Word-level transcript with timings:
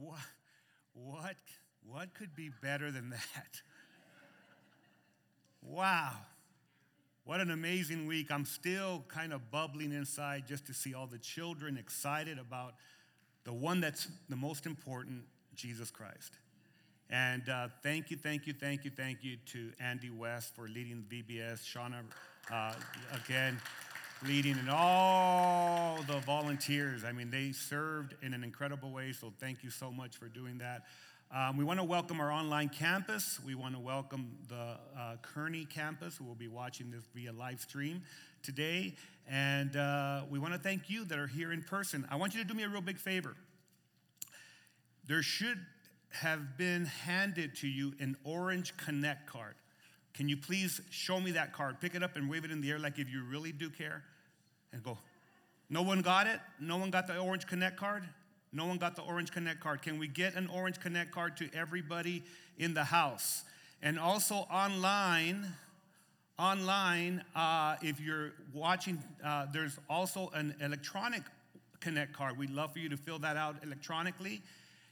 what, 0.00 0.18
what, 0.94 1.36
what 1.86 2.14
could 2.14 2.34
be 2.34 2.50
better 2.62 2.90
than 2.90 3.10
that? 3.10 3.62
Wow. 5.62 6.12
What 7.24 7.40
an 7.40 7.50
amazing 7.50 8.06
week. 8.06 8.30
I'm 8.30 8.46
still 8.46 9.04
kind 9.08 9.32
of 9.32 9.50
bubbling 9.50 9.92
inside 9.92 10.44
just 10.48 10.66
to 10.66 10.74
see 10.74 10.94
all 10.94 11.06
the 11.06 11.18
children 11.18 11.76
excited 11.76 12.38
about 12.38 12.74
the 13.44 13.52
one 13.52 13.80
that's 13.80 14.08
the 14.28 14.36
most 14.36 14.66
important, 14.66 15.22
Jesus 15.54 15.90
Christ. 15.90 16.32
And 17.10 17.48
uh, 17.48 17.68
thank 17.82 18.10
you, 18.10 18.16
thank 18.16 18.46
you, 18.46 18.52
thank 18.52 18.84
you, 18.84 18.90
thank 18.90 19.22
you 19.22 19.36
to 19.46 19.70
Andy 19.80 20.10
West 20.10 20.54
for 20.54 20.68
leading 20.68 21.04
VBS, 21.10 21.60
Shauna, 21.64 22.02
uh, 22.52 22.72
again, 23.24 23.60
leading, 24.26 24.58
and 24.58 24.68
all 24.68 25.98
the 26.06 26.18
volunteers. 26.20 27.04
I 27.04 27.12
mean, 27.12 27.30
they 27.30 27.52
served 27.52 28.14
in 28.22 28.34
an 28.34 28.44
incredible 28.44 28.90
way, 28.90 29.12
so 29.12 29.32
thank 29.40 29.64
you 29.64 29.70
so 29.70 29.90
much 29.90 30.16
for 30.16 30.26
doing 30.26 30.58
that. 30.58 30.82
Um, 31.34 31.56
we 31.56 31.64
want 31.64 31.78
to 31.78 31.84
welcome 31.84 32.20
our 32.20 32.30
online 32.30 32.68
campus. 32.68 33.38
We 33.46 33.54
want 33.54 33.74
to 33.74 33.80
welcome 33.80 34.36
the 34.48 34.76
uh, 34.98 35.16
Kearney 35.22 35.64
campus 35.64 36.16
who 36.16 36.24
will 36.24 36.34
be 36.34 36.48
watching 36.48 36.90
this 36.90 37.04
via 37.14 37.32
live 37.32 37.60
stream 37.60 38.02
today. 38.42 38.94
And 39.28 39.76
uh, 39.76 40.22
we 40.28 40.38
want 40.38 40.52
to 40.54 40.58
thank 40.58 40.90
you 40.90 41.04
that 41.04 41.18
are 41.18 41.28
here 41.28 41.52
in 41.52 41.62
person. 41.62 42.06
I 42.10 42.16
want 42.16 42.34
you 42.34 42.42
to 42.42 42.46
do 42.46 42.52
me 42.52 42.64
a 42.64 42.68
real 42.68 42.80
big 42.80 42.98
favor. 42.98 43.36
There 45.06 45.22
should 45.22 45.58
have 46.10 46.58
been 46.58 46.84
handed 46.84 47.54
to 47.56 47.68
you 47.68 47.94
an 48.00 48.16
Orange 48.24 48.76
Connect 48.76 49.26
card. 49.26 49.54
Can 50.20 50.28
you 50.28 50.36
please 50.36 50.82
show 50.90 51.18
me 51.18 51.30
that 51.30 51.54
card? 51.54 51.80
Pick 51.80 51.94
it 51.94 52.02
up 52.02 52.14
and 52.14 52.28
wave 52.28 52.44
it 52.44 52.50
in 52.50 52.60
the 52.60 52.70
air 52.70 52.78
like 52.78 52.98
if 52.98 53.10
you 53.10 53.22
really 53.24 53.52
do 53.52 53.70
care. 53.70 54.02
And 54.70 54.82
go, 54.82 54.98
no 55.70 55.80
one 55.80 56.02
got 56.02 56.26
it? 56.26 56.38
No 56.60 56.76
one 56.76 56.90
got 56.90 57.06
the 57.06 57.16
Orange 57.16 57.46
Connect 57.46 57.78
card? 57.78 58.04
No 58.52 58.66
one 58.66 58.76
got 58.76 58.96
the 58.96 59.00
Orange 59.00 59.32
Connect 59.32 59.60
card. 59.60 59.80
Can 59.80 59.98
we 59.98 60.08
get 60.08 60.34
an 60.34 60.46
Orange 60.48 60.78
Connect 60.78 61.10
card 61.10 61.38
to 61.38 61.48
everybody 61.54 62.22
in 62.58 62.74
the 62.74 62.84
house? 62.84 63.44
And 63.80 63.98
also 63.98 64.46
online, 64.52 65.46
online, 66.38 67.24
uh, 67.34 67.76
if 67.80 67.98
you're 67.98 68.32
watching, 68.52 69.02
uh, 69.24 69.46
there's 69.50 69.78
also 69.88 70.30
an 70.34 70.54
electronic 70.60 71.22
Connect 71.80 72.12
card. 72.12 72.36
We'd 72.36 72.50
love 72.50 72.74
for 72.74 72.78
you 72.78 72.90
to 72.90 72.96
fill 72.98 73.20
that 73.20 73.38
out 73.38 73.56
electronically. 73.62 74.42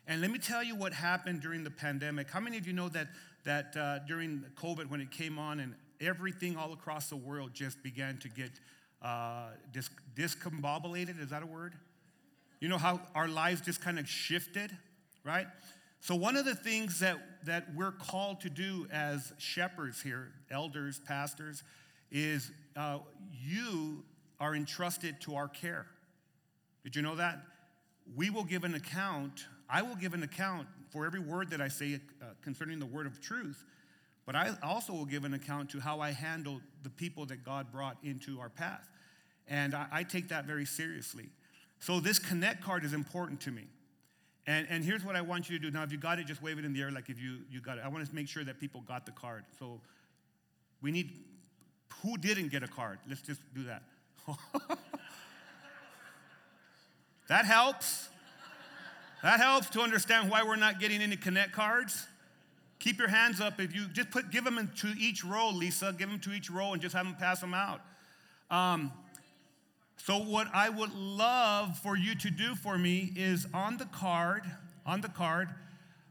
And 0.06 0.22
let 0.22 0.30
me 0.30 0.38
tell 0.38 0.64
you 0.64 0.74
what 0.74 0.94
happened 0.94 1.42
during 1.42 1.64
the 1.64 1.70
pandemic. 1.70 2.30
How 2.30 2.40
many 2.40 2.56
of 2.56 2.66
you 2.66 2.72
know 2.72 2.88
that, 2.88 3.08
that 3.44 3.76
uh, 3.76 4.00
during 4.00 4.44
COVID, 4.56 4.90
when 4.90 5.00
it 5.00 5.10
came 5.10 5.38
on 5.38 5.60
and 5.60 5.74
everything 6.00 6.56
all 6.56 6.72
across 6.72 7.08
the 7.08 7.16
world 7.16 7.50
just 7.54 7.82
began 7.82 8.18
to 8.18 8.28
get 8.28 8.50
uh, 9.02 9.48
dis- 9.72 9.90
discombobulated? 10.16 11.20
Is 11.20 11.30
that 11.30 11.42
a 11.42 11.46
word? 11.46 11.74
You 12.60 12.68
know 12.68 12.78
how 12.78 13.00
our 13.14 13.28
lives 13.28 13.60
just 13.60 13.80
kind 13.80 13.98
of 13.98 14.08
shifted, 14.08 14.76
right? 15.24 15.46
So, 16.00 16.14
one 16.14 16.36
of 16.36 16.44
the 16.44 16.54
things 16.54 17.00
that, 17.00 17.18
that 17.44 17.74
we're 17.74 17.92
called 17.92 18.40
to 18.42 18.50
do 18.50 18.86
as 18.92 19.32
shepherds 19.38 20.00
here, 20.00 20.32
elders, 20.50 21.00
pastors, 21.06 21.62
is 22.10 22.50
uh, 22.76 22.98
you 23.32 24.04
are 24.40 24.54
entrusted 24.54 25.20
to 25.22 25.34
our 25.34 25.48
care. 25.48 25.86
Did 26.84 26.96
you 26.96 27.02
know 27.02 27.16
that? 27.16 27.40
We 28.16 28.30
will 28.30 28.44
give 28.44 28.64
an 28.64 28.74
account, 28.74 29.46
I 29.68 29.82
will 29.82 29.96
give 29.96 30.14
an 30.14 30.22
account 30.22 30.68
for 30.90 31.06
every 31.06 31.20
word 31.20 31.50
that 31.50 31.60
I 31.60 31.68
say 31.68 32.00
uh, 32.20 32.26
concerning 32.42 32.78
the 32.78 32.86
word 32.86 33.06
of 33.06 33.20
truth, 33.20 33.64
but 34.26 34.36
I 34.36 34.54
also 34.62 34.92
will 34.92 35.06
give 35.06 35.24
an 35.24 35.34
account 35.34 35.70
to 35.70 35.80
how 35.80 36.00
I 36.00 36.12
handle 36.12 36.60
the 36.82 36.90
people 36.90 37.26
that 37.26 37.44
God 37.44 37.72
brought 37.72 37.96
into 38.02 38.40
our 38.40 38.50
path. 38.50 38.88
And 39.46 39.74
I, 39.74 39.86
I 39.90 40.02
take 40.02 40.28
that 40.28 40.44
very 40.44 40.66
seriously. 40.66 41.30
So 41.80 42.00
this 42.00 42.18
connect 42.18 42.62
card 42.62 42.84
is 42.84 42.92
important 42.92 43.40
to 43.42 43.50
me. 43.50 43.64
And, 44.46 44.66
and 44.70 44.84
here's 44.84 45.04
what 45.04 45.14
I 45.16 45.20
want 45.20 45.50
you 45.50 45.58
to 45.58 45.62
do. 45.62 45.70
Now, 45.70 45.82
if 45.82 45.92
you 45.92 45.98
got 45.98 46.18
it, 46.18 46.26
just 46.26 46.42
wave 46.42 46.58
it 46.58 46.64
in 46.64 46.72
the 46.72 46.80
air 46.80 46.90
like 46.90 47.08
if 47.08 47.20
you, 47.20 47.38
you 47.50 47.60
got 47.60 47.78
it. 47.78 47.84
I 47.84 47.88
want 47.88 48.06
to 48.06 48.14
make 48.14 48.28
sure 48.28 48.44
that 48.44 48.58
people 48.58 48.80
got 48.80 49.04
the 49.06 49.12
card. 49.12 49.44
So 49.58 49.80
we 50.80 50.90
need, 50.90 51.12
who 52.02 52.16
didn't 52.16 52.48
get 52.48 52.62
a 52.62 52.68
card? 52.68 52.98
Let's 53.08 53.22
just 53.22 53.40
do 53.54 53.64
that. 53.64 53.82
that 57.28 57.44
helps. 57.44 58.08
That 59.22 59.40
helps 59.40 59.68
to 59.70 59.80
understand 59.80 60.30
why 60.30 60.42
we're 60.44 60.56
not 60.56 60.78
getting 60.78 61.02
any 61.02 61.16
connect 61.16 61.52
cards. 61.52 62.06
Keep 62.78 62.98
your 62.98 63.08
hands 63.08 63.40
up. 63.40 63.60
If 63.60 63.74
you 63.74 63.88
just 63.88 64.10
put, 64.10 64.30
give 64.30 64.44
them 64.44 64.58
into 64.58 64.94
each 64.98 65.24
row, 65.24 65.50
Lisa, 65.50 65.94
give 65.98 66.08
them 66.08 66.20
to 66.20 66.32
each 66.32 66.50
row 66.50 66.72
and 66.72 66.80
just 66.80 66.94
have 66.94 67.04
them 67.04 67.16
pass 67.16 67.40
them 67.40 67.52
out. 67.52 67.80
Um, 68.50 68.92
so, 69.96 70.18
what 70.18 70.46
I 70.54 70.68
would 70.68 70.94
love 70.94 71.76
for 71.78 71.96
you 71.96 72.14
to 72.14 72.30
do 72.30 72.54
for 72.54 72.78
me 72.78 73.12
is 73.16 73.46
on 73.52 73.76
the 73.76 73.86
card, 73.86 74.44
on 74.86 75.00
the 75.00 75.08
card, 75.08 75.48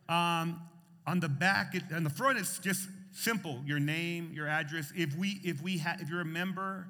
um, 0.10 0.62
on 1.08 1.22
the 1.22 1.30
back, 1.30 1.74
on 1.96 2.04
the 2.04 2.10
front, 2.10 2.38
it's 2.38 2.60
just 2.60 2.90
simple: 3.14 3.62
your 3.66 3.80
name, 3.80 4.32
your 4.34 4.48
address. 4.48 4.92
If 4.96 5.16
we, 5.16 5.40
if 5.44 5.62
we, 5.62 5.78
ha- 5.78 5.96
if 6.00 6.10
you're 6.10 6.22
a 6.22 6.26
member 6.26 6.88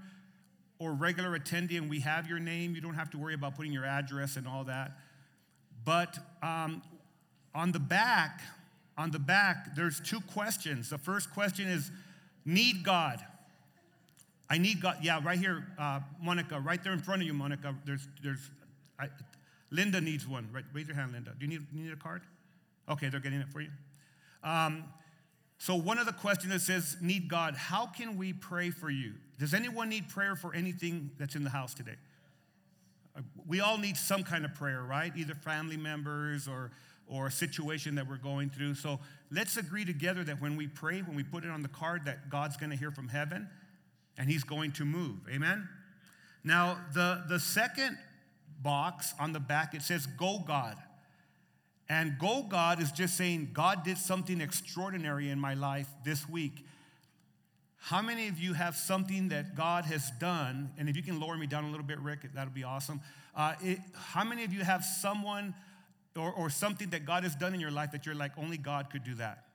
or 0.79 0.93
regular 0.93 1.37
attendee 1.37 1.77
and 1.77 1.87
we 1.87 1.99
have 1.99 2.27
your 2.27 2.39
name, 2.39 2.73
you 2.73 2.81
don't 2.81 2.95
have 2.95 3.11
to 3.11 3.17
worry 3.17 3.35
about 3.35 3.55
putting 3.55 3.71
your 3.71 3.85
address 3.85 4.35
and 4.35 4.47
all 4.47 4.63
that. 4.63 4.91
But 5.87 6.17
um, 6.43 6.81
on 7.55 7.71
the 7.71 7.79
back, 7.79 8.41
on 8.97 9.09
the 9.09 9.19
back, 9.19 9.73
there's 9.73 10.01
two 10.01 10.19
questions. 10.19 10.89
The 10.89 10.97
first 10.97 11.33
question 11.33 11.65
is, 11.65 11.89
need 12.43 12.83
God. 12.83 13.21
I 14.49 14.57
need 14.57 14.81
God. 14.81 14.97
Yeah, 15.01 15.21
right 15.23 15.39
here, 15.39 15.65
uh, 15.79 16.01
Monica, 16.21 16.59
right 16.59 16.83
there 16.83 16.91
in 16.91 16.99
front 16.99 17.21
of 17.21 17.25
you, 17.25 17.33
Monica. 17.33 17.73
There's, 17.85 18.05
there's, 18.21 18.51
I, 18.99 19.07
Linda 19.71 20.01
needs 20.01 20.27
one. 20.27 20.49
Right, 20.51 20.65
raise 20.73 20.87
your 20.87 20.97
hand, 20.97 21.13
Linda. 21.13 21.31
Do 21.39 21.45
you 21.45 21.47
need, 21.47 21.65
you 21.71 21.85
need 21.85 21.93
a 21.93 21.95
card? 21.95 22.21
Okay, 22.89 23.07
they're 23.07 23.21
getting 23.21 23.39
it 23.39 23.47
for 23.47 23.61
you. 23.61 23.69
Um, 24.43 24.83
so 25.57 25.73
one 25.73 25.99
of 25.99 26.05
the 26.05 26.11
questions 26.11 26.51
that 26.51 26.61
says, 26.61 26.97
"Need 27.01 27.29
God." 27.29 27.55
How 27.55 27.85
can 27.85 28.17
we 28.17 28.33
pray 28.33 28.71
for 28.71 28.89
you? 28.89 29.13
Does 29.39 29.53
anyone 29.53 29.87
need 29.87 30.09
prayer 30.09 30.35
for 30.35 30.53
anything 30.53 31.11
that's 31.17 31.35
in 31.35 31.45
the 31.45 31.49
house 31.49 31.73
today? 31.73 31.95
We 33.47 33.59
all 33.61 33.77
need 33.77 33.97
some 33.97 34.23
kind 34.23 34.45
of 34.45 34.53
prayer, 34.53 34.83
right? 34.83 35.11
Either 35.15 35.33
family 35.33 35.77
members 35.77 36.47
or 36.47 36.71
or 37.09 37.27
a 37.27 37.31
situation 37.31 37.95
that 37.95 38.07
we're 38.07 38.17
going 38.17 38.49
through. 38.49 38.75
So 38.75 38.99
let's 39.31 39.57
agree 39.57 39.85
together 39.85 40.23
that 40.25 40.41
when 40.41 40.57
we 40.57 40.67
pray, 40.67 41.01
when 41.01 41.15
we 41.15 41.23
put 41.23 41.43
it 41.43 41.49
on 41.49 41.61
the 41.61 41.69
card, 41.69 42.05
that 42.05 42.29
God's 42.29 42.57
going 42.57 42.69
to 42.69 42.75
hear 42.75 42.91
from 42.91 43.07
heaven 43.07 43.49
and 44.17 44.29
he's 44.29 44.43
going 44.43 44.73
to 44.73 44.85
move. 44.85 45.19
Amen? 45.33 45.67
Now, 46.43 46.77
the, 46.93 47.23
the 47.29 47.39
second 47.39 47.97
box 48.61 49.13
on 49.19 49.33
the 49.33 49.39
back, 49.39 49.73
it 49.73 49.81
says, 49.81 50.05
Go 50.05 50.39
God. 50.45 50.75
And 51.89 52.19
Go 52.19 52.43
God 52.43 52.81
is 52.81 52.91
just 52.91 53.15
saying, 53.15 53.51
God 53.53 53.83
did 53.83 53.97
something 53.97 54.41
extraordinary 54.41 55.29
in 55.29 55.39
my 55.39 55.53
life 55.53 55.87
this 56.03 56.27
week. 56.27 56.65
How 57.87 58.01
many 58.01 58.27
of 58.27 58.37
you 58.37 58.51
have 58.51 58.75
something 58.75 59.29
that 59.29 59.55
God 59.55 59.85
has 59.85 60.11
done? 60.19 60.71
And 60.77 60.89
if 60.89 60.97
you 60.97 61.01
can 61.01 61.21
lower 61.21 61.37
me 61.37 61.47
down 61.47 61.63
a 61.63 61.69
little 61.69 61.85
bit, 61.85 61.99
Rick, 61.99 62.19
that'll 62.35 62.51
be 62.51 62.65
awesome. 62.65 62.99
Uh, 63.33 63.53
it, 63.61 63.79
how 63.93 64.25
many 64.25 64.43
of 64.43 64.51
you 64.51 64.61
have 64.61 64.83
someone 64.83 65.53
or, 66.13 66.33
or 66.33 66.49
something 66.49 66.89
that 66.89 67.05
God 67.05 67.23
has 67.23 67.33
done 67.33 67.53
in 67.53 67.61
your 67.61 67.71
life 67.71 67.93
that 67.93 68.05
you're 68.05 68.13
like, 68.13 68.33
only 68.37 68.57
God 68.57 68.89
could 68.89 69.05
do 69.05 69.15
that? 69.15 69.45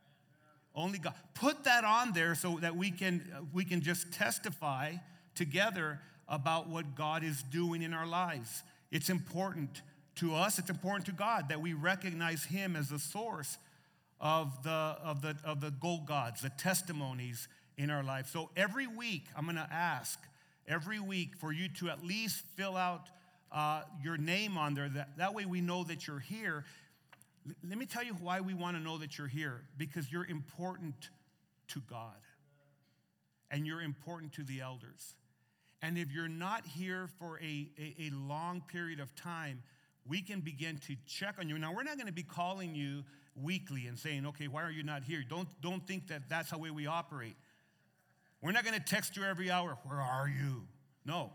Only 0.75 0.99
God. 0.99 1.13
Put 1.35 1.65
that 1.65 1.85
on 1.85 2.15
there 2.15 2.35
so 2.35 2.59
that 2.63 2.75
we 2.75 2.91
can, 2.91 3.23
we 3.53 3.67
can 3.67 3.83
just 3.83 4.15
testify 4.15 4.95
together 5.35 6.01
about 6.27 6.71
what 6.71 6.95
God 6.95 7.23
is 7.23 7.43
doing 7.43 7.83
in 7.83 7.93
our 7.93 8.07
lives. 8.07 8.63
It's 8.91 9.11
important 9.11 9.83
to 10.17 10.35
us, 10.35 10.59
it's 10.59 10.71
important 10.71 11.05
to 11.05 11.13
God 11.13 11.51
that 11.51 11.61
we 11.61 11.75
recognize 11.75 12.45
Him 12.45 12.77
as 12.77 12.89
the 12.89 12.99
source 12.99 13.59
of 14.23 14.63
the, 14.63 14.71
of 14.71 15.21
the, 15.21 15.37
of 15.45 15.61
the 15.61 15.71
Go 15.71 15.99
Gods, 15.99 16.41
the 16.41 16.49
testimonies 16.49 17.47
in 17.83 17.91
our 17.91 18.05
life. 18.05 18.29
So 18.29 18.49
every 18.57 18.87
week, 18.87 19.27
I'm 19.37 19.45
going 19.45 19.57
to 19.57 19.69
ask 19.71 20.19
every 20.69 21.01
week 21.01 21.35
for 21.37 21.53
you 21.53 21.69
to 21.81 21.91
at 21.91 22.05
least 22.05 22.45
fill 22.57 22.77
out 22.77 23.09
uh, 23.51 23.83
your 24.03 24.17
name 24.17 24.57
on 24.57 24.75
there. 24.75 24.89
That, 24.89 25.19
that 25.19 25.35
way 25.35 25.47
we 25.47 25.61
know 25.61 25.83
that 25.85 26.07
you're 26.07 26.21
here. 26.21 26.65
Let 27.69 27.77
me 27.77 27.87
tell 27.87 28.05
you 28.05 28.15
why 28.15 28.41
we 28.41 28.55
want 28.55 28.77
to 28.77 28.83
know 28.83 28.99
that 28.99 29.19
you're 29.19 29.27
here 29.27 29.63
because 29.77 30.13
you're 30.13 30.25
important 30.25 31.11
to 31.69 31.83
God 31.91 32.15
and 33.51 33.67
you're 33.67 33.83
important 33.83 34.33
to 34.35 34.45
the 34.45 34.61
elders. 34.61 35.17
And 35.83 35.99
if 35.99 36.13
you're 36.13 36.29
not 36.29 36.65
here 36.65 37.09
for 37.19 37.41
a, 37.41 37.69
a, 37.77 38.07
a, 38.07 38.11
long 38.15 38.63
period 38.69 39.01
of 39.01 39.13
time, 39.17 39.61
we 40.07 40.23
can 40.23 40.39
begin 40.39 40.79
to 40.87 40.95
check 41.09 41.35
on 41.41 41.49
you. 41.49 41.59
Now, 41.59 41.75
we're 41.75 41.83
not 41.83 41.97
going 41.97 42.07
to 42.07 42.13
be 42.13 42.23
calling 42.23 42.77
you 42.77 43.03
weekly 43.35 43.89
and 43.89 43.99
saying, 43.99 44.25
okay, 44.27 44.47
why 44.47 44.63
are 44.63 44.71
you 44.71 44.85
not 44.85 45.03
here? 45.03 45.25
Don't, 45.29 45.49
don't 45.61 45.85
think 45.85 46.07
that 46.09 46.29
that's 46.29 46.51
how 46.51 46.59
we 46.59 46.87
operate. 46.87 47.35
We're 48.43 48.53
not 48.53 48.65
going 48.65 48.79
to 48.79 48.85
text 48.85 49.17
you 49.17 49.25
every 49.25 49.51
hour, 49.51 49.79
where 49.85 50.01
are 50.01 50.29
you? 50.29 50.65
No. 51.05 51.31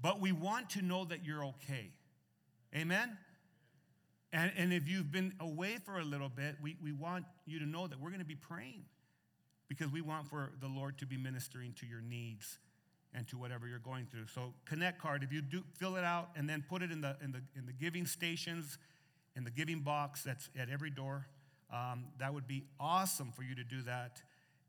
But 0.00 0.20
we 0.20 0.32
want 0.32 0.70
to 0.70 0.82
know 0.82 1.04
that 1.04 1.24
you're 1.24 1.44
okay. 1.44 1.90
Amen? 2.74 3.16
And, 4.32 4.52
and 4.56 4.72
if 4.72 4.88
you've 4.88 5.10
been 5.12 5.32
away 5.40 5.78
for 5.84 5.98
a 5.98 6.04
little 6.04 6.28
bit, 6.28 6.56
we, 6.62 6.76
we 6.82 6.92
want 6.92 7.24
you 7.46 7.58
to 7.58 7.66
know 7.66 7.86
that 7.86 8.00
we're 8.00 8.10
going 8.10 8.20
to 8.20 8.26
be 8.26 8.34
praying 8.34 8.84
because 9.68 9.90
we 9.90 10.00
want 10.00 10.28
for 10.28 10.52
the 10.60 10.68
Lord 10.68 10.98
to 10.98 11.06
be 11.06 11.16
ministering 11.16 11.72
to 11.80 11.86
your 11.86 12.00
needs 12.00 12.58
and 13.12 13.28
to 13.28 13.38
whatever 13.38 13.66
you're 13.66 13.78
going 13.78 14.06
through. 14.06 14.26
So 14.26 14.54
connect 14.66 15.00
card, 15.00 15.22
if 15.22 15.32
you 15.32 15.40
do 15.40 15.62
fill 15.78 15.96
it 15.96 16.04
out 16.04 16.30
and 16.36 16.48
then 16.48 16.64
put 16.68 16.82
it 16.82 16.90
in 16.90 17.00
the 17.00 17.16
in 17.22 17.32
the 17.32 17.42
in 17.56 17.64
the 17.64 17.72
giving 17.72 18.06
stations 18.06 18.78
in 19.36 19.44
the 19.44 19.50
giving 19.50 19.80
box 19.80 20.22
that's 20.22 20.48
at 20.58 20.68
every 20.68 20.90
door. 20.90 21.26
Um, 21.72 22.06
that 22.18 22.32
would 22.32 22.46
be 22.46 22.64
awesome 22.78 23.32
for 23.32 23.42
you 23.42 23.54
to 23.54 23.64
do 23.64 23.82
that. 23.82 24.22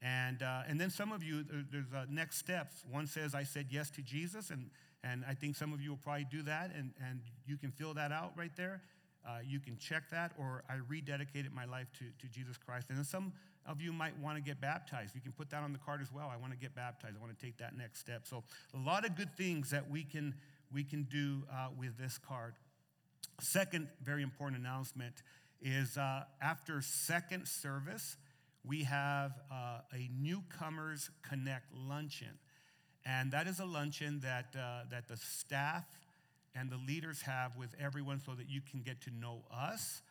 And, 0.05 0.43
uh, 0.43 0.61
and 0.67 0.79
then 0.79 0.91
some 0.91 1.11
of 1.11 1.23
you, 1.23 1.43
there's 1.71 1.91
uh, 1.91 2.05
next 2.07 2.37
steps. 2.37 2.83
One 2.91 3.07
says, 3.07 3.33
I 3.33 3.41
said 3.41 3.67
yes 3.71 3.89
to 3.91 4.03
Jesus, 4.03 4.51
and, 4.51 4.69
and 5.03 5.23
I 5.27 5.33
think 5.33 5.55
some 5.55 5.73
of 5.73 5.81
you 5.81 5.89
will 5.89 5.97
probably 5.97 6.27
do 6.29 6.43
that, 6.43 6.69
and, 6.77 6.91
and 7.09 7.21
you 7.47 7.57
can 7.57 7.71
fill 7.71 7.95
that 7.95 8.11
out 8.11 8.33
right 8.37 8.51
there. 8.55 8.83
Uh, 9.27 9.39
you 9.43 9.59
can 9.59 9.79
check 9.79 10.03
that, 10.11 10.33
or 10.37 10.63
I 10.69 10.75
rededicated 10.75 11.51
my 11.51 11.65
life 11.65 11.87
to, 11.97 12.05
to 12.21 12.31
Jesus 12.31 12.55
Christ. 12.55 12.89
And 12.89 12.99
then 12.99 13.05
some 13.05 13.33
of 13.65 13.81
you 13.81 13.91
might 13.91 14.15
want 14.19 14.37
to 14.37 14.43
get 14.43 14.61
baptized. 14.61 15.15
You 15.15 15.21
can 15.21 15.31
put 15.31 15.49
that 15.49 15.63
on 15.63 15.73
the 15.73 15.79
card 15.79 16.01
as 16.01 16.13
well. 16.13 16.31
I 16.31 16.37
want 16.37 16.53
to 16.53 16.59
get 16.59 16.75
baptized. 16.75 17.15
I 17.17 17.19
want 17.19 17.35
to 17.35 17.43
take 17.43 17.57
that 17.57 17.75
next 17.75 17.99
step. 17.99 18.27
So 18.27 18.43
a 18.75 18.77
lot 18.77 19.05
of 19.05 19.15
good 19.15 19.35
things 19.35 19.71
that 19.71 19.89
we 19.89 20.03
can 20.03 20.35
we 20.71 20.83
can 20.83 21.03
do 21.03 21.43
uh, 21.51 21.69
with 21.79 21.97
this 21.97 22.19
card. 22.19 22.53
Second, 23.39 23.87
very 24.03 24.21
important 24.21 24.61
announcement 24.61 25.15
is 25.61 25.97
uh, 25.97 26.23
after 26.41 26.81
second 26.81 27.47
service, 27.47 28.17
we 28.67 28.83
have 28.83 29.31
uh, 29.51 29.79
a 29.93 30.09
newcomers 30.19 31.09
connect 31.27 31.65
luncheon, 31.73 32.39
and 33.05 33.31
that 33.31 33.47
is 33.47 33.59
a 33.59 33.65
luncheon 33.65 34.21
that 34.21 34.55
uh, 34.57 34.83
that 34.89 35.07
the 35.07 35.17
staff 35.17 35.85
and 36.55 36.69
the 36.69 36.77
leaders 36.77 37.21
have 37.21 37.57
with 37.57 37.75
everyone, 37.79 38.21
so 38.25 38.33
that 38.33 38.49
you 38.49 38.61
can 38.61 38.81
get 38.81 39.01
to 39.01 39.11
know 39.11 39.43
us, 39.53 40.01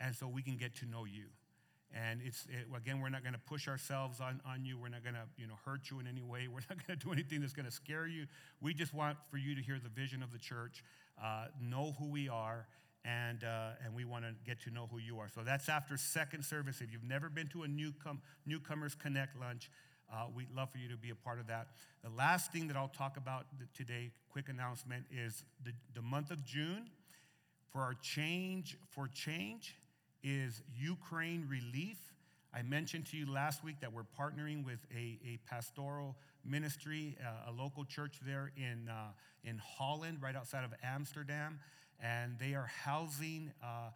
and 0.00 0.14
so 0.14 0.26
we 0.26 0.42
can 0.42 0.56
get 0.56 0.74
to 0.76 0.86
know 0.86 1.04
you. 1.04 1.26
And 1.94 2.20
it's 2.24 2.46
it, 2.46 2.66
again, 2.76 3.00
we're 3.00 3.08
not 3.08 3.22
going 3.22 3.34
to 3.34 3.40
push 3.40 3.68
ourselves 3.68 4.20
on, 4.20 4.40
on 4.46 4.64
you. 4.64 4.76
We're 4.76 4.88
not 4.88 5.04
going 5.04 5.14
to 5.14 5.26
you 5.36 5.46
know 5.46 5.54
hurt 5.64 5.90
you 5.90 6.00
in 6.00 6.06
any 6.06 6.22
way. 6.22 6.48
We're 6.48 6.60
not 6.70 6.86
going 6.86 6.98
to 6.98 7.06
do 7.06 7.12
anything 7.12 7.40
that's 7.40 7.52
going 7.52 7.66
to 7.66 7.72
scare 7.72 8.06
you. 8.06 8.26
We 8.60 8.74
just 8.74 8.92
want 8.92 9.16
for 9.30 9.38
you 9.38 9.54
to 9.54 9.62
hear 9.62 9.78
the 9.82 9.88
vision 9.88 10.22
of 10.22 10.32
the 10.32 10.38
church, 10.38 10.82
uh, 11.22 11.46
know 11.60 11.94
who 11.98 12.10
we 12.10 12.28
are, 12.28 12.66
and 13.04 13.44
uh, 13.44 13.84
and 13.84 13.94
we 13.94 14.04
want 14.04 14.24
to 14.24 14.32
get 14.46 14.60
to 14.62 14.70
know 14.70 14.88
who 14.90 14.98
you 14.98 15.18
are. 15.18 15.28
So 15.28 15.42
that's 15.42 15.68
after 15.68 15.96
second 15.96 16.44
service. 16.44 16.80
If 16.80 16.92
you've 16.92 17.04
never 17.04 17.28
been 17.28 17.48
to 17.48 17.64
a 17.64 17.66
newcom- 17.66 18.20
newcomers 18.46 18.94
connect 18.94 19.38
lunch, 19.38 19.70
uh, 20.12 20.26
we'd 20.34 20.50
love 20.54 20.70
for 20.70 20.78
you 20.78 20.88
to 20.88 20.96
be 20.96 21.10
a 21.10 21.14
part 21.14 21.38
of 21.38 21.46
that. 21.48 21.68
The 22.02 22.10
last 22.10 22.52
thing 22.52 22.68
that 22.68 22.76
I'll 22.76 22.88
talk 22.88 23.16
about 23.16 23.46
today, 23.74 24.10
quick 24.30 24.48
announcement, 24.48 25.04
is 25.10 25.44
the, 25.64 25.72
the 25.94 26.02
month 26.02 26.30
of 26.30 26.44
June 26.44 26.88
for 27.72 27.80
our 27.80 27.94
change 27.94 28.76
for 28.90 29.08
change 29.08 29.76
is 30.22 30.62
Ukraine 30.74 31.46
Relief. 31.48 31.98
I 32.54 32.62
mentioned 32.62 33.06
to 33.06 33.16
you 33.16 33.30
last 33.30 33.64
week 33.64 33.80
that 33.80 33.92
we're 33.92 34.06
partnering 34.18 34.64
with 34.64 34.78
a, 34.94 35.18
a 35.26 35.38
pastoral 35.48 36.16
ministry, 36.44 37.16
uh, 37.20 37.50
a 37.50 37.52
local 37.52 37.84
church 37.84 38.18
there 38.24 38.52
in, 38.56 38.88
uh, 38.88 39.08
in 39.42 39.58
Holland, 39.58 40.18
right 40.22 40.36
outside 40.36 40.64
of 40.64 40.72
Amsterdam, 40.82 41.58
and 42.02 42.36
they 42.38 42.54
are 42.54 42.70
housing 42.84 43.52
uh, 43.62 43.90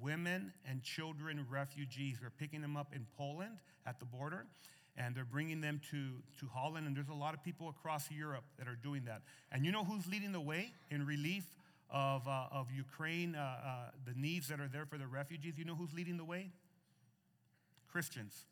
women 0.00 0.52
and 0.68 0.82
children 0.82 1.44
refugees. 1.50 2.18
They're 2.20 2.30
picking 2.30 2.60
them 2.60 2.76
up 2.76 2.92
in 2.94 3.06
Poland 3.16 3.58
at 3.86 3.98
the 3.98 4.04
border, 4.04 4.46
and 4.96 5.14
they're 5.14 5.24
bringing 5.24 5.60
them 5.60 5.80
to, 5.90 6.22
to 6.40 6.46
Holland. 6.52 6.86
And 6.86 6.96
there's 6.96 7.08
a 7.08 7.14
lot 7.14 7.34
of 7.34 7.42
people 7.42 7.68
across 7.68 8.10
Europe 8.10 8.44
that 8.58 8.68
are 8.68 8.78
doing 8.82 9.04
that. 9.06 9.22
And 9.52 9.64
you 9.64 9.72
know 9.72 9.84
who's 9.84 10.06
leading 10.06 10.32
the 10.32 10.40
way 10.40 10.72
in 10.90 11.06
relief 11.06 11.44
of, 11.90 12.26
uh, 12.28 12.46
of 12.52 12.70
Ukraine, 12.70 13.34
uh, 13.34 13.40
uh, 13.40 13.70
the 14.06 14.18
needs 14.18 14.48
that 14.48 14.60
are 14.60 14.68
there 14.68 14.86
for 14.86 14.98
the 14.98 15.06
refugees, 15.06 15.54
you 15.56 15.64
know 15.64 15.74
who's 15.74 15.94
leading 15.94 16.16
the 16.16 16.24
way? 16.24 16.50
Christians. 17.90 18.44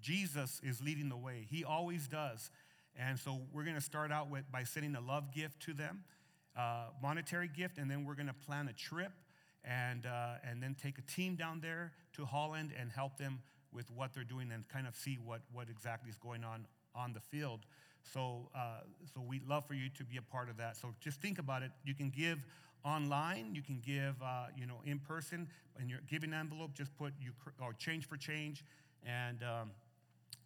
Jesus 0.00 0.60
is 0.64 0.82
leading 0.82 1.08
the 1.08 1.16
way. 1.16 1.46
He 1.48 1.64
always 1.64 2.08
does. 2.08 2.50
And 2.96 3.18
so 3.18 3.40
we're 3.52 3.64
going 3.64 3.76
to 3.76 3.82
start 3.82 4.10
out 4.10 4.28
with 4.30 4.50
by 4.50 4.64
sending 4.64 4.96
a 4.96 5.00
love 5.00 5.32
gift 5.32 5.60
to 5.62 5.74
them, 5.74 6.04
uh, 6.56 6.86
monetary 7.02 7.48
gift, 7.48 7.78
and 7.78 7.90
then 7.90 8.04
we're 8.04 8.14
going 8.14 8.26
to 8.26 8.34
plan 8.46 8.68
a 8.68 8.72
trip 8.72 9.12
and, 9.64 10.06
uh, 10.06 10.34
and 10.48 10.62
then 10.62 10.74
take 10.80 10.98
a 10.98 11.02
team 11.02 11.36
down 11.36 11.60
there 11.60 11.92
to 12.14 12.24
Holland 12.24 12.72
and 12.78 12.90
help 12.90 13.16
them 13.16 13.40
with 13.72 13.90
what 13.90 14.12
they're 14.12 14.24
doing 14.24 14.50
and 14.52 14.68
kind 14.68 14.86
of 14.86 14.94
see 14.94 15.18
what, 15.24 15.40
what 15.52 15.68
exactly 15.70 16.10
is 16.10 16.18
going 16.18 16.44
on 16.44 16.66
on 16.94 17.12
the 17.12 17.20
field. 17.20 17.60
So, 18.12 18.50
uh, 18.54 18.80
so 19.14 19.20
we'd 19.20 19.46
love 19.48 19.64
for 19.66 19.74
you 19.74 19.88
to 19.96 20.04
be 20.04 20.16
a 20.16 20.22
part 20.22 20.50
of 20.50 20.56
that. 20.58 20.76
So 20.76 20.94
just 21.00 21.20
think 21.20 21.38
about 21.38 21.62
it. 21.62 21.70
You 21.84 21.94
can 21.94 22.10
give 22.10 22.38
online, 22.84 23.54
you 23.54 23.62
can 23.62 23.80
give, 23.84 24.20
uh, 24.22 24.46
you 24.56 24.66
know, 24.66 24.80
in 24.84 24.98
person. 24.98 25.48
In 25.80 25.88
your 25.88 26.00
giving 26.06 26.34
envelope, 26.34 26.74
just 26.74 26.94
put 26.96 27.14
you 27.18 27.30
or 27.58 27.72
change 27.72 28.06
for 28.06 28.18
change, 28.18 28.62
and 29.06 29.42
um, 29.42 29.70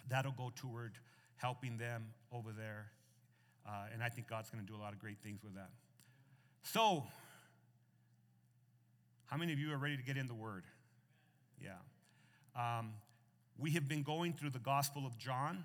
that'll 0.08 0.30
go 0.30 0.52
toward 0.54 0.92
helping 1.34 1.78
them 1.78 2.06
over 2.32 2.52
there. 2.52 2.92
Uh, 3.66 3.86
and 3.92 4.04
I 4.04 4.08
think 4.08 4.28
God's 4.28 4.50
going 4.50 4.64
to 4.64 4.70
do 4.70 4.78
a 4.78 4.80
lot 4.80 4.92
of 4.92 5.00
great 5.00 5.18
things 5.24 5.42
with 5.42 5.56
that. 5.56 5.70
So, 6.72 7.04
how 9.26 9.36
many 9.36 9.52
of 9.52 9.58
you 9.60 9.72
are 9.72 9.78
ready 9.78 9.96
to 9.96 10.02
get 10.02 10.16
in 10.16 10.26
the 10.26 10.34
Word? 10.34 10.64
Yeah. 11.62 11.70
Um, 12.56 12.94
we 13.56 13.70
have 13.74 13.88
been 13.88 14.02
going 14.02 14.32
through 14.32 14.50
the 14.50 14.58
Gospel 14.58 15.06
of 15.06 15.16
John. 15.16 15.62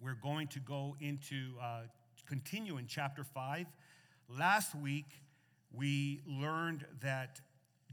We're 0.00 0.18
going 0.20 0.48
to 0.48 0.58
go 0.58 0.96
into, 0.98 1.52
uh, 1.62 1.82
continue 2.26 2.76
in 2.76 2.88
chapter 2.88 3.22
5. 3.22 3.66
Last 4.28 4.74
week, 4.74 5.06
we 5.72 6.22
learned 6.26 6.86
that 7.00 7.40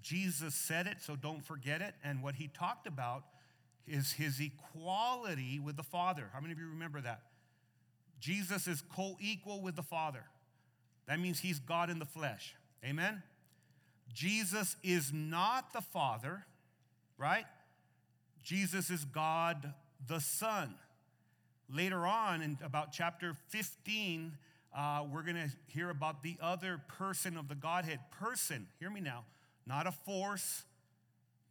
Jesus 0.01 0.55
said 0.55 0.87
it, 0.87 0.97
so 1.01 1.15
don't 1.15 1.45
forget 1.45 1.81
it. 1.81 1.93
And 2.03 2.23
what 2.23 2.33
he 2.33 2.47
talked 2.47 2.87
about 2.87 3.25
is 3.87 4.13
his 4.13 4.39
equality 4.39 5.59
with 5.59 5.77
the 5.77 5.83
Father. 5.83 6.31
How 6.33 6.39
many 6.39 6.51
of 6.51 6.57
you 6.57 6.67
remember 6.67 6.99
that? 7.01 7.21
Jesus 8.19 8.65
is 8.65 8.81
co 8.95 9.17
equal 9.19 9.61
with 9.61 9.75
the 9.75 9.83
Father. 9.83 10.23
That 11.11 11.19
means 11.19 11.41
he's 11.41 11.59
God 11.59 11.89
in 11.89 11.99
the 11.99 12.05
flesh. 12.05 12.55
Amen? 12.85 13.21
Jesus 14.13 14.77
is 14.81 15.11
not 15.11 15.73
the 15.73 15.81
Father, 15.81 16.45
right? 17.17 17.43
Jesus 18.41 18.89
is 18.89 19.03
God 19.03 19.73
the 20.07 20.21
Son. 20.21 20.73
Later 21.69 22.07
on, 22.07 22.41
in 22.41 22.57
about 22.63 22.93
chapter 22.93 23.35
15, 23.49 24.37
uh, 24.73 25.03
we're 25.11 25.23
going 25.23 25.35
to 25.35 25.49
hear 25.67 25.89
about 25.89 26.23
the 26.23 26.37
other 26.41 26.79
person 26.87 27.35
of 27.35 27.49
the 27.49 27.55
Godhead. 27.55 27.99
Person, 28.17 28.67
hear 28.79 28.89
me 28.89 29.01
now, 29.01 29.25
not 29.67 29.87
a 29.87 29.91
force, 29.91 30.63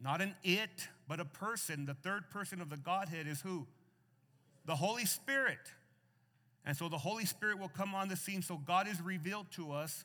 not 0.01 0.21
an 0.21 0.33
it, 0.43 0.87
but 1.07 1.19
a 1.19 1.25
person. 1.25 1.85
The 1.85 1.93
third 1.93 2.31
person 2.31 2.61
of 2.61 2.71
the 2.71 2.77
Godhead 2.77 3.27
is 3.27 3.41
who? 3.41 3.67
The 4.65 4.77
Holy 4.77 5.05
Spirit. 5.05 5.59
And 6.65 6.77
so 6.77 6.89
the 6.89 6.97
Holy 6.97 7.25
Spirit 7.25 7.59
will 7.59 7.69
come 7.69 7.95
on 7.95 8.07
the 8.07 8.15
scene. 8.15 8.41
So 8.41 8.57
God 8.57 8.87
is 8.87 9.01
revealed 9.01 9.47
to 9.51 9.71
us 9.71 10.03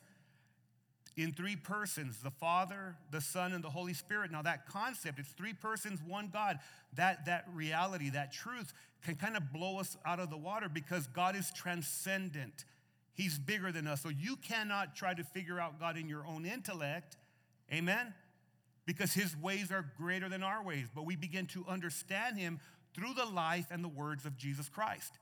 in 1.15 1.33
three 1.33 1.55
persons 1.55 2.19
the 2.23 2.31
Father, 2.31 2.95
the 3.11 3.21
Son, 3.21 3.53
and 3.53 3.63
the 3.63 3.69
Holy 3.69 3.93
Spirit. 3.93 4.31
Now, 4.31 4.43
that 4.43 4.67
concept, 4.67 5.19
it's 5.19 5.29
three 5.29 5.53
persons, 5.53 5.99
one 6.05 6.29
God, 6.31 6.59
that, 6.95 7.25
that 7.25 7.45
reality, 7.53 8.11
that 8.11 8.31
truth 8.31 8.73
can 9.03 9.15
kind 9.15 9.35
of 9.35 9.51
blow 9.51 9.79
us 9.79 9.97
out 10.05 10.19
of 10.19 10.29
the 10.29 10.37
water 10.37 10.69
because 10.69 11.07
God 11.07 11.35
is 11.35 11.51
transcendent. 11.51 12.65
He's 13.13 13.39
bigger 13.39 13.71
than 13.71 13.87
us. 13.87 14.01
So 14.01 14.09
you 14.09 14.35
cannot 14.37 14.95
try 14.95 15.13
to 15.15 15.23
figure 15.23 15.59
out 15.59 15.79
God 15.79 15.97
in 15.97 16.07
your 16.07 16.25
own 16.25 16.45
intellect. 16.45 17.17
Amen? 17.73 18.13
Because 18.85 19.13
his 19.13 19.35
ways 19.35 19.71
are 19.71 19.85
greater 19.97 20.29
than 20.29 20.43
our 20.43 20.63
ways. 20.63 20.87
But 20.93 21.05
we 21.05 21.15
begin 21.15 21.47
to 21.47 21.65
understand 21.67 22.37
him 22.37 22.59
through 22.93 23.15
the 23.15 23.25
life 23.25 23.67
and 23.71 23.83
the 23.83 23.89
words 23.89 24.25
of 24.25 24.37
Jesus 24.37 24.69
Christ. 24.69 25.17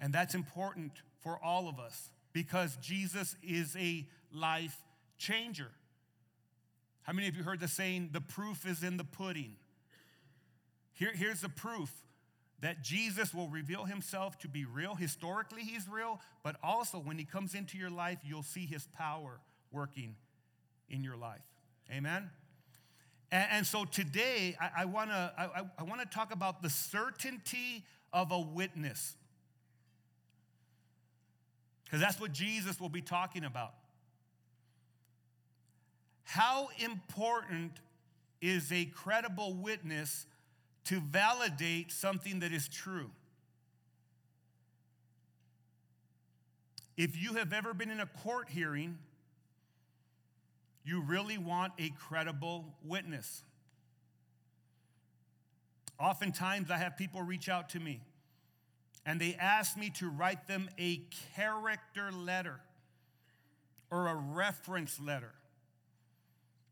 And 0.00 0.12
that's 0.12 0.34
important 0.34 0.92
for 1.20 1.38
all 1.44 1.68
of 1.68 1.78
us 1.78 2.10
because 2.32 2.76
Jesus 2.76 3.36
is 3.42 3.76
a 3.76 4.06
life 4.32 4.76
changer. 5.18 5.70
How 7.02 7.12
many 7.12 7.28
of 7.28 7.36
you 7.36 7.42
heard 7.42 7.60
the 7.60 7.68
saying, 7.68 8.10
the 8.12 8.20
proof 8.20 8.66
is 8.66 8.82
in 8.82 8.96
the 8.96 9.04
pudding? 9.04 9.56
Here, 10.92 11.12
here's 11.14 11.42
the 11.42 11.48
proof 11.48 11.92
that 12.60 12.82
Jesus 12.82 13.32
will 13.32 13.48
reveal 13.48 13.84
himself 13.84 14.38
to 14.40 14.48
be 14.48 14.64
real. 14.64 14.94
Historically, 14.94 15.62
he's 15.62 15.88
real, 15.88 16.20
but 16.42 16.56
also 16.62 16.98
when 16.98 17.18
he 17.18 17.24
comes 17.24 17.54
into 17.54 17.78
your 17.78 17.90
life, 17.90 18.18
you'll 18.22 18.42
see 18.42 18.66
his 18.66 18.86
power 18.96 19.40
working 19.72 20.16
in 20.88 21.02
your 21.02 21.16
life. 21.16 21.40
Amen? 21.90 22.30
And, 23.32 23.48
and 23.50 23.66
so 23.66 23.84
today, 23.84 24.56
I, 24.60 24.82
I 24.82 24.84
wanna, 24.84 25.32
I, 25.38 25.62
I 25.78 25.82
wanna 25.84 26.04
talk 26.04 26.32
about 26.32 26.62
the 26.62 26.70
certainty 26.70 27.84
of 28.12 28.30
a 28.30 28.38
witness. 28.38 29.16
Because 31.90 32.00
that's 32.00 32.20
what 32.20 32.30
Jesus 32.30 32.80
will 32.80 32.88
be 32.88 33.02
talking 33.02 33.44
about. 33.44 33.74
How 36.22 36.68
important 36.78 37.72
is 38.40 38.70
a 38.70 38.84
credible 38.84 39.54
witness 39.54 40.26
to 40.84 41.00
validate 41.00 41.90
something 41.90 42.38
that 42.40 42.52
is 42.52 42.68
true? 42.68 43.10
If 46.96 47.20
you 47.20 47.34
have 47.34 47.52
ever 47.52 47.74
been 47.74 47.90
in 47.90 47.98
a 47.98 48.06
court 48.06 48.48
hearing, 48.48 48.96
you 50.84 51.02
really 51.02 51.38
want 51.38 51.72
a 51.80 51.90
credible 51.98 52.66
witness. 52.84 53.42
Oftentimes, 55.98 56.70
I 56.70 56.76
have 56.76 56.96
people 56.96 57.20
reach 57.22 57.48
out 57.48 57.70
to 57.70 57.80
me 57.80 58.00
and 59.06 59.20
they 59.20 59.34
ask 59.40 59.76
me 59.76 59.90
to 59.90 60.08
write 60.08 60.46
them 60.46 60.68
a 60.78 61.02
character 61.34 62.12
letter 62.12 62.60
or 63.90 64.08
a 64.08 64.14
reference 64.14 65.00
letter. 65.00 65.32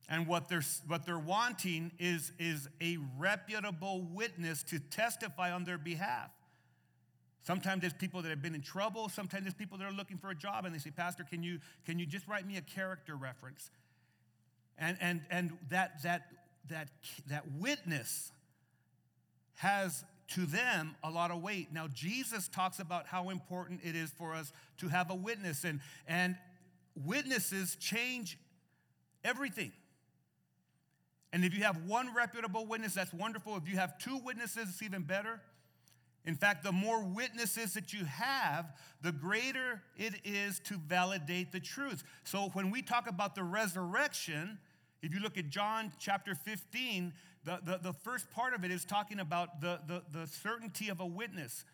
And 0.08 0.26
what 0.26 0.48
they're, 0.48 0.62
what 0.86 1.04
they're 1.04 1.18
wanting 1.18 1.92
is, 1.98 2.32
is 2.38 2.68
a 2.80 2.98
reputable 3.18 4.02
witness 4.02 4.62
to 4.64 4.78
testify 4.78 5.52
on 5.52 5.64
their 5.64 5.78
behalf. 5.78 6.30
Sometimes 7.42 7.80
there's 7.80 7.94
people 7.94 8.22
that 8.22 8.28
have 8.28 8.42
been 8.42 8.54
in 8.54 8.62
trouble. 8.62 9.08
Sometimes 9.08 9.44
there's 9.44 9.54
people 9.54 9.78
that 9.78 9.84
are 9.84 9.92
looking 9.92 10.16
for 10.18 10.30
a 10.30 10.34
job 10.34 10.64
and 10.64 10.74
they 10.74 10.78
say, 10.78 10.90
Pastor, 10.90 11.24
can 11.24 11.42
you, 11.42 11.58
can 11.86 11.98
you 11.98 12.06
just 12.06 12.26
write 12.26 12.46
me 12.46 12.56
a 12.56 12.62
character 12.62 13.16
reference? 13.16 13.70
And, 14.78 14.96
and, 15.00 15.22
and 15.30 15.56
that, 15.70 16.02
that, 16.02 16.26
that, 16.68 16.88
that 17.28 17.44
witness 17.58 18.32
has 19.56 20.04
to 20.28 20.44
them 20.46 20.94
a 21.02 21.10
lot 21.10 21.30
of 21.30 21.42
weight. 21.42 21.72
Now, 21.72 21.88
Jesus 21.88 22.48
talks 22.48 22.78
about 22.78 23.06
how 23.06 23.30
important 23.30 23.80
it 23.82 23.96
is 23.96 24.10
for 24.10 24.34
us 24.34 24.52
to 24.78 24.88
have 24.88 25.10
a 25.10 25.14
witness, 25.14 25.64
and, 25.64 25.80
and 26.06 26.36
witnesses 26.94 27.76
change 27.76 28.38
everything. 29.24 29.72
And 31.32 31.44
if 31.44 31.54
you 31.54 31.64
have 31.64 31.84
one 31.84 32.14
reputable 32.14 32.66
witness, 32.66 32.94
that's 32.94 33.12
wonderful. 33.12 33.56
If 33.56 33.68
you 33.68 33.76
have 33.76 33.98
two 33.98 34.18
witnesses, 34.18 34.68
it's 34.70 34.82
even 34.82 35.02
better. 35.02 35.40
In 36.24 36.34
fact, 36.34 36.62
the 36.62 36.72
more 36.72 37.02
witnesses 37.02 37.74
that 37.74 37.92
you 37.92 38.04
have, 38.04 38.74
the 39.02 39.12
greater 39.12 39.82
it 39.96 40.14
is 40.24 40.60
to 40.60 40.74
validate 40.74 41.52
the 41.52 41.60
truth. 41.60 42.04
So 42.24 42.50
when 42.52 42.70
we 42.70 42.82
talk 42.82 43.08
about 43.08 43.34
the 43.34 43.44
resurrection, 43.44 44.58
if 45.00 45.14
you 45.14 45.20
look 45.20 45.38
at 45.38 45.48
John 45.48 45.92
chapter 45.98 46.34
15, 46.34 47.12
the, 47.44 47.58
the, 47.64 47.78
the 47.78 47.92
first 47.92 48.30
part 48.30 48.54
of 48.54 48.64
it 48.64 48.70
is 48.70 48.84
talking 48.84 49.20
about 49.20 49.60
the, 49.60 49.80
the, 49.86 50.02
the 50.12 50.26
certainty 50.26 50.88
of 50.88 51.00
a 51.00 51.06
witness. 51.06 51.64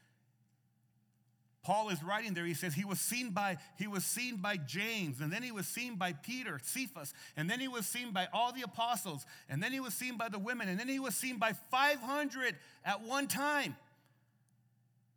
Paul 1.65 1.89
is 1.89 2.03
writing 2.03 2.35
there, 2.35 2.45
he 2.45 2.53
says 2.53 2.75
he 2.75 2.85
was 2.85 3.01
seen 3.01 3.31
by 3.31 3.57
he 3.79 3.87
was 3.87 4.05
seen 4.05 4.37
by 4.37 4.59
James, 4.59 5.21
and 5.21 5.33
then 5.33 5.43
he 5.43 5.51
was 5.51 5.67
seen 5.67 5.97
by 5.97 6.13
Peter, 6.13 6.61
Cephas, 6.63 7.15
and 7.39 7.49
then 7.49 7.59
he 7.59 7.69
was 7.69 7.87
seen 7.87 8.13
by 8.13 8.29
all 8.35 8.53
the 8.53 8.61
apostles, 8.61 9.25
and 9.49 9.63
then 9.63 9.73
he 9.73 9.81
was 9.81 9.95
seen 9.95 10.19
by 10.19 10.29
the 10.29 10.39
women, 10.39 10.69
and 10.69 10.79
then 10.79 10.89
he 10.89 11.01
was 11.01 11.15
seen 11.15 11.39
by 11.39 11.55
500 11.71 12.55
at 12.85 13.03
one 13.03 13.27
time. 13.27 13.77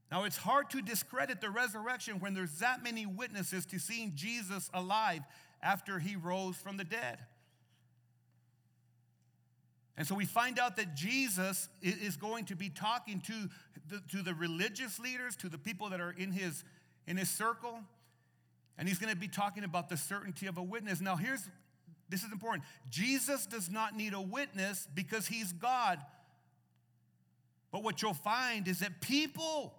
Now 0.09 0.23
it's 0.23 0.37
hard 0.37 0.69
to 0.69 0.81
discredit 0.81 1.41
the 1.41 1.49
resurrection 1.49 2.21
when 2.21 2.33
there's 2.33 2.59
that 2.59 2.81
many 2.81 3.05
witnesses 3.05 3.65
to 3.67 3.79
seeing 3.79 4.13
Jesus 4.15 4.69
alive 4.73 5.23
after 5.61 5.99
he 5.99 6.15
rose 6.15 6.55
from 6.55 6.77
the 6.77 6.85
dead. 6.85 7.19
And 9.97 10.05
so 10.05 10.13
we 10.13 10.25
find 10.25 10.59
out 10.59 10.75
that 10.77 10.95
Jesus 10.95 11.69
is 11.81 12.17
going 12.17 12.45
to 12.45 12.55
be 12.55 12.69
talking 12.69 13.19
to 13.21 13.49
the, 13.89 14.01
to 14.11 14.21
the 14.21 14.33
religious 14.33 14.99
leaders, 14.99 15.35
to 15.37 15.49
the 15.49 15.57
people 15.57 15.89
that 15.89 15.99
are 15.99 16.11
in 16.11 16.31
his, 16.31 16.63
in 17.07 17.17
his 17.17 17.29
circle, 17.29 17.79
and 18.77 18.87
he's 18.87 18.99
going 18.99 19.11
to 19.11 19.19
be 19.19 19.27
talking 19.27 19.63
about 19.63 19.89
the 19.89 19.97
certainty 19.97 20.45
of 20.45 20.57
a 20.57 20.63
witness. 20.63 21.01
Now, 21.01 21.15
here's 21.15 21.49
this 22.09 22.23
is 22.23 22.31
important 22.31 22.63
Jesus 22.89 23.45
does 23.45 23.69
not 23.69 23.95
need 23.95 24.13
a 24.13 24.21
witness 24.21 24.87
because 24.93 25.27
he's 25.27 25.51
God. 25.51 25.99
But 27.71 27.83
what 27.83 28.01
you'll 28.01 28.13
find 28.13 28.67
is 28.67 28.79
that 28.79 29.01
people, 29.01 29.73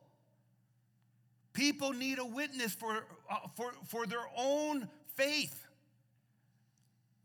people 1.53 1.93
need 1.93 2.19
a 2.19 2.25
witness 2.25 2.75
for, 2.75 3.07
uh, 3.31 3.37
for, 3.57 3.73
for 3.87 4.07
their 4.07 4.27
own 4.37 4.89
faith. 5.17 5.67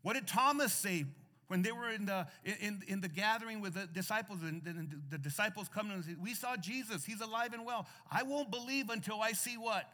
What 0.00 0.14
did 0.14 0.26
Thomas 0.26 0.72
say? 0.72 1.04
When 1.48 1.62
they 1.62 1.72
were 1.72 1.90
in 1.90 2.06
the, 2.06 2.26
in, 2.44 2.82
in 2.88 3.00
the 3.00 3.08
gathering 3.08 3.60
with 3.60 3.74
the 3.74 3.86
disciples, 3.86 4.40
and 4.42 4.62
the, 4.64 5.16
the 5.16 5.18
disciples 5.18 5.68
come 5.68 5.90
and 5.90 6.04
say, 6.04 6.16
We 6.20 6.34
saw 6.34 6.56
Jesus, 6.56 7.04
he's 7.04 7.20
alive 7.20 7.52
and 7.52 7.64
well. 7.66 7.86
I 8.10 8.22
won't 8.22 8.50
believe 8.50 8.90
until 8.90 9.20
I 9.20 9.32
see 9.32 9.56
what? 9.56 9.88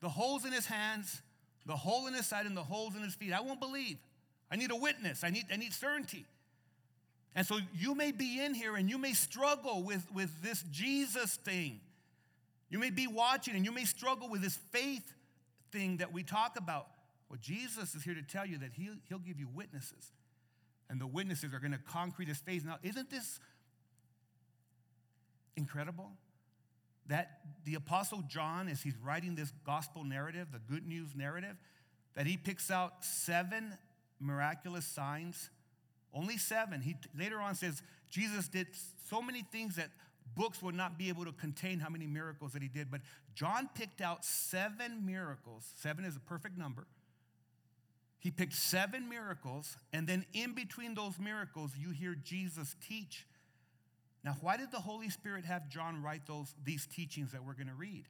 The 0.00 0.08
holes 0.08 0.44
in 0.44 0.52
his 0.52 0.66
hands, 0.66 1.20
the 1.66 1.76
hole 1.76 2.06
in 2.06 2.14
his 2.14 2.26
side, 2.26 2.46
and 2.46 2.56
the 2.56 2.62
holes 2.62 2.96
in 2.96 3.02
his 3.02 3.14
feet. 3.14 3.32
I 3.32 3.40
won't 3.40 3.60
believe. 3.60 3.98
I 4.50 4.56
need 4.56 4.70
a 4.70 4.76
witness, 4.76 5.24
I 5.24 5.30
need, 5.30 5.46
I 5.52 5.56
need 5.56 5.72
certainty. 5.72 6.24
And 7.34 7.46
so 7.46 7.58
you 7.74 7.94
may 7.94 8.12
be 8.12 8.42
in 8.42 8.54
here 8.54 8.76
and 8.76 8.88
you 8.88 8.96
may 8.96 9.12
struggle 9.12 9.82
with, 9.82 10.06
with 10.14 10.42
this 10.42 10.62
Jesus 10.70 11.36
thing. 11.36 11.80
You 12.70 12.78
may 12.78 12.88
be 12.88 13.06
watching 13.06 13.54
and 13.54 13.64
you 13.64 13.72
may 13.72 13.84
struggle 13.84 14.30
with 14.30 14.40
this 14.40 14.56
faith 14.72 15.12
thing 15.70 15.98
that 15.98 16.14
we 16.14 16.22
talk 16.22 16.56
about. 16.56 16.86
Well, 17.28 17.38
Jesus 17.42 17.94
is 17.94 18.02
here 18.02 18.14
to 18.14 18.22
tell 18.22 18.46
you 18.46 18.56
that 18.58 18.70
he'll, 18.72 18.94
he'll 19.10 19.18
give 19.18 19.38
you 19.38 19.48
witnesses 19.54 20.12
and 20.88 21.00
the 21.00 21.06
witnesses 21.06 21.52
are 21.52 21.58
going 21.58 21.72
to 21.72 21.78
concrete 21.78 22.28
his 22.28 22.38
faith. 22.38 22.64
Now, 22.64 22.78
isn't 22.82 23.10
this 23.10 23.40
incredible? 25.56 26.12
That 27.08 27.40
the 27.64 27.74
Apostle 27.74 28.22
John, 28.28 28.68
as 28.68 28.82
he's 28.82 28.96
writing 28.96 29.34
this 29.34 29.52
gospel 29.64 30.04
narrative, 30.04 30.48
the 30.52 30.58
good 30.58 30.86
news 30.86 31.10
narrative, 31.14 31.56
that 32.14 32.26
he 32.26 32.36
picks 32.36 32.70
out 32.70 33.04
seven 33.04 33.76
miraculous 34.20 34.86
signs, 34.86 35.50
only 36.14 36.38
seven. 36.38 36.80
He 36.80 36.96
later 37.16 37.40
on 37.40 37.54
says 37.54 37.82
Jesus 38.10 38.48
did 38.48 38.68
so 39.08 39.20
many 39.20 39.42
things 39.42 39.76
that 39.76 39.90
books 40.34 40.62
would 40.62 40.74
not 40.74 40.98
be 40.98 41.08
able 41.08 41.24
to 41.24 41.32
contain 41.32 41.78
how 41.78 41.88
many 41.88 42.06
miracles 42.06 42.52
that 42.52 42.62
he 42.62 42.68
did. 42.68 42.90
But 42.90 43.02
John 43.34 43.68
picked 43.74 44.00
out 44.00 44.24
seven 44.24 45.04
miracles. 45.04 45.70
Seven 45.76 46.04
is 46.04 46.16
a 46.16 46.20
perfect 46.20 46.56
number 46.58 46.86
he 48.18 48.30
picked 48.30 48.54
seven 48.54 49.08
miracles, 49.08 49.76
and 49.92 50.06
then 50.06 50.24
in 50.32 50.54
between 50.54 50.94
those 50.94 51.18
miracles, 51.18 51.72
you 51.78 51.90
hear 51.90 52.14
Jesus 52.14 52.74
teach. 52.86 53.26
Now, 54.24 54.36
why 54.40 54.56
did 54.56 54.72
the 54.72 54.80
Holy 54.80 55.10
Spirit 55.10 55.44
have 55.44 55.68
John 55.68 56.02
write 56.02 56.26
those, 56.26 56.54
these 56.64 56.86
teachings 56.86 57.32
that 57.32 57.44
we're 57.44 57.54
going 57.54 57.68
to 57.68 57.74
read? 57.74 58.06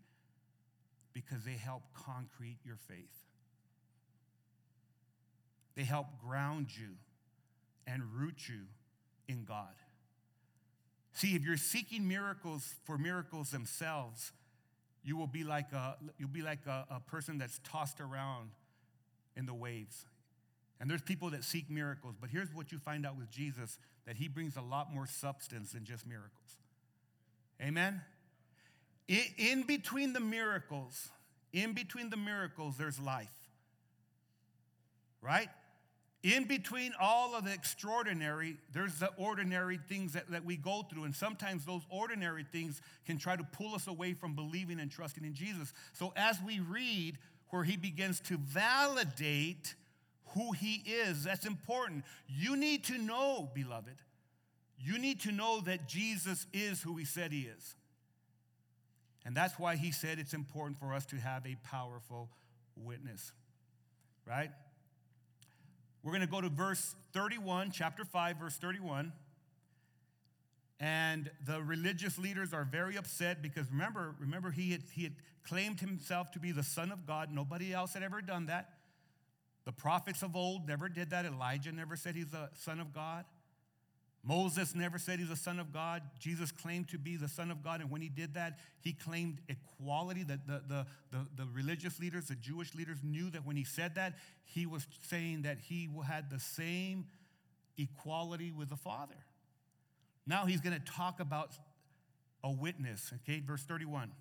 Because 1.12 1.44
they 1.44 1.52
help 1.52 1.82
concrete 1.92 2.58
your 2.64 2.76
faith. 2.88 3.24
They 5.74 5.84
help 5.84 6.06
ground 6.22 6.68
you 6.74 6.96
and 7.86 8.02
root 8.14 8.48
you 8.48 8.62
in 9.28 9.44
God. 9.44 9.74
See, 11.12 11.34
if 11.34 11.42
you're 11.42 11.56
seeking 11.56 12.06
miracles 12.06 12.74
for 12.84 12.96
miracles 12.96 13.50
themselves, 13.50 14.32
you 15.02 15.16
will 15.16 15.26
be 15.26 15.44
like 15.44 15.72
a, 15.72 15.96
you'll 16.18 16.28
be 16.28 16.42
like 16.42 16.66
a, 16.66 16.86
a 16.90 17.00
person 17.00 17.38
that's 17.38 17.60
tossed 17.62 18.00
around 18.00 18.50
in 19.36 19.46
the 19.46 19.54
waves. 19.54 20.06
And 20.80 20.90
there's 20.90 21.02
people 21.02 21.30
that 21.30 21.44
seek 21.44 21.70
miracles, 21.70 22.16
but 22.20 22.30
here's 22.30 22.52
what 22.54 22.70
you 22.70 22.78
find 22.78 23.06
out 23.06 23.16
with 23.16 23.30
Jesus 23.30 23.78
that 24.06 24.16
he 24.16 24.28
brings 24.28 24.56
a 24.56 24.60
lot 24.60 24.92
more 24.92 25.06
substance 25.06 25.72
than 25.72 25.84
just 25.84 26.06
miracles. 26.06 26.58
Amen? 27.60 28.02
In 29.08 29.62
between 29.62 30.12
the 30.12 30.20
miracles, 30.20 31.08
in 31.52 31.72
between 31.72 32.10
the 32.10 32.16
miracles, 32.16 32.76
there's 32.76 32.98
life. 32.98 33.32
Right? 35.22 35.48
In 36.22 36.44
between 36.44 36.92
all 37.00 37.34
of 37.34 37.44
the 37.44 37.52
extraordinary, 37.52 38.56
there's 38.72 38.98
the 38.98 39.10
ordinary 39.16 39.78
things 39.88 40.12
that, 40.14 40.28
that 40.30 40.44
we 40.44 40.56
go 40.56 40.82
through. 40.82 41.04
And 41.04 41.14
sometimes 41.14 41.64
those 41.64 41.82
ordinary 41.88 42.44
things 42.44 42.80
can 43.06 43.16
try 43.16 43.36
to 43.36 43.44
pull 43.44 43.74
us 43.74 43.86
away 43.86 44.12
from 44.12 44.34
believing 44.34 44.80
and 44.80 44.90
trusting 44.90 45.24
in 45.24 45.34
Jesus. 45.34 45.72
So 45.92 46.12
as 46.16 46.38
we 46.44 46.60
read, 46.60 47.18
where 47.50 47.64
he 47.64 47.76
begins 47.76 48.20
to 48.20 48.36
validate 48.36 49.74
who 50.34 50.52
he 50.52 50.82
is. 50.86 51.24
That's 51.24 51.46
important. 51.46 52.04
You 52.28 52.56
need 52.56 52.84
to 52.84 52.98
know, 52.98 53.50
beloved, 53.54 53.96
you 54.78 54.98
need 54.98 55.20
to 55.22 55.32
know 55.32 55.60
that 55.62 55.88
Jesus 55.88 56.46
is 56.52 56.82
who 56.82 56.96
he 56.96 57.04
said 57.04 57.32
he 57.32 57.42
is. 57.42 57.74
And 59.24 59.34
that's 59.36 59.58
why 59.58 59.76
he 59.76 59.90
said 59.90 60.18
it's 60.18 60.34
important 60.34 60.78
for 60.78 60.92
us 60.94 61.06
to 61.06 61.16
have 61.16 61.46
a 61.46 61.56
powerful 61.64 62.28
witness, 62.76 63.32
right? 64.24 64.50
We're 66.02 66.12
going 66.12 66.20
to 66.20 66.28
go 66.28 66.40
to 66.40 66.48
verse 66.48 66.94
31, 67.12 67.72
chapter 67.72 68.04
5, 68.04 68.36
verse 68.36 68.56
31. 68.56 69.12
And 70.78 71.30
the 71.46 71.62
religious 71.62 72.18
leaders 72.18 72.52
are 72.52 72.64
very 72.64 72.96
upset 72.96 73.40
because 73.40 73.70
remember, 73.70 74.14
remember 74.18 74.50
he 74.50 74.72
had, 74.72 74.82
he 74.92 75.04
had 75.04 75.14
claimed 75.42 75.80
himself 75.80 76.30
to 76.32 76.38
be 76.38 76.52
the 76.52 76.62
Son 76.62 76.92
of 76.92 77.06
God. 77.06 77.30
Nobody 77.32 77.72
else 77.72 77.94
had 77.94 78.02
ever 78.02 78.20
done 78.20 78.46
that. 78.46 78.70
The 79.64 79.72
prophets 79.72 80.22
of 80.22 80.36
old 80.36 80.68
never 80.68 80.88
did 80.88 81.10
that. 81.10 81.24
Elijah 81.24 81.72
never 81.72 81.96
said 81.96 82.14
he's 82.14 82.30
the 82.30 82.50
Son 82.54 82.78
of 82.78 82.92
God. 82.92 83.24
Moses 84.22 84.74
never 84.74 84.98
said 84.98 85.20
he's 85.20 85.28
the 85.28 85.36
Son 85.36 85.60
of 85.60 85.72
God. 85.72 86.02
Jesus 86.18 86.50
claimed 86.50 86.88
to 86.88 86.98
be 86.98 87.16
the 87.16 87.28
Son 87.28 87.50
of 87.50 87.62
God, 87.62 87.80
and 87.80 87.90
when 87.90 88.00
he 88.00 88.08
did 88.08 88.34
that, 88.34 88.58
he 88.80 88.92
claimed 88.92 89.40
equality. 89.48 90.24
That 90.24 90.46
the, 90.48 90.62
the, 90.66 90.86
the, 91.12 91.26
the 91.36 91.48
religious 91.52 92.00
leaders, 92.00 92.26
the 92.26 92.34
Jewish 92.34 92.74
leaders 92.74 92.98
knew 93.04 93.30
that 93.30 93.46
when 93.46 93.54
he 93.54 93.62
said 93.62 93.94
that, 93.94 94.14
he 94.44 94.66
was 94.66 94.84
saying 95.08 95.42
that 95.42 95.58
he 95.60 95.88
had 96.06 96.28
the 96.28 96.40
same 96.40 97.06
equality 97.78 98.50
with 98.50 98.68
the 98.68 98.76
Father. 98.76 99.14
Now 100.26 100.46
he's 100.46 100.60
going 100.60 100.74
to 100.74 100.84
talk 100.84 101.20
about 101.20 101.52
a 102.42 102.50
witness, 102.50 103.12
okay? 103.22 103.40
Verse 103.40 103.62
31. 103.62 104.12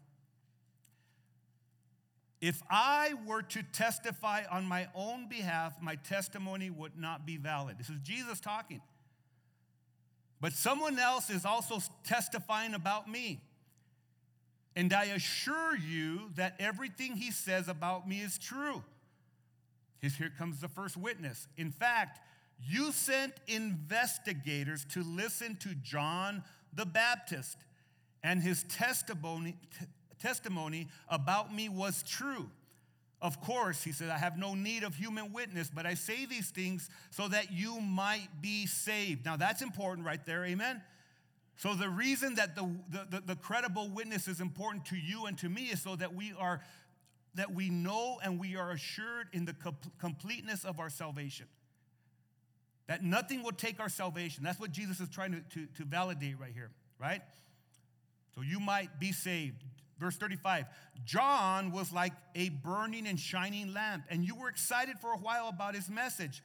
If 2.42 2.62
I 2.70 3.14
were 3.26 3.42
to 3.42 3.64
testify 3.64 4.44
on 4.52 4.66
my 4.66 4.88
own 4.94 5.28
behalf, 5.28 5.82
my 5.82 5.96
testimony 5.96 6.70
would 6.70 6.98
not 6.98 7.26
be 7.26 7.38
valid. 7.38 7.78
This 7.78 7.90
is 7.90 7.98
Jesus 8.04 8.40
talking. 8.40 8.82
But 10.42 10.54
someone 10.54 11.00
else 11.00 11.30
is 11.30 11.46
also 11.46 11.80
testifying 12.04 12.74
about 12.74 13.10
me. 13.10 13.42
And 14.76 14.94
I 14.94 15.06
assure 15.06 15.76
you 15.76 16.30
that 16.36 16.56
everything 16.60 17.16
he 17.16 17.32
says 17.32 17.68
about 17.68 18.08
me 18.08 18.20
is 18.20 18.38
true. 18.38 18.84
Here 20.02 20.32
comes 20.38 20.62
the 20.62 20.68
first 20.68 20.98
witness. 20.98 21.48
In 21.58 21.72
fact, 21.72 22.20
You 22.68 22.92
sent 22.92 23.34
investigators 23.48 24.86
to 24.92 25.04
listen 25.04 25.56
to 25.58 25.76
John 25.76 26.44
the 26.74 26.86
Baptist, 26.86 27.58
and 28.24 28.42
his 28.42 28.64
testimony, 28.64 29.56
t- 29.80 29.86
testimony 30.20 30.88
about 31.08 31.54
me 31.54 31.70
was 31.70 32.04
true. 32.04 32.50
Of 33.22 33.40
course, 33.42 33.84
he 33.84 33.92
said, 33.92 34.10
I 34.10 34.18
have 34.18 34.38
no 34.38 34.56
need 34.56 34.84
of 34.84 34.96
human 34.96 35.32
witness, 35.32 35.72
but 35.74 35.86
I 35.86 35.94
say 35.94 36.26
these 36.26 36.50
things 36.50 36.90
so 37.12 37.28
that 37.28 37.52
you 37.52 37.80
might 37.80 38.28
be 38.42 38.66
saved. 38.66 39.26
Now, 39.26 39.38
that's 39.38 39.62
important 39.62 40.06
right 40.06 40.24
there, 40.26 40.44
amen? 40.46 40.82
So, 41.58 41.74
the 41.74 41.90
reason 41.90 42.36
that 42.36 42.56
the, 42.56 42.70
the, 42.90 43.08
the, 43.10 43.24
the 43.28 43.36
credible 43.36 43.90
witness 43.90 44.28
is 44.28 44.42
important 44.42 44.86
to 44.88 44.98
you 44.98 45.26
and 45.26 45.38
to 45.38 45.48
me 45.48 45.68
is 45.68 45.82
so 45.82 45.96
that 45.96 46.14
we 46.14 46.34
are 46.38 46.62
that 47.36 47.54
we 47.54 47.70
know 47.70 48.18
and 48.24 48.40
we 48.40 48.56
are 48.56 48.72
assured 48.72 49.28
in 49.34 49.46
the 49.46 49.56
completeness 50.00 50.64
of 50.64 50.80
our 50.80 50.90
salvation. 50.90 51.48
That 52.88 53.04
nothing 53.04 53.44
will 53.44 53.52
take 53.52 53.80
our 53.80 53.90
salvation. 53.90 54.44
That's 54.44 54.60
what 54.60 54.72
Jesus 54.72 55.00
is 55.00 55.10
trying 55.10 55.32
to, 55.32 55.42
to, 55.60 55.66
to 55.78 55.86
validate 55.86 56.40
right 56.40 56.54
here, 56.54 56.70
right? 57.00 57.22
So 58.36 58.42
you 58.42 58.60
might 58.60 59.00
be 59.00 59.12
saved. 59.12 59.64
Verse 60.00 60.18
35 60.18 60.66
John 61.06 61.72
was 61.72 61.92
like 61.92 62.14
a 62.36 62.50
burning 62.50 63.08
and 63.08 63.20
shining 63.20 63.74
lamp, 63.74 64.04
and 64.10 64.24
you 64.26 64.36
were 64.36 64.50
excited 64.50 65.00
for 65.00 65.14
a 65.14 65.18
while 65.18 65.48
about 65.48 65.74
his 65.74 65.90
message. 65.90 66.44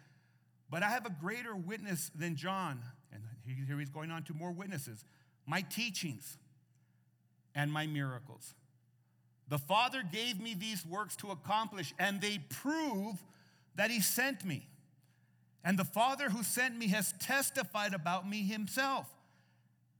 But 0.70 0.82
I 0.82 0.88
have 0.88 1.04
a 1.04 1.10
greater 1.10 1.54
witness 1.54 2.10
than 2.14 2.36
John. 2.36 2.80
And 3.12 3.22
here 3.44 3.78
he's 3.78 3.90
going 3.90 4.10
on 4.10 4.22
to 4.24 4.34
more 4.34 4.52
witnesses 4.52 5.04
my 5.46 5.62
teachings 5.62 6.38
and 7.54 7.72
my 7.72 7.86
miracles. 7.86 8.54
The 9.48 9.58
Father 9.58 10.02
gave 10.10 10.40
me 10.40 10.54
these 10.54 10.86
works 10.86 11.16
to 11.16 11.30
accomplish, 11.30 11.92
and 11.98 12.20
they 12.20 12.38
prove 12.38 13.16
that 13.74 13.90
He 13.90 14.00
sent 14.00 14.44
me. 14.44 14.68
And 15.64 15.78
the 15.78 15.84
Father 15.84 16.30
who 16.30 16.42
sent 16.42 16.76
me 16.76 16.88
has 16.88 17.14
testified 17.20 17.94
about 17.94 18.28
me 18.28 18.42
Himself. 18.42 19.06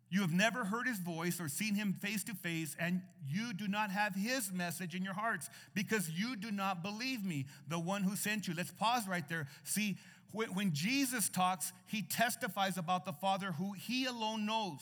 You 0.09 0.23
have 0.23 0.33
never 0.33 0.65
heard 0.65 0.87
His 0.87 0.99
voice 0.99 1.41
or 1.41 1.49
seen 1.49 1.75
Him 1.75 1.93
face 1.93 2.25
to 2.25 2.35
face, 2.35 2.75
and 2.81 3.03
you 3.29 3.53
do 3.53 3.69
not 3.69 3.91
have 3.91 4.15
His 4.15 4.53
message 4.53 4.95
in 4.95 5.05
your 5.05 5.15
hearts 5.15 5.49
because 5.75 6.11
you 6.11 6.37
do 6.37 6.51
not 6.51 6.83
believe 6.83 7.25
me, 7.25 7.47
the 7.69 7.79
one 7.79 8.03
who 8.03 8.17
sent 8.17 8.49
you. 8.49 8.55
Let's 8.55 8.73
pause 8.73 9.07
right 9.07 9.29
there. 9.29 9.47
See, 9.63 9.99
when 10.33 10.73
Jesus 10.73 11.29
talks, 11.29 11.73
He 11.87 12.03
testifies 12.03 12.77
about 12.77 13.05
the 13.05 13.13
Father 13.13 13.53
who 13.53 13.73
He 13.73 14.07
alone 14.07 14.47
knows. 14.47 14.81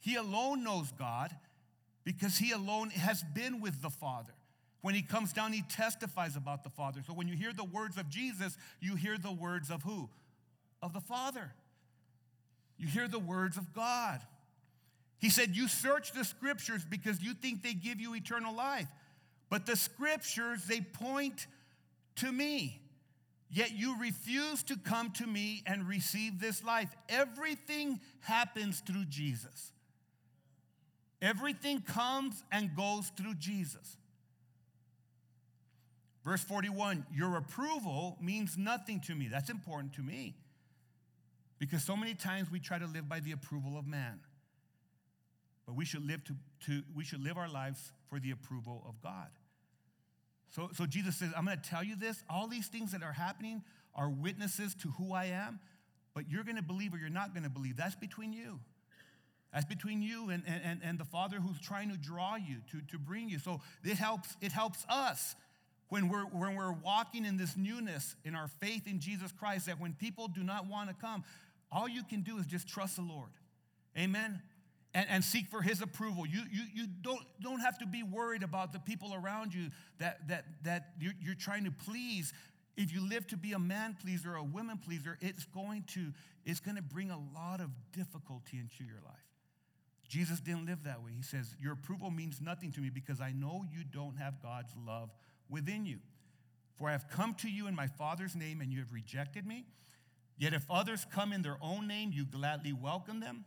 He 0.00 0.16
alone 0.16 0.62
knows 0.64 0.92
God 0.92 1.34
because 2.04 2.38
he 2.38 2.52
alone 2.52 2.88
has 2.88 3.22
been 3.22 3.60
with 3.60 3.82
the 3.82 3.90
Father. 3.90 4.32
When 4.80 4.94
he 4.94 5.02
comes 5.02 5.32
down, 5.32 5.52
he 5.52 5.62
testifies 5.62 6.36
about 6.36 6.62
the 6.62 6.70
Father. 6.70 7.00
So 7.06 7.12
when 7.12 7.28
you 7.28 7.36
hear 7.36 7.52
the 7.52 7.64
words 7.64 7.96
of 7.96 8.08
Jesus, 8.08 8.56
you 8.80 8.94
hear 8.94 9.18
the 9.18 9.32
words 9.32 9.70
of 9.70 9.82
who? 9.82 10.08
Of 10.82 10.92
the 10.92 11.00
Father. 11.00 11.52
You 12.78 12.86
hear 12.86 13.08
the 13.08 13.18
words 13.18 13.56
of 13.56 13.74
God. 13.74 14.20
He 15.18 15.30
said, 15.30 15.56
You 15.56 15.66
search 15.66 16.12
the 16.12 16.24
scriptures 16.24 16.84
because 16.88 17.20
you 17.20 17.34
think 17.34 17.62
they 17.62 17.74
give 17.74 18.00
you 18.00 18.14
eternal 18.14 18.54
life. 18.54 18.88
But 19.50 19.66
the 19.66 19.76
scriptures, 19.76 20.64
they 20.64 20.80
point 20.80 21.46
to 22.16 22.30
me. 22.30 22.80
Yet 23.50 23.72
you 23.72 23.98
refuse 23.98 24.62
to 24.64 24.76
come 24.76 25.10
to 25.12 25.26
me 25.26 25.62
and 25.66 25.88
receive 25.88 26.38
this 26.38 26.62
life. 26.62 26.94
Everything 27.08 27.98
happens 28.20 28.80
through 28.80 29.06
Jesus. 29.06 29.72
Everything 31.20 31.80
comes 31.80 32.44
and 32.52 32.76
goes 32.76 33.10
through 33.16 33.34
Jesus. 33.34 33.97
Verse 36.24 36.42
41 36.42 37.06
Your 37.14 37.36
approval 37.36 38.16
means 38.20 38.56
nothing 38.56 39.00
to 39.06 39.14
me. 39.14 39.28
That's 39.28 39.50
important 39.50 39.94
to 39.94 40.02
me. 40.02 40.34
Because 41.58 41.82
so 41.82 41.96
many 41.96 42.14
times 42.14 42.50
we 42.50 42.60
try 42.60 42.78
to 42.78 42.86
live 42.86 43.08
by 43.08 43.20
the 43.20 43.32
approval 43.32 43.76
of 43.76 43.86
man. 43.86 44.20
But 45.66 45.74
we 45.74 45.84
should 45.84 46.06
live, 46.06 46.24
to, 46.24 46.34
to, 46.66 46.82
we 46.94 47.04
should 47.04 47.22
live 47.22 47.36
our 47.36 47.48
lives 47.48 47.92
for 48.08 48.20
the 48.20 48.30
approval 48.30 48.84
of 48.88 49.00
God. 49.02 49.28
So, 50.50 50.70
so 50.72 50.86
Jesus 50.86 51.16
says, 51.16 51.30
I'm 51.36 51.44
going 51.44 51.60
to 51.60 51.68
tell 51.68 51.84
you 51.84 51.94
this. 51.94 52.22
All 52.30 52.46
these 52.46 52.68
things 52.68 52.92
that 52.92 53.02
are 53.02 53.12
happening 53.12 53.62
are 53.94 54.08
witnesses 54.08 54.74
to 54.76 54.88
who 54.92 55.12
I 55.12 55.26
am, 55.26 55.60
but 56.14 56.30
you're 56.30 56.44
going 56.44 56.56
to 56.56 56.62
believe 56.62 56.94
or 56.94 56.98
you're 56.98 57.10
not 57.10 57.34
going 57.34 57.42
to 57.42 57.50
believe. 57.50 57.76
That's 57.76 57.96
between 57.96 58.32
you. 58.32 58.60
That's 59.52 59.66
between 59.66 60.02
you 60.02 60.30
and, 60.30 60.42
and, 60.46 60.80
and 60.82 60.98
the 60.98 61.04
Father 61.04 61.38
who's 61.38 61.60
trying 61.60 61.90
to 61.90 61.96
draw 61.96 62.36
you, 62.36 62.56
to, 62.70 62.80
to 62.92 62.98
bring 62.98 63.28
you. 63.28 63.38
So 63.38 63.60
it 63.82 63.96
helps, 63.96 64.36
it 64.40 64.52
helps 64.52 64.84
us 64.88 65.34
when 65.88 66.08
we're, 66.08 66.24
when 66.24 66.54
we're 66.54 66.72
walking 66.72 67.24
in 67.24 67.36
this 67.36 67.56
newness 67.56 68.14
in 68.24 68.34
our 68.34 68.48
faith 68.60 68.86
in 68.86 69.00
Jesus 69.00 69.32
Christ, 69.32 69.66
that 69.66 69.80
when 69.80 69.94
people 69.94 70.28
do 70.28 70.42
not 70.42 70.66
want 70.66 70.88
to 70.90 70.94
come, 70.94 71.24
all 71.72 71.88
you 71.88 72.02
can 72.02 72.22
do 72.22 72.38
is 72.38 72.46
just 72.46 72.68
trust 72.68 72.96
the 72.96 73.02
Lord. 73.02 73.30
Amen? 73.96 74.42
And, 74.94 75.06
and 75.08 75.24
seek 75.24 75.48
for 75.48 75.62
his 75.62 75.80
approval. 75.82 76.26
You, 76.26 76.42
you, 76.50 76.62
you 76.74 76.86
don't, 77.00 77.22
don't 77.42 77.60
have 77.60 77.78
to 77.78 77.86
be 77.86 78.02
worried 78.02 78.42
about 78.42 78.72
the 78.72 78.78
people 78.78 79.14
around 79.14 79.54
you 79.54 79.70
that, 79.98 80.28
that, 80.28 80.44
that 80.64 80.90
you're, 81.00 81.14
you're 81.22 81.34
trying 81.34 81.64
to 81.64 81.70
please. 81.70 82.32
If 82.76 82.92
you 82.92 83.06
live 83.06 83.26
to 83.28 83.36
be 83.36 83.52
a 83.52 83.58
man 83.58 83.96
pleaser 84.00 84.34
a 84.34 84.42
woman 84.42 84.78
pleaser, 84.78 85.18
it's 85.20 85.44
going 85.44 85.84
to, 85.94 86.12
it's 86.44 86.60
going 86.60 86.76
to 86.76 86.82
bring 86.82 87.10
a 87.10 87.18
lot 87.34 87.60
of 87.60 87.70
difficulty 87.92 88.58
into 88.58 88.84
your 88.84 89.00
life. 89.04 89.16
Jesus 90.08 90.40
didn't 90.40 90.64
live 90.64 90.84
that 90.84 91.02
way. 91.02 91.12
He 91.14 91.22
says, 91.22 91.54
Your 91.60 91.74
approval 91.74 92.10
means 92.10 92.40
nothing 92.40 92.72
to 92.72 92.80
me 92.80 92.88
because 92.88 93.20
I 93.20 93.32
know 93.32 93.64
you 93.70 93.84
don't 93.84 94.16
have 94.16 94.42
God's 94.42 94.72
love 94.86 95.10
within 95.48 95.86
you. 95.86 95.98
For 96.76 96.88
I 96.88 96.92
have 96.92 97.08
come 97.08 97.34
to 97.34 97.48
you 97.50 97.66
in 97.66 97.74
my 97.74 97.86
Father's 97.86 98.36
name 98.36 98.60
and 98.60 98.72
you 98.72 98.78
have 98.78 98.92
rejected 98.92 99.46
me. 99.46 99.66
Yet 100.36 100.54
if 100.54 100.64
others 100.70 101.04
come 101.12 101.32
in 101.32 101.42
their 101.42 101.58
own 101.60 101.88
name, 101.88 102.12
you 102.12 102.24
gladly 102.24 102.72
welcome 102.72 103.20
them. 103.20 103.44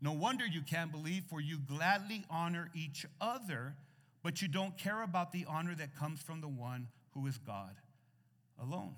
No 0.00 0.12
wonder 0.12 0.46
you 0.46 0.62
can't 0.62 0.92
believe, 0.92 1.24
for 1.28 1.40
you 1.40 1.58
gladly 1.58 2.24
honor 2.30 2.70
each 2.74 3.06
other, 3.20 3.74
but 4.22 4.42
you 4.42 4.48
don't 4.48 4.76
care 4.76 5.02
about 5.02 5.32
the 5.32 5.46
honor 5.48 5.74
that 5.74 5.96
comes 5.96 6.20
from 6.20 6.40
the 6.40 6.48
one 6.48 6.88
who 7.14 7.26
is 7.26 7.38
God 7.38 7.74
alone. 8.60 8.94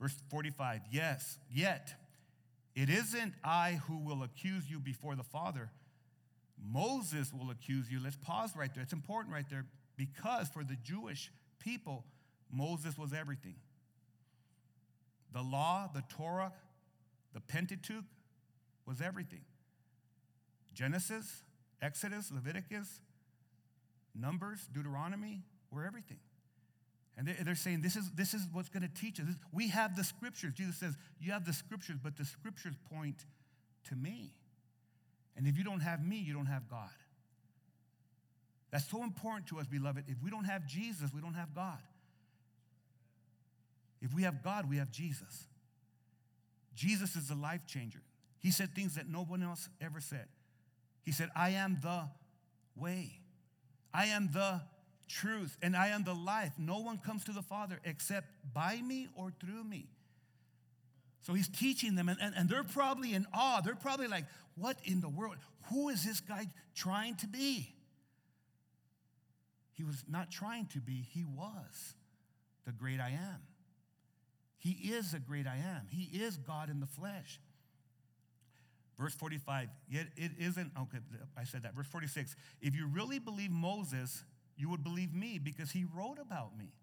Verse 0.00 0.14
45 0.30 0.80
Yes, 0.90 1.38
yet 1.52 1.94
it 2.74 2.88
isn't 2.88 3.34
I 3.44 3.80
who 3.86 3.98
will 3.98 4.22
accuse 4.22 4.68
you 4.68 4.80
before 4.80 5.14
the 5.14 5.22
Father. 5.22 5.70
Moses 6.72 7.32
will 7.32 7.50
accuse 7.50 7.90
you. 7.90 8.00
Let's 8.02 8.16
pause 8.16 8.56
right 8.56 8.72
there. 8.74 8.82
It's 8.82 8.92
important 8.92 9.34
right 9.34 9.48
there 9.48 9.66
because 10.00 10.48
for 10.48 10.64
the 10.64 10.76
Jewish 10.76 11.30
people, 11.58 12.06
Moses 12.50 12.96
was 12.96 13.12
everything. 13.12 13.56
The 15.34 15.42
law, 15.42 15.90
the 15.92 16.02
Torah, 16.08 16.52
the 17.34 17.40
Pentateuch 17.40 18.06
was 18.86 19.02
everything. 19.02 19.42
Genesis, 20.72 21.42
Exodus, 21.82 22.32
Leviticus, 22.32 23.02
Numbers, 24.14 24.66
Deuteronomy 24.72 25.42
were 25.70 25.84
everything. 25.84 26.20
And 27.18 27.28
they're 27.28 27.54
saying 27.54 27.82
this 27.82 27.94
is, 27.94 28.10
this 28.12 28.32
is 28.32 28.46
what's 28.54 28.70
going 28.70 28.82
to 28.82 29.00
teach 29.00 29.20
us. 29.20 29.26
We 29.52 29.68
have 29.68 29.96
the 29.96 30.04
scriptures. 30.04 30.54
Jesus 30.54 30.76
says, 30.76 30.96
You 31.20 31.32
have 31.32 31.44
the 31.44 31.52
scriptures, 31.52 31.96
but 32.02 32.16
the 32.16 32.24
scriptures 32.24 32.74
point 32.90 33.26
to 33.90 33.96
me. 33.96 34.32
And 35.36 35.46
if 35.46 35.58
you 35.58 35.64
don't 35.64 35.80
have 35.80 36.02
me, 36.02 36.16
you 36.16 36.32
don't 36.32 36.46
have 36.46 36.70
God. 36.70 36.88
That's 38.70 38.88
so 38.88 39.02
important 39.02 39.48
to 39.48 39.58
us, 39.58 39.66
beloved. 39.66 40.04
If 40.06 40.22
we 40.22 40.30
don't 40.30 40.44
have 40.44 40.66
Jesus, 40.66 41.10
we 41.12 41.20
don't 41.20 41.34
have 41.34 41.54
God. 41.54 41.78
If 44.00 44.14
we 44.14 44.22
have 44.22 44.42
God, 44.42 44.68
we 44.70 44.76
have 44.78 44.90
Jesus. 44.90 45.46
Jesus 46.74 47.16
is 47.16 47.28
the 47.28 47.34
life 47.34 47.66
changer. 47.66 48.00
He 48.38 48.50
said 48.50 48.74
things 48.74 48.94
that 48.94 49.08
no 49.08 49.24
one 49.24 49.42
else 49.42 49.68
ever 49.80 50.00
said. 50.00 50.26
He 51.02 51.12
said, 51.12 51.30
I 51.34 51.50
am 51.50 51.78
the 51.82 52.08
way, 52.76 53.20
I 53.92 54.06
am 54.06 54.30
the 54.32 54.62
truth, 55.08 55.56
and 55.60 55.76
I 55.76 55.88
am 55.88 56.04
the 56.04 56.14
life. 56.14 56.52
No 56.56 56.78
one 56.78 56.98
comes 56.98 57.24
to 57.24 57.32
the 57.32 57.42
Father 57.42 57.80
except 57.84 58.28
by 58.54 58.80
me 58.80 59.08
or 59.16 59.32
through 59.40 59.64
me. 59.64 59.88
So 61.22 61.34
he's 61.34 61.48
teaching 61.48 61.96
them, 61.96 62.08
and, 62.08 62.18
and, 62.22 62.34
and 62.34 62.48
they're 62.48 62.64
probably 62.64 63.12
in 63.12 63.26
awe. 63.34 63.60
They're 63.60 63.74
probably 63.74 64.06
like, 64.06 64.24
What 64.56 64.78
in 64.84 65.00
the 65.00 65.08
world? 65.08 65.36
Who 65.70 65.88
is 65.90 66.04
this 66.04 66.20
guy 66.20 66.46
trying 66.74 67.16
to 67.16 67.26
be? 67.26 67.74
He 69.80 69.84
was 69.84 70.04
not 70.06 70.30
trying 70.30 70.66
to 70.74 70.78
be, 70.78 71.06
he 71.10 71.24
was 71.24 71.94
the 72.66 72.72
great 72.72 73.00
I 73.00 73.12
am. 73.12 73.40
He 74.58 74.72
is 74.72 75.14
a 75.14 75.18
great 75.18 75.46
I 75.46 75.56
am. 75.56 75.86
He 75.88 76.18
is 76.18 76.36
God 76.36 76.68
in 76.68 76.80
the 76.80 76.86
flesh. 76.86 77.40
Verse 78.98 79.14
45, 79.14 79.70
yet 79.88 80.08
it 80.18 80.32
isn't, 80.38 80.72
okay, 80.78 80.98
I 81.34 81.44
said 81.44 81.62
that. 81.62 81.74
Verse 81.74 81.86
46, 81.86 82.36
if 82.60 82.76
you 82.76 82.88
really 82.88 83.18
believe 83.18 83.50
Moses, 83.50 84.22
you 84.54 84.68
would 84.68 84.84
believe 84.84 85.14
me 85.14 85.38
because 85.42 85.70
he 85.70 85.86
wrote 85.96 86.18
about 86.20 86.58
me. 86.58 86.74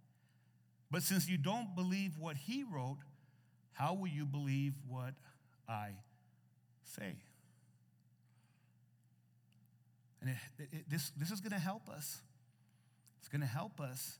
But 0.89 1.03
since 1.03 1.29
you 1.29 1.38
don't 1.38 1.75
believe 1.75 2.17
what 2.17 2.36
he 2.36 2.63
wrote, 2.63 2.97
how 3.73 3.93
will 3.93 4.07
you 4.07 4.25
believe 4.25 4.73
what 4.88 5.13
I 5.69 5.89
say? 6.83 7.17
And 10.19 10.31
it, 10.31 10.69
it, 10.73 10.89
this, 10.89 11.12
this 11.15 11.29
is 11.29 11.41
going 11.41 11.51
to 11.51 11.60
help 11.60 11.89
us. 11.89 12.21
It's 13.27 13.31
going 13.33 13.41
to 13.41 13.45
help 13.45 13.81
us 13.81 14.19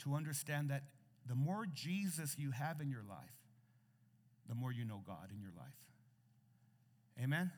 to 0.00 0.14
understand 0.14 0.70
that 0.70 0.82
the 1.28 1.36
more 1.36 1.64
Jesus 1.72 2.34
you 2.36 2.50
have 2.50 2.80
in 2.80 2.90
your 2.90 3.04
life, 3.08 3.36
the 4.48 4.56
more 4.56 4.72
you 4.72 4.84
know 4.84 5.00
God 5.06 5.28
in 5.32 5.40
your 5.40 5.52
life. 5.56 5.76
Amen? 7.22 7.52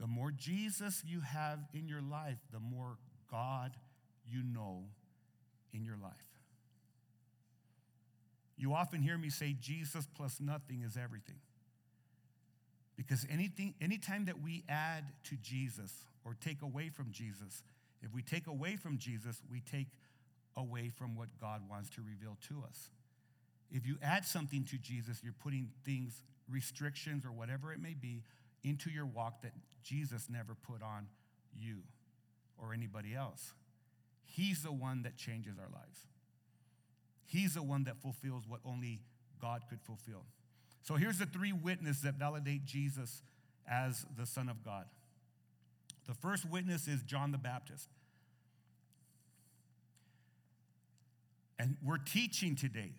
The 0.00 0.06
more 0.06 0.30
Jesus 0.30 1.02
you 1.06 1.20
have 1.20 1.58
in 1.74 1.86
your 1.86 2.00
life, 2.00 2.38
the 2.50 2.60
more 2.60 2.96
God 3.30 3.72
you 4.26 4.42
know 4.42 4.84
in 5.74 5.84
your 5.84 5.98
life. 6.02 6.12
You 8.56 8.72
often 8.72 9.02
hear 9.02 9.18
me 9.18 9.28
say 9.28 9.54
Jesus 9.60 10.08
plus 10.16 10.40
nothing 10.40 10.80
is 10.80 10.96
everything. 10.96 11.40
Because 12.96 13.26
anything, 13.28 13.74
anytime 13.82 14.24
that 14.24 14.42
we 14.42 14.64
add 14.66 15.04
to 15.24 15.36
Jesus 15.42 15.92
or 16.24 16.34
take 16.40 16.62
away 16.62 16.88
from 16.88 17.10
Jesus, 17.10 17.62
if 18.02 18.14
we 18.14 18.22
take 18.22 18.46
away 18.46 18.76
from 18.76 18.98
Jesus, 18.98 19.42
we 19.50 19.60
take 19.60 19.88
away 20.56 20.88
from 20.88 21.16
what 21.16 21.28
God 21.40 21.62
wants 21.68 21.90
to 21.90 22.02
reveal 22.02 22.36
to 22.48 22.62
us. 22.66 22.90
If 23.70 23.86
you 23.86 23.96
add 24.02 24.24
something 24.24 24.64
to 24.64 24.78
Jesus, 24.78 25.20
you're 25.22 25.32
putting 25.32 25.70
things, 25.84 26.22
restrictions, 26.50 27.24
or 27.24 27.32
whatever 27.32 27.72
it 27.72 27.80
may 27.80 27.94
be, 27.94 28.22
into 28.62 28.90
your 28.90 29.06
walk 29.06 29.42
that 29.42 29.52
Jesus 29.82 30.28
never 30.30 30.54
put 30.54 30.82
on 30.82 31.08
you 31.54 31.82
or 32.58 32.72
anybody 32.72 33.14
else. 33.14 33.52
He's 34.24 34.62
the 34.62 34.72
one 34.72 35.02
that 35.02 35.16
changes 35.16 35.58
our 35.58 35.68
lives. 35.72 36.06
He's 37.24 37.54
the 37.54 37.62
one 37.62 37.84
that 37.84 38.00
fulfills 38.00 38.44
what 38.46 38.60
only 38.64 39.00
God 39.40 39.62
could 39.68 39.80
fulfill. 39.80 40.24
So 40.82 40.94
here's 40.94 41.18
the 41.18 41.26
three 41.26 41.52
witnesses 41.52 42.02
that 42.02 42.14
validate 42.14 42.64
Jesus 42.64 43.22
as 43.68 44.06
the 44.16 44.26
Son 44.26 44.48
of 44.48 44.64
God. 44.64 44.86
The 46.06 46.14
first 46.14 46.48
witness 46.48 46.86
is 46.86 47.02
John 47.02 47.32
the 47.32 47.38
Baptist. 47.38 47.88
And 51.58 51.76
we're 51.84 51.98
teaching 51.98 52.56
today. 52.56 52.92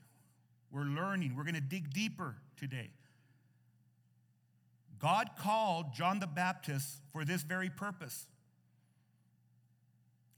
We're 0.71 0.83
learning. 0.83 1.35
We're 1.35 1.43
going 1.43 1.55
to 1.55 1.61
dig 1.61 1.93
deeper 1.93 2.35
today. 2.57 2.89
God 4.99 5.31
called 5.37 5.93
John 5.93 6.19
the 6.19 6.27
Baptist 6.27 7.01
for 7.11 7.23
this 7.23 7.43
very 7.43 7.69
purpose. 7.69 8.25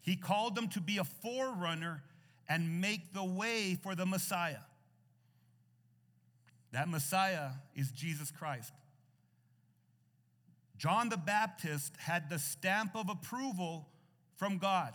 He 0.02 0.16
called 0.16 0.58
him 0.58 0.68
to 0.70 0.82
be 0.82 0.98
a 0.98 1.04
forerunner 1.04 2.04
and 2.48 2.82
make 2.82 3.14
the 3.14 3.24
way 3.24 3.78
for 3.82 3.96
the 3.96 4.06
Messiah. 4.06 4.64
That 6.72 6.90
Messiah 6.90 7.52
is 7.76 7.92
Jesus 7.92 8.32
Christ. 8.32 8.74
John 10.78 11.10
the 11.10 11.18
Baptist 11.18 11.94
had 11.98 12.30
the 12.30 12.40
stamp 12.40 12.96
of 12.96 13.10
approval 13.10 13.88
from 14.38 14.58
God. 14.58 14.94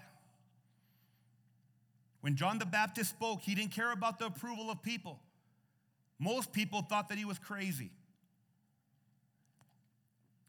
When 2.25 2.37
John 2.37 2.59
the 2.59 2.65
Baptist 2.65 3.11
spoke, 3.11 3.43
he 3.43 3.55
didn't 3.55 3.73
care 3.73 3.93
about 3.93 4.19
the 4.19 4.25
approval 4.25 4.71
of 4.71 4.83
people. 4.83 5.21
Most 6.19 6.55
people 6.55 6.81
thought 6.81 7.11
that 7.11 7.19
he 7.19 7.27
was 7.27 7.39
crazy. 7.39 7.91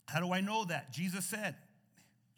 How 0.05 0.21
do 0.21 0.31
I 0.31 0.39
know 0.39 0.63
that? 0.63 0.93
Jesus 0.93 1.25
said, 1.25 1.57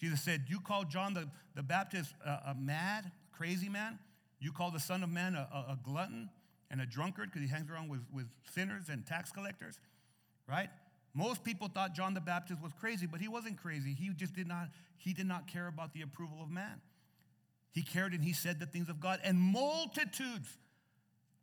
Jesus 0.02 0.24
said, 0.24 0.46
You 0.48 0.60
call 0.60 0.86
John 0.86 1.14
the, 1.14 1.30
the 1.54 1.62
Baptist 1.62 2.16
a, 2.26 2.30
a 2.48 2.56
mad, 2.60 3.12
crazy 3.32 3.70
man? 3.70 4.00
You 4.40 4.52
call 4.52 4.72
the 4.72 4.80
Son 4.80 5.04
of 5.04 5.10
Man 5.12 5.36
a, 5.36 5.48
a, 5.54 5.74
a 5.74 5.80
glutton 5.84 6.32
and 6.72 6.82
a 6.82 6.88
drunkard 6.88 7.30
because 7.30 7.48
he 7.48 7.48
hangs 7.48 7.70
around 7.70 7.90
with, 7.90 8.02
with 8.12 8.26
sinners 8.56 8.86
and 8.90 9.06
tax 9.06 9.32
collectors, 9.32 9.78
right? 10.50 10.72
Most 11.14 11.44
people 11.44 11.68
thought 11.68 11.94
John 11.94 12.16
the 12.16 12.22
Baptist 12.22 12.60
was 12.60 12.72
crazy, 12.74 13.06
but 13.06 13.22
he 13.22 13.28
wasn't 13.28 13.62
crazy. 13.62 13.94
He 13.94 14.10
just 14.10 14.34
did 14.34 14.48
not, 14.48 14.70
he 14.98 15.14
did 15.14 15.28
not 15.28 15.46
care 15.46 15.68
about 15.68 15.94
the 15.94 16.02
approval 16.02 16.42
of 16.42 16.50
man. 16.50 16.82
He 17.72 17.84
cared 17.84 18.14
and 18.14 18.24
he 18.24 18.34
said 18.34 18.60
the 18.60 18.66
things 18.66 18.90
of 18.90 19.00
God, 19.00 19.20
and 19.24 19.38
multitudes 19.38 20.50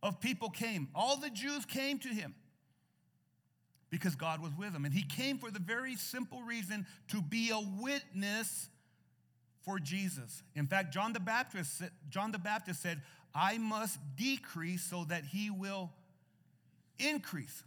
of 0.03 0.19
people 0.19 0.49
came. 0.49 0.89
All 0.93 1.17
the 1.17 1.29
Jews 1.29 1.65
came 1.65 1.99
to 1.99 2.09
him 2.09 2.35
because 3.89 4.15
God 4.15 4.41
was 4.41 4.51
with 4.57 4.73
him. 4.73 4.85
And 4.85 4.93
he 4.93 5.03
came 5.03 5.37
for 5.37 5.49
the 5.49 5.59
very 5.59 5.95
simple 5.95 6.43
reason 6.43 6.85
to 7.09 7.21
be 7.21 7.49
a 7.51 7.59
witness 7.81 8.69
for 9.63 9.79
Jesus. 9.79 10.43
In 10.53 10.67
fact, 10.67 10.93
John 10.93 11.13
the 11.13 11.19
Baptist, 11.19 11.81
John 12.09 12.31
the 12.31 12.37
Baptist 12.37 12.81
said, 12.81 13.01
I 13.33 13.57
must 13.57 13.99
decrease 14.15 14.83
so 14.83 15.05
that 15.05 15.25
he 15.25 15.49
will 15.49 15.91
increase. 16.99 17.63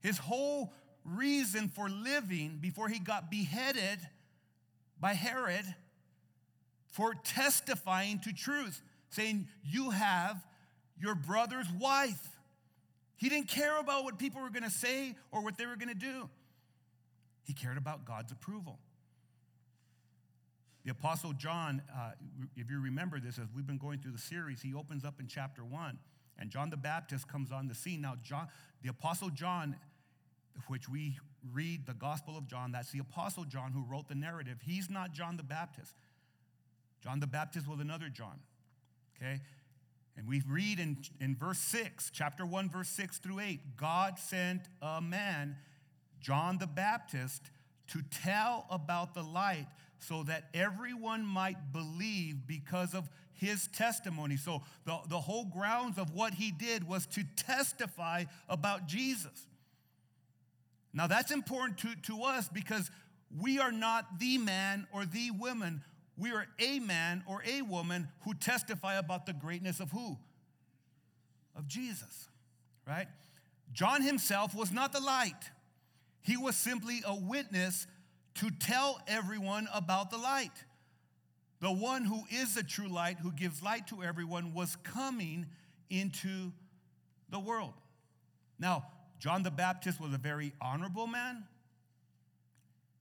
His 0.00 0.18
whole 0.18 0.72
reason 1.04 1.68
for 1.68 1.88
living 1.88 2.58
before 2.60 2.88
he 2.88 2.98
got 2.98 3.30
beheaded 3.30 4.00
by 4.98 5.14
Herod 5.14 5.64
for 6.90 7.14
testifying 7.14 8.18
to 8.20 8.32
truth, 8.32 8.82
saying, 9.10 9.48
You 9.64 9.90
have 9.90 10.44
your 11.00 11.14
brother's 11.14 11.70
wife. 11.78 12.28
He 13.16 13.28
didn't 13.28 13.48
care 13.48 13.78
about 13.78 14.04
what 14.04 14.18
people 14.18 14.40
were 14.40 14.50
going 14.50 14.64
to 14.64 14.70
say 14.70 15.14
or 15.30 15.42
what 15.42 15.58
they 15.58 15.66
were 15.66 15.76
going 15.76 15.88
to 15.88 15.94
do. 15.94 16.28
He 17.44 17.52
cared 17.52 17.76
about 17.76 18.04
God's 18.04 18.32
approval. 18.32 18.78
The 20.84 20.92
Apostle 20.92 21.34
John, 21.34 21.82
uh, 21.94 22.12
if 22.56 22.70
you 22.70 22.80
remember 22.80 23.20
this, 23.20 23.38
as 23.38 23.46
we've 23.54 23.66
been 23.66 23.78
going 23.78 23.98
through 23.98 24.12
the 24.12 24.18
series, 24.18 24.62
he 24.62 24.72
opens 24.74 25.04
up 25.04 25.20
in 25.20 25.26
chapter 25.26 25.62
one, 25.62 25.98
and 26.38 26.48
John 26.50 26.70
the 26.70 26.78
Baptist 26.78 27.28
comes 27.28 27.52
on 27.52 27.68
the 27.68 27.74
scene. 27.74 28.00
Now, 28.00 28.14
John, 28.22 28.48
the 28.82 28.88
Apostle 28.88 29.28
John, 29.28 29.76
which 30.68 30.88
we 30.88 31.18
read 31.52 31.86
the 31.86 31.92
Gospel 31.92 32.38
of 32.38 32.46
John, 32.46 32.72
that's 32.72 32.92
the 32.92 33.00
Apostle 33.00 33.44
John 33.44 33.72
who 33.72 33.84
wrote 33.84 34.08
the 34.08 34.14
narrative. 34.14 34.58
He's 34.64 34.88
not 34.88 35.12
John 35.12 35.36
the 35.36 35.42
Baptist. 35.42 35.94
John 37.02 37.20
the 37.20 37.26
Baptist 37.26 37.68
was 37.68 37.80
another 37.80 38.08
John, 38.08 38.40
okay? 39.16 39.40
And 40.16 40.28
we 40.28 40.42
read 40.48 40.78
in, 40.78 40.98
in 41.20 41.34
verse 41.34 41.58
6, 41.58 42.10
chapter 42.12 42.44
1, 42.44 42.68
verse 42.68 42.88
6 42.90 43.18
through 43.18 43.40
8, 43.40 43.76
God 43.76 44.18
sent 44.18 44.62
a 44.82 45.00
man, 45.00 45.56
John 46.20 46.58
the 46.58 46.66
Baptist, 46.66 47.50
to 47.88 48.02
tell 48.02 48.66
about 48.70 49.14
the 49.14 49.22
light 49.22 49.66
so 49.98 50.22
that 50.24 50.44
everyone 50.54 51.24
might 51.24 51.72
believe 51.72 52.46
because 52.46 52.94
of 52.94 53.08
his 53.32 53.68
testimony. 53.68 54.36
So, 54.36 54.62
the, 54.84 54.98
the 55.08 55.18
whole 55.18 55.46
grounds 55.46 55.98
of 55.98 56.14
what 56.14 56.34
he 56.34 56.50
did 56.50 56.86
was 56.86 57.06
to 57.06 57.24
testify 57.36 58.24
about 58.48 58.86
Jesus. 58.86 59.46
Now, 60.92 61.06
that's 61.06 61.30
important 61.30 61.78
to, 61.78 61.94
to 62.12 62.24
us 62.24 62.48
because 62.48 62.90
we 63.40 63.58
are 63.58 63.72
not 63.72 64.18
the 64.18 64.38
man 64.38 64.86
or 64.92 65.06
the 65.06 65.30
woman. 65.30 65.82
We 66.20 66.32
are 66.32 66.46
a 66.58 66.78
man 66.80 67.24
or 67.26 67.42
a 67.46 67.62
woman 67.62 68.08
who 68.24 68.34
testify 68.34 68.96
about 68.96 69.24
the 69.24 69.32
greatness 69.32 69.80
of 69.80 69.90
who? 69.90 70.18
Of 71.56 71.66
Jesus, 71.66 72.28
right? 72.86 73.08
John 73.72 74.02
himself 74.02 74.54
was 74.54 74.70
not 74.70 74.92
the 74.92 75.00
light, 75.00 75.50
he 76.20 76.36
was 76.36 76.54
simply 76.56 77.00
a 77.06 77.14
witness 77.14 77.86
to 78.34 78.50
tell 78.50 79.00
everyone 79.08 79.66
about 79.72 80.10
the 80.10 80.18
light. 80.18 80.52
The 81.60 81.72
one 81.72 82.04
who 82.04 82.22
is 82.30 82.54
the 82.54 82.62
true 82.62 82.88
light, 82.88 83.18
who 83.18 83.32
gives 83.32 83.62
light 83.62 83.86
to 83.88 84.02
everyone, 84.02 84.54
was 84.54 84.76
coming 84.82 85.46
into 85.90 86.52
the 87.28 87.38
world. 87.38 87.74
Now, 88.58 88.86
John 89.18 89.42
the 89.42 89.50
Baptist 89.50 90.00
was 90.00 90.14
a 90.14 90.18
very 90.18 90.52
honorable 90.60 91.06
man. 91.06 91.44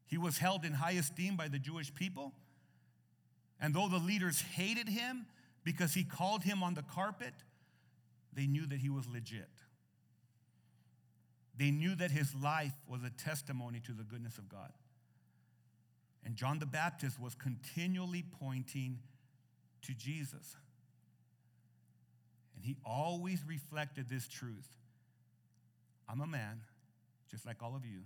He 0.07 0.17
was 0.17 0.37
held 0.37 0.65
in 0.65 0.73
high 0.73 0.93
esteem 0.93 1.35
by 1.35 1.47
the 1.47 1.59
Jewish 1.59 1.93
people. 1.93 2.33
And 3.59 3.73
though 3.73 3.87
the 3.87 3.97
leaders 3.97 4.41
hated 4.41 4.87
him 4.87 5.25
because 5.63 5.93
he 5.93 6.03
called 6.03 6.43
him 6.43 6.63
on 6.63 6.73
the 6.73 6.83
carpet, 6.83 7.33
they 8.33 8.47
knew 8.47 8.65
that 8.67 8.79
he 8.79 8.89
was 8.89 9.07
legit. 9.07 9.49
They 11.57 11.71
knew 11.71 11.93
that 11.95 12.11
his 12.11 12.33
life 12.33 12.73
was 12.87 13.03
a 13.03 13.09
testimony 13.09 13.81
to 13.85 13.91
the 13.91 14.03
goodness 14.03 14.37
of 14.37 14.47
God. 14.47 14.71
And 16.23 16.35
John 16.35 16.59
the 16.59 16.65
Baptist 16.65 17.19
was 17.19 17.35
continually 17.35 18.23
pointing 18.39 18.99
to 19.81 19.93
Jesus. 19.93 20.55
And 22.55 22.63
he 22.63 22.77
always 22.85 23.43
reflected 23.47 24.09
this 24.09 24.27
truth 24.27 24.67
I'm 26.07 26.21
a 26.21 26.27
man, 26.27 26.61
just 27.29 27.45
like 27.45 27.61
all 27.61 27.75
of 27.75 27.85
you, 27.85 28.01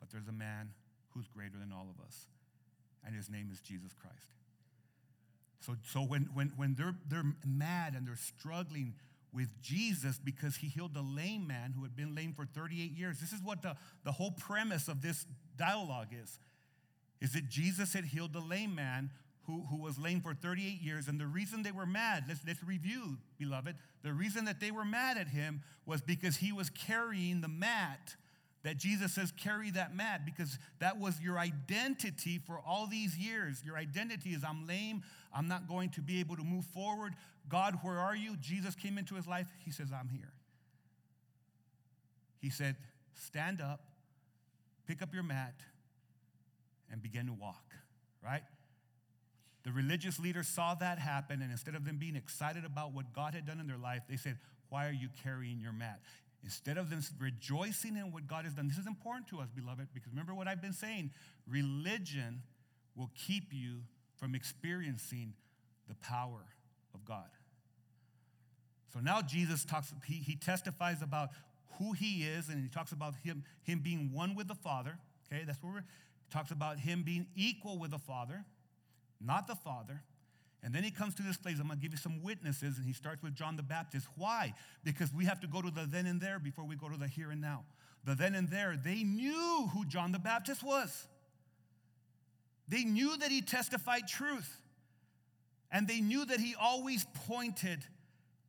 but 0.00 0.10
there's 0.10 0.28
a 0.28 0.32
man 0.32 0.70
who's 1.10 1.28
greater 1.28 1.58
than 1.58 1.72
all 1.72 1.86
of 1.90 2.02
us, 2.04 2.26
and 3.04 3.14
his 3.14 3.28
name 3.28 3.50
is 3.52 3.60
Jesus 3.60 3.92
Christ. 3.92 4.41
So, 5.64 5.76
so 5.84 6.00
when, 6.00 6.28
when, 6.34 6.52
when 6.56 6.74
they're, 6.74 6.94
they're 7.08 7.34
mad 7.46 7.94
and 7.94 8.06
they're 8.06 8.16
struggling 8.16 8.94
with 9.32 9.48
Jesus 9.62 10.18
because 10.22 10.56
he 10.56 10.66
healed 10.66 10.92
the 10.92 11.02
lame 11.02 11.46
man 11.46 11.72
who 11.76 11.82
had 11.82 11.96
been 11.96 12.14
lame 12.14 12.34
for 12.34 12.44
38 12.44 12.92
years, 12.92 13.18
this 13.20 13.32
is 13.32 13.40
what 13.42 13.62
the, 13.62 13.76
the 14.04 14.12
whole 14.12 14.32
premise 14.32 14.88
of 14.88 15.00
this 15.00 15.24
dialogue 15.56 16.08
is 16.12 16.38
is 17.22 17.32
that 17.34 17.48
Jesus 17.48 17.92
had 17.92 18.04
healed 18.04 18.32
the 18.32 18.40
lame 18.40 18.74
man 18.74 19.08
who, 19.46 19.64
who 19.70 19.76
was 19.76 19.96
lame 19.96 20.20
for 20.20 20.34
38 20.34 20.82
years. 20.82 21.06
And 21.06 21.20
the 21.20 21.26
reason 21.26 21.62
they 21.62 21.70
were 21.70 21.86
mad, 21.86 22.24
let's, 22.26 22.40
let's 22.44 22.62
review, 22.64 23.16
beloved. 23.38 23.76
The 24.02 24.12
reason 24.12 24.44
that 24.46 24.58
they 24.58 24.72
were 24.72 24.84
mad 24.84 25.16
at 25.16 25.28
him 25.28 25.62
was 25.86 26.02
because 26.02 26.36
he 26.36 26.52
was 26.52 26.68
carrying 26.68 27.40
the 27.40 27.48
mat 27.48 28.16
that 28.62 28.76
Jesus 28.76 29.12
says, 29.12 29.32
carry 29.32 29.70
that 29.72 29.94
mat, 29.94 30.24
because 30.24 30.58
that 30.78 30.98
was 30.98 31.20
your 31.20 31.38
identity 31.38 32.38
for 32.46 32.60
all 32.66 32.86
these 32.86 33.18
years. 33.18 33.62
Your 33.64 33.76
identity 33.76 34.30
is, 34.30 34.44
I'm 34.44 34.66
lame, 34.66 35.02
I'm 35.34 35.48
not 35.48 35.68
going 35.68 35.90
to 35.90 36.00
be 36.00 36.20
able 36.20 36.36
to 36.36 36.44
move 36.44 36.64
forward. 36.66 37.14
God, 37.48 37.78
where 37.82 37.98
are 37.98 38.14
you? 38.14 38.36
Jesus 38.36 38.74
came 38.74 38.98
into 38.98 39.16
his 39.16 39.26
life, 39.26 39.48
he 39.64 39.72
says, 39.72 39.88
I'm 39.92 40.08
here. 40.08 40.32
he 42.40 42.50
said, 42.50 42.76
Stand 43.14 43.60
up, 43.60 43.80
pick 44.86 45.02
up 45.02 45.12
your 45.12 45.22
mat, 45.22 45.54
and 46.90 47.02
begin 47.02 47.26
to 47.26 47.32
walk, 47.32 47.74
right? 48.24 48.42
The 49.64 49.72
religious 49.72 50.18
leaders 50.18 50.48
saw 50.48 50.74
that 50.76 50.98
happen, 50.98 51.42
and 51.42 51.50
instead 51.50 51.74
of 51.74 51.84
them 51.84 51.98
being 51.98 52.16
excited 52.16 52.64
about 52.64 52.92
what 52.92 53.12
God 53.12 53.34
had 53.34 53.46
done 53.46 53.60
in 53.60 53.66
their 53.66 53.78
life, 53.78 54.02
they 54.08 54.16
said, 54.16 54.38
Why 54.70 54.88
are 54.88 54.92
you 54.92 55.08
carrying 55.22 55.60
your 55.60 55.72
mat? 55.72 56.00
Instead 56.44 56.76
of 56.76 56.90
them 56.90 57.00
rejoicing 57.20 57.96
in 57.96 58.12
what 58.12 58.26
God 58.26 58.44
has 58.44 58.54
done, 58.54 58.68
this 58.68 58.78
is 58.78 58.86
important 58.86 59.28
to 59.28 59.38
us, 59.38 59.48
beloved, 59.54 59.88
because 59.94 60.10
remember 60.12 60.34
what 60.34 60.48
I've 60.48 60.62
been 60.62 60.72
saying 60.72 61.10
religion 61.48 62.42
will 62.96 63.10
keep 63.14 63.52
you 63.52 63.82
from 64.16 64.34
experiencing 64.34 65.34
the 65.88 65.94
power 65.96 66.44
of 66.94 67.04
God. 67.04 67.28
So 68.92 69.00
now 69.00 69.22
Jesus 69.22 69.64
talks, 69.64 69.92
he, 70.04 70.14
he 70.14 70.36
testifies 70.36 71.00
about 71.00 71.30
who 71.78 71.92
he 71.92 72.24
is, 72.24 72.48
and 72.48 72.62
he 72.62 72.68
talks 72.68 72.92
about 72.92 73.14
him, 73.24 73.44
him 73.62 73.80
being 73.80 74.10
one 74.12 74.34
with 74.34 74.48
the 74.48 74.54
Father. 74.54 74.98
Okay, 75.32 75.44
that's 75.46 75.62
where 75.62 75.72
we're, 75.72 75.84
talks 76.30 76.50
about 76.50 76.78
him 76.78 77.02
being 77.02 77.26
equal 77.34 77.78
with 77.78 77.90
the 77.90 77.98
Father, 77.98 78.44
not 79.20 79.46
the 79.46 79.54
Father. 79.54 80.02
And 80.62 80.72
then 80.72 80.84
he 80.84 80.90
comes 80.90 81.14
to 81.16 81.22
this 81.22 81.36
place. 81.36 81.58
I'm 81.58 81.66
going 81.66 81.78
to 81.78 81.82
give 81.82 81.92
you 81.92 81.98
some 81.98 82.22
witnesses, 82.22 82.76
and 82.76 82.86
he 82.86 82.92
starts 82.92 83.22
with 83.22 83.34
John 83.34 83.56
the 83.56 83.62
Baptist. 83.62 84.06
Why? 84.16 84.54
Because 84.84 85.12
we 85.12 85.24
have 85.24 85.40
to 85.40 85.46
go 85.46 85.60
to 85.60 85.70
the 85.70 85.86
then 85.86 86.06
and 86.06 86.20
there 86.20 86.38
before 86.38 86.64
we 86.64 86.76
go 86.76 86.88
to 86.88 86.96
the 86.96 87.08
here 87.08 87.30
and 87.30 87.40
now. 87.40 87.64
The 88.04 88.14
then 88.14 88.34
and 88.34 88.48
there, 88.48 88.76
they 88.76 89.02
knew 89.02 89.68
who 89.72 89.84
John 89.86 90.12
the 90.12 90.18
Baptist 90.18 90.62
was. 90.62 91.08
They 92.68 92.84
knew 92.84 93.16
that 93.18 93.30
he 93.30 93.42
testified 93.42 94.06
truth, 94.06 94.56
and 95.70 95.88
they 95.88 96.00
knew 96.00 96.24
that 96.24 96.38
he 96.38 96.54
always 96.60 97.06
pointed 97.26 97.84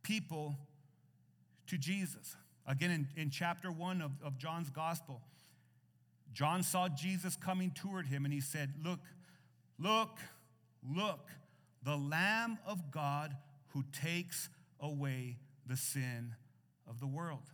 people 0.04 0.56
to 1.68 1.78
Jesus. 1.78 2.36
Again, 2.68 2.92
in, 2.92 3.08
in 3.24 3.30
chapter 3.30 3.72
one 3.72 4.02
of, 4.02 4.12
of 4.24 4.38
John's 4.38 4.70
gospel, 4.70 5.22
John 6.32 6.64
saw 6.64 6.88
Jesus 6.90 7.36
coming 7.36 7.72
toward 7.72 8.08
him 8.08 8.26
and 8.26 8.34
he 8.34 8.42
said, 8.42 8.74
Look, 8.84 9.00
look, 9.80 10.18
look, 10.96 11.30
the 11.84 11.96
Lamb 11.98 12.58
of 12.66 12.92
God 12.92 13.36
who 13.70 13.84
takes 13.92 14.50
away 14.80 15.38
the 15.66 15.78
sin 15.78 16.36
of 16.88 17.00
the 17.00 17.08
world. 17.08 17.52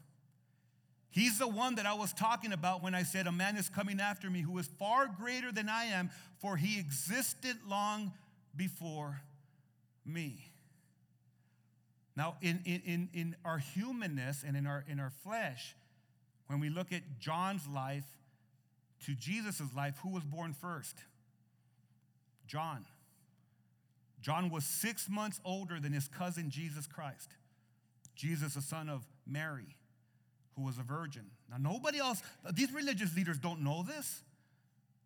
He's 1.12 1.40
the 1.40 1.48
one 1.48 1.76
that 1.76 1.86
I 1.86 1.94
was 1.94 2.14
talking 2.14 2.54
about 2.54 2.84
when 2.84 2.94
I 2.94 3.04
said, 3.04 3.26
A 3.26 3.32
man 3.32 3.58
is 3.58 3.68
coming 3.68 4.00
after 4.00 4.30
me 4.30 4.42
who 4.42 4.58
is 4.60 4.68
far 4.78 5.08
greater 5.08 5.52
than 5.52 5.68
I 5.68 5.86
am, 5.86 6.12
for 6.40 6.56
he 6.56 6.80
existed 6.80 7.58
long 7.68 8.14
before 8.56 9.22
me. 10.06 10.52
Now, 12.16 12.38
in, 12.42 12.62
in, 12.66 13.10
in 13.14 13.36
our 13.44 13.58
humanness 13.58 14.44
and 14.46 14.56
in 14.56 14.68
our, 14.68 14.84
in 14.88 15.00
our 15.00 15.12
flesh, 15.24 15.76
when 16.48 16.60
we 16.60 16.70
look 16.70 16.92
at 16.92 17.02
John's 17.20 17.68
life 17.68 18.06
to 19.06 19.16
Jesus' 19.16 19.62
life, 19.76 19.98
who 20.04 20.10
was 20.10 20.24
born 20.24 20.54
first? 20.54 20.96
John. 22.46 22.86
John 24.22 24.50
was 24.50 24.66
six 24.66 25.10
months 25.10 25.40
older 25.46 25.80
than 25.80 25.94
his 25.94 26.08
cousin 26.08 26.50
Jesus 26.50 26.88
Christ. 26.88 27.30
Jesus, 28.16 28.56
the 28.56 28.62
son 28.62 28.90
of 28.90 29.08
Mary, 29.26 29.78
who 30.56 30.64
was 30.64 30.78
a 30.78 30.84
virgin. 30.84 31.26
Now, 31.50 31.58
nobody 31.58 32.00
else, 32.00 32.22
these 32.54 32.72
religious 32.72 33.16
leaders 33.16 33.38
don't 33.38 33.62
know 33.62 33.84
this. 33.84 34.24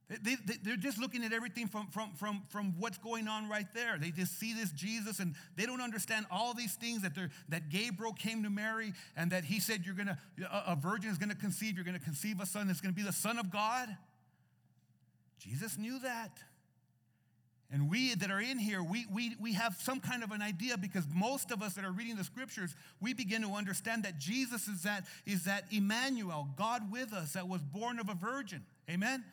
They, 0.10 0.36
they, 0.36 0.71
are 0.71 0.78
just 0.78 0.99
looking 0.99 1.23
at 1.23 1.32
everything 1.32 1.67
from, 1.67 1.88
from, 1.88 2.12
from, 2.15 2.43
from 2.49 2.73
what's 2.78 2.97
going 2.97 3.28
on 3.28 3.49
right 3.49 3.67
there. 3.73 3.97
They 3.97 4.12
just 4.12 4.38
see 4.38 4.54
this 4.54 4.71
Jesus 4.71 5.19
and 5.19 5.34
they 5.56 5.65
don't 5.65 5.82
understand 5.82 6.26
all 6.30 6.54
these 6.54 6.73
things 6.76 7.04
that, 7.04 7.13
that 7.49 7.69
Gabriel 7.69 8.13
came 8.13 8.43
to 8.43 8.49
Mary 8.49 8.93
and 9.15 9.32
that 9.32 9.45
he 9.45 9.60
said, 9.60 9.86
you're 9.86 9.95
gonna, 9.95 10.17
a, 10.52 10.76
virgin 10.76 11.10
is 11.10 11.17
going 11.17 11.30
to 11.30 11.36
conceive, 11.36 11.76
you're 11.76 11.86
going 11.86 11.97
to 11.97 12.04
conceive 12.04 12.41
a 12.41 12.45
son, 12.45 12.69
it's 12.69 12.82
going 12.82 12.93
to 12.93 12.95
be 12.95 13.06
the 13.06 13.13
Son 13.13 13.39
of 13.39 13.49
God. 13.49 13.95
Jesus 15.39 15.78
knew 15.78 15.99
that. 15.99 16.38
And 17.73 17.89
we 17.89 18.13
that 18.13 18.29
are 18.29 18.39
in 18.39 18.59
here, 18.59 18.83
we, 18.83 19.07
we, 19.12 19.36
we 19.41 19.53
have 19.53 19.75
some 19.81 19.99
kind 19.99 20.23
of 20.23 20.29
an 20.29 20.43
idea 20.43 20.77
because 20.77 21.05
most 21.12 21.49
of 21.49 21.63
us 21.63 21.73
that 21.73 21.83
are 21.83 21.91
reading 21.91 22.15
the 22.15 22.23
scriptures, 22.23 22.75
we 23.01 23.15
begin 23.15 23.41
to 23.41 23.53
understand 23.53 24.03
that 24.03 24.19
Jesus 24.19 24.67
is 24.67 24.83
that, 24.83 25.05
is 25.25 25.45
that 25.45 25.63
Emmanuel, 25.71 26.47
God 26.55 26.91
with 26.91 27.13
us, 27.13 27.33
that 27.33 27.47
was 27.47 27.63
born 27.63 27.97
of 27.97 28.09
a 28.09 28.13
virgin. 28.13 28.63
Amen? 28.88 29.25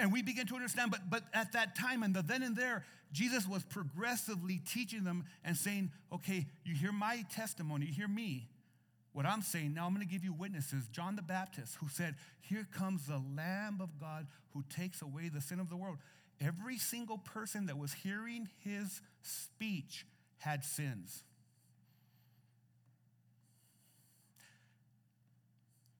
And 0.00 0.12
we 0.12 0.22
begin 0.22 0.48
to 0.48 0.56
understand, 0.56 0.90
but, 0.90 1.08
but 1.08 1.22
at 1.32 1.52
that 1.52 1.76
time 1.76 2.02
and 2.02 2.12
the 2.12 2.22
then 2.22 2.42
and 2.42 2.56
there, 2.56 2.84
Jesus 3.12 3.46
was 3.46 3.62
progressively 3.62 4.60
teaching 4.68 5.04
them 5.04 5.24
and 5.44 5.56
saying, 5.56 5.92
okay, 6.12 6.46
you 6.64 6.74
hear 6.74 6.90
my 6.90 7.24
testimony, 7.32 7.86
you 7.86 7.92
hear 7.92 8.08
me. 8.08 8.48
What 9.12 9.26
I'm 9.26 9.42
saying, 9.42 9.74
now 9.74 9.86
I'm 9.86 9.94
going 9.94 10.04
to 10.04 10.12
give 10.12 10.24
you 10.24 10.32
witnesses. 10.32 10.88
John 10.88 11.14
the 11.14 11.22
Baptist, 11.22 11.76
who 11.76 11.88
said, 11.88 12.14
Here 12.40 12.66
comes 12.72 13.06
the 13.06 13.22
Lamb 13.36 13.78
of 13.82 14.00
God 14.00 14.26
who 14.54 14.64
takes 14.74 15.02
away 15.02 15.28
the 15.28 15.42
sin 15.42 15.60
of 15.60 15.68
the 15.68 15.76
world. 15.76 15.98
Every 16.44 16.76
single 16.76 17.18
person 17.18 17.66
that 17.66 17.78
was 17.78 17.92
hearing 17.92 18.48
his 18.58 19.00
speech 19.22 20.06
had 20.38 20.64
sins. 20.64 21.22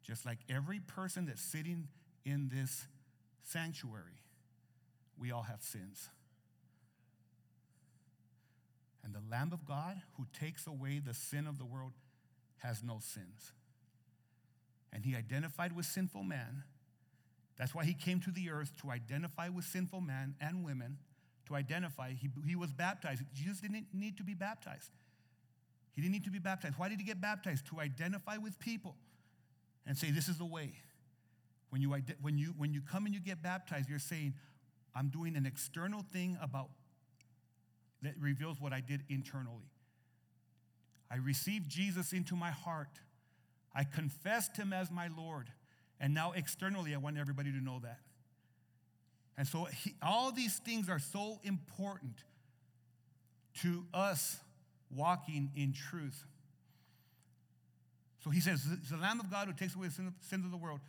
Just 0.02 0.26
like 0.26 0.38
every 0.48 0.81
person 0.81 1.26
that's 1.26 1.40
sitting 1.40 1.88
in 2.24 2.50
this 2.52 2.87
sanctuary, 3.44 4.20
we 5.16 5.31
all 5.31 5.42
have 5.42 5.62
sins. 5.62 6.09
And 9.05 9.14
the 9.14 9.22
Lamb 9.31 9.52
of 9.52 9.64
God 9.64 10.02
who 10.16 10.26
takes 10.38 10.66
away 10.66 10.98
the 10.98 11.14
sin 11.14 11.46
of 11.46 11.59
the 11.59 11.64
world 11.64 11.92
has 12.59 12.83
no 12.83 12.98
sins. 13.00 13.52
And 14.92 15.05
he 15.05 15.14
identified 15.16 15.74
with 15.74 15.87
sinful 15.87 16.24
man. 16.24 16.64
That's 17.58 17.74
why 17.74 17.84
he 17.84 17.94
came 17.94 18.20
to 18.20 18.30
the 18.30 18.50
earth 18.50 18.72
to 18.82 18.90
identify 18.90 19.48
with 19.48 19.64
sinful 19.64 20.00
men 20.00 20.34
and 20.40 20.64
women, 20.64 20.98
to 21.46 21.54
identify. 21.54 22.12
He, 22.12 22.30
he 22.46 22.56
was 22.56 22.72
baptized. 22.72 23.22
Jesus 23.34 23.60
didn't 23.60 23.86
need 23.92 24.16
to 24.16 24.22
be 24.22 24.34
baptized. 24.34 24.90
He 25.92 26.00
didn't 26.00 26.12
need 26.12 26.24
to 26.24 26.30
be 26.30 26.38
baptized. 26.38 26.74
Why 26.78 26.88
did 26.88 26.98
he 26.98 27.04
get 27.04 27.20
baptized? 27.20 27.66
To 27.66 27.80
identify 27.80 28.38
with 28.38 28.58
people 28.58 28.96
and 29.86 29.96
say, 29.96 30.10
This 30.10 30.28
is 30.28 30.38
the 30.38 30.46
way. 30.46 30.72
When 31.70 31.80
you, 31.80 31.94
when, 32.20 32.36
you, 32.36 32.54
when 32.58 32.74
you 32.74 32.82
come 32.82 33.06
and 33.06 33.14
you 33.14 33.20
get 33.20 33.42
baptized, 33.42 33.88
you're 33.88 33.98
saying, 33.98 34.34
I'm 34.94 35.08
doing 35.08 35.36
an 35.36 35.46
external 35.46 36.02
thing 36.12 36.36
about 36.42 36.68
that 38.02 38.14
reveals 38.20 38.60
what 38.60 38.72
I 38.72 38.80
did 38.80 39.04
internally. 39.08 39.70
I 41.10 41.16
received 41.16 41.70
Jesus 41.70 42.12
into 42.12 42.36
my 42.36 42.50
heart. 42.50 43.00
I 43.74 43.84
confessed 43.84 44.56
him 44.56 44.72
as 44.72 44.90
my 44.90 45.08
Lord. 45.16 45.50
And 46.02 46.12
now 46.12 46.32
externally, 46.32 46.94
I 46.94 46.98
want 46.98 47.16
everybody 47.16 47.52
to 47.52 47.64
know 47.64 47.78
that. 47.84 48.00
And 49.38 49.46
so 49.46 49.64
he, 49.64 49.94
all 50.02 50.32
these 50.32 50.58
things 50.58 50.90
are 50.90 50.98
so 50.98 51.38
important 51.44 52.16
to 53.62 53.84
us 53.94 54.36
walking 54.94 55.52
in 55.54 55.72
truth. 55.72 56.26
So 58.24 58.30
he 58.30 58.40
says, 58.40 58.66
the 58.90 58.96
Lamb 58.96 59.20
of 59.20 59.30
God 59.30 59.46
who 59.46 59.54
takes 59.54 59.76
away 59.76 59.86
the 59.86 60.12
sins 60.20 60.44
of 60.44 60.50
the 60.50 60.56
world. 60.56 60.80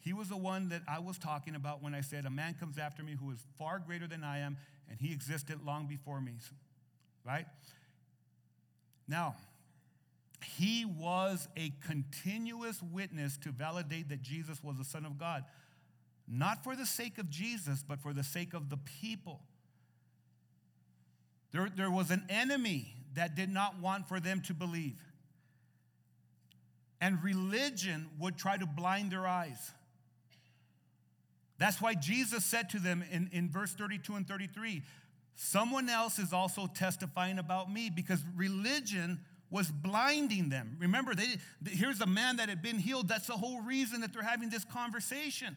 He 0.00 0.14
was 0.14 0.28
the 0.28 0.36
one 0.36 0.70
that 0.70 0.82
I 0.88 0.98
was 0.98 1.16
talking 1.18 1.54
about 1.54 1.82
when 1.82 1.94
I 1.94 2.00
said, 2.00 2.26
A 2.26 2.30
man 2.30 2.54
comes 2.54 2.76
after 2.76 3.02
me 3.02 3.14
who 3.18 3.30
is 3.30 3.38
far 3.58 3.78
greater 3.78 4.08
than 4.08 4.24
I 4.24 4.38
am, 4.38 4.56
and 4.90 4.98
he 4.98 5.12
existed 5.12 5.60
long 5.64 5.86
before 5.86 6.20
me. 6.20 6.32
Right? 7.24 7.46
Now, 9.06 9.36
he 10.44 10.84
was 10.84 11.48
a 11.56 11.72
continuous 11.86 12.82
witness 12.82 13.36
to 13.38 13.50
validate 13.50 14.08
that 14.08 14.22
Jesus 14.22 14.62
was 14.62 14.76
the 14.76 14.84
Son 14.84 15.04
of 15.04 15.18
God, 15.18 15.44
not 16.28 16.64
for 16.64 16.76
the 16.76 16.86
sake 16.86 17.18
of 17.18 17.28
Jesus, 17.28 17.84
but 17.86 18.00
for 18.00 18.12
the 18.12 18.24
sake 18.24 18.54
of 18.54 18.70
the 18.70 18.78
people. 19.00 19.40
There, 21.52 21.68
there 21.74 21.90
was 21.90 22.10
an 22.10 22.24
enemy 22.28 22.94
that 23.14 23.34
did 23.34 23.50
not 23.50 23.78
want 23.78 24.08
for 24.08 24.20
them 24.20 24.40
to 24.42 24.54
believe. 24.54 24.98
And 27.00 27.22
religion 27.22 28.08
would 28.18 28.36
try 28.36 28.56
to 28.56 28.66
blind 28.66 29.10
their 29.10 29.26
eyes. 29.26 29.72
That's 31.58 31.80
why 31.80 31.94
Jesus 31.94 32.44
said 32.44 32.70
to 32.70 32.78
them 32.78 33.04
in, 33.10 33.28
in 33.32 33.50
verse 33.50 33.74
32 33.74 34.14
and 34.14 34.26
33 34.26 34.82
Someone 35.34 35.88
else 35.88 36.18
is 36.18 36.32
also 36.32 36.66
testifying 36.66 37.38
about 37.38 37.72
me 37.72 37.90
because 37.90 38.22
religion 38.36 39.20
was 39.52 39.70
blinding 39.70 40.48
them. 40.48 40.76
Remember, 40.80 41.14
they, 41.14 41.36
here's 41.68 42.00
a 42.00 42.06
man 42.06 42.36
that 42.36 42.48
had 42.48 42.62
been 42.62 42.78
healed. 42.78 43.06
That's 43.06 43.26
the 43.26 43.34
whole 43.34 43.60
reason 43.60 44.00
that 44.00 44.12
they're 44.12 44.22
having 44.22 44.48
this 44.48 44.64
conversation. 44.64 45.56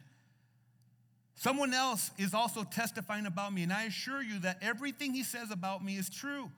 Someone 1.35 1.73
else 1.73 2.11
is 2.17 2.33
also 2.33 2.63
testifying 2.63 3.25
about 3.25 3.53
me, 3.53 3.63
and 3.63 3.71
I 3.71 3.85
assure 3.85 4.21
you 4.21 4.39
that 4.39 4.57
everything 4.61 5.13
he 5.13 5.23
says 5.23 5.49
about 5.49 5.83
me 5.83 5.95
is 5.95 6.09
true. 6.09 6.51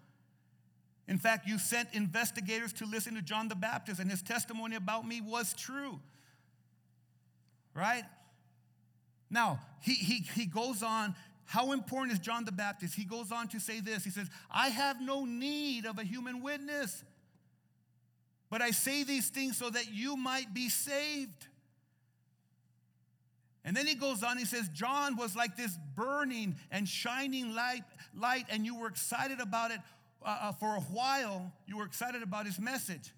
In 1.07 1.19
fact, 1.19 1.47
you 1.47 1.59
sent 1.59 1.89
investigators 1.93 2.73
to 2.73 2.85
listen 2.85 3.13
to 3.13 3.21
John 3.21 3.47
the 3.47 3.55
Baptist, 3.55 3.99
and 3.99 4.09
his 4.09 4.23
testimony 4.23 4.75
about 4.75 5.07
me 5.07 5.21
was 5.21 5.53
true. 5.53 5.99
Right? 7.75 8.03
Now, 9.29 9.59
he, 9.81 9.93
he, 9.93 10.25
he 10.33 10.47
goes 10.47 10.81
on. 10.81 11.13
How 11.45 11.71
important 11.71 12.13
is 12.13 12.19
John 12.19 12.45
the 12.45 12.51
Baptist? 12.51 12.95
He 12.95 13.05
goes 13.05 13.31
on 13.31 13.47
to 13.49 13.59
say 13.59 13.79
this. 13.79 14.03
He 14.03 14.09
says, 14.09 14.27
I 14.49 14.69
have 14.69 14.99
no 14.99 15.23
need 15.23 15.85
of 15.85 15.99
a 15.99 16.03
human 16.03 16.41
witness. 16.41 17.03
But 18.49 18.61
I 18.61 18.71
say 18.71 19.03
these 19.03 19.29
things 19.29 19.57
so 19.57 19.69
that 19.69 19.93
you 19.93 20.15
might 20.15 20.53
be 20.53 20.69
saved. 20.69 21.47
And 23.65 23.75
then 23.75 23.85
he 23.85 23.95
goes 23.95 24.23
on, 24.23 24.37
he 24.37 24.45
says, 24.45 24.69
John 24.69 25.17
was 25.17 25.35
like 25.35 25.57
this 25.57 25.77
burning 25.95 26.55
and 26.71 26.87
shining 26.87 27.53
light, 27.53 27.83
light 28.15 28.45
and 28.49 28.65
you 28.65 28.79
were 28.79 28.87
excited 28.87 29.41
about 29.41 29.71
it 29.71 29.81
uh, 30.25 30.37
uh, 30.41 30.51
for 30.53 30.77
a 30.77 30.79
while. 30.79 31.51
You 31.65 31.77
were 31.77 31.85
excited 31.85 32.23
about 32.23 32.45
his 32.45 32.59
message. 32.59 33.13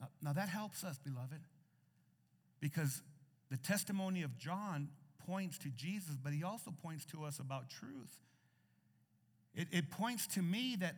Now, 0.00 0.08
now 0.20 0.32
that 0.32 0.48
helps 0.48 0.82
us, 0.82 0.98
beloved, 0.98 1.40
because 2.58 3.02
the 3.52 3.56
testimony 3.56 4.22
of 4.22 4.36
John 4.36 4.88
points 5.24 5.56
to 5.58 5.68
Jesus, 5.68 6.16
but 6.20 6.32
he 6.32 6.42
also 6.42 6.72
points 6.82 7.04
to 7.06 7.24
us 7.24 7.38
about 7.38 7.70
truth. 7.70 8.18
It, 9.54 9.68
it 9.70 9.90
points 9.90 10.26
to 10.28 10.42
me 10.42 10.76
that 10.80 10.96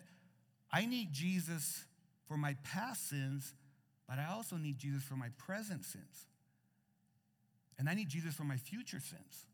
I 0.73 0.87
need 0.87 1.13
Jesus 1.13 1.85
for 2.29 2.37
my 2.37 2.57
past 2.65 3.09
sins, 3.09 3.55
but 4.09 4.19
I 4.19 4.27
also 4.33 4.57
need 4.57 4.79
Jesus 4.79 5.03
for 5.03 5.15
my 5.15 5.29
present 5.39 5.85
sins. 5.85 6.27
And 7.79 7.89
I 7.89 7.95
need 7.95 8.09
Jesus 8.09 8.35
for 8.35 8.45
my 8.45 8.57
future 8.57 9.01
sins. 9.01 9.47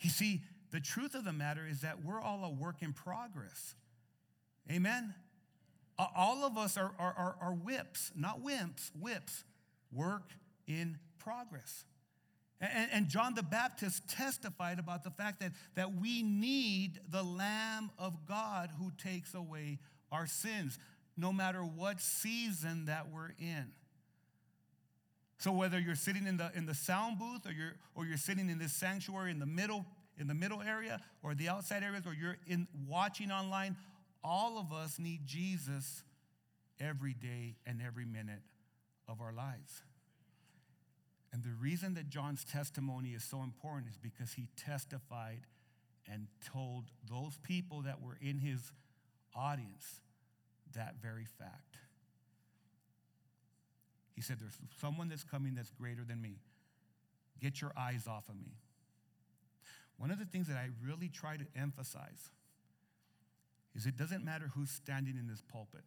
You 0.00 0.10
see, 0.10 0.42
the 0.70 0.80
truth 0.80 1.14
of 1.14 1.24
the 1.24 1.32
matter 1.32 1.66
is 1.68 1.80
that 1.80 2.04
we're 2.04 2.20
all 2.20 2.44
a 2.44 2.50
work 2.50 2.82
in 2.82 2.92
progress. 2.92 3.74
Amen? 4.70 5.14
All 5.98 6.44
of 6.44 6.56
us 6.56 6.76
are, 6.76 6.92
are, 6.98 7.14
are, 7.16 7.36
are 7.40 7.54
whips, 7.54 8.12
not 8.14 8.40
wimps, 8.42 8.90
whips, 8.98 9.44
work 9.92 10.30
in 10.66 10.98
progress. 11.18 11.84
And, 12.60 12.88
and, 12.92 13.08
John 13.08 13.34
the 13.34 13.42
Baptist 13.42 14.08
testified 14.08 14.80
about 14.80 15.04
the 15.04 15.10
fact 15.10 15.40
that, 15.40 15.52
that 15.76 15.94
we 15.94 16.24
need 16.24 16.98
the 17.08 17.22
Lamb 17.22 17.90
of 17.98 18.26
God 18.26 18.70
who 18.80 18.90
takes 19.00 19.32
away 19.32 19.78
our 20.10 20.26
sins, 20.26 20.76
no 21.16 21.32
matter 21.32 21.60
what 21.60 22.00
season 22.00 22.86
that 22.86 23.12
we're 23.12 23.32
in. 23.38 23.66
So 25.38 25.52
whether 25.52 25.78
you're 25.78 25.94
sitting 25.94 26.26
in 26.26 26.36
the, 26.36 26.50
in 26.54 26.66
the 26.66 26.74
sound 26.74 27.20
booth 27.20 27.46
or 27.46 27.52
you're, 27.52 27.76
or 27.94 28.04
you're 28.06 28.16
sitting 28.16 28.50
in 28.50 28.58
this 28.58 28.72
sanctuary 28.72 29.30
in 29.30 29.38
the 29.38 29.46
middle, 29.46 29.86
in 30.18 30.26
the 30.26 30.34
middle 30.34 30.60
area 30.60 31.00
or 31.22 31.34
the 31.34 31.48
outside 31.48 31.84
areas 31.84 32.06
or 32.06 32.12
you're 32.12 32.38
in 32.48 32.66
watching 32.88 33.30
online, 33.30 33.76
all 34.24 34.58
of 34.58 34.72
us 34.72 34.98
need 34.98 35.20
Jesus 35.26 36.02
every 36.80 37.14
day 37.14 37.54
and 37.66 37.80
every 37.80 38.04
minute 38.04 38.42
of 39.06 39.20
our 39.20 39.32
lives. 39.32 39.82
And 41.32 41.42
the 41.42 41.52
reason 41.60 41.94
that 41.94 42.08
John's 42.08 42.44
testimony 42.44 43.10
is 43.10 43.22
so 43.22 43.42
important 43.42 43.90
is 43.90 43.98
because 43.98 44.32
he 44.32 44.48
testified 44.56 45.42
and 46.10 46.26
told 46.52 46.84
those 47.10 47.38
people 47.42 47.82
that 47.82 48.00
were 48.02 48.16
in 48.20 48.38
his 48.38 48.72
audience 49.34 50.00
that 50.74 50.94
very 51.02 51.26
fact. 51.38 51.76
He 54.14 54.22
said, 54.22 54.38
There's 54.40 54.58
someone 54.80 55.08
that's 55.08 55.24
coming 55.24 55.54
that's 55.54 55.70
greater 55.70 56.02
than 56.02 56.20
me. 56.20 56.38
Get 57.40 57.60
your 57.60 57.72
eyes 57.76 58.06
off 58.08 58.28
of 58.28 58.36
me. 58.36 58.56
One 59.98 60.10
of 60.10 60.18
the 60.18 60.24
things 60.24 60.48
that 60.48 60.56
I 60.56 60.70
really 60.84 61.08
try 61.08 61.36
to 61.36 61.44
emphasize 61.56 62.30
is 63.74 63.86
it 63.86 63.96
doesn't 63.96 64.24
matter 64.24 64.50
who's 64.54 64.70
standing 64.70 65.16
in 65.16 65.28
this 65.28 65.42
pulpit. 65.52 65.84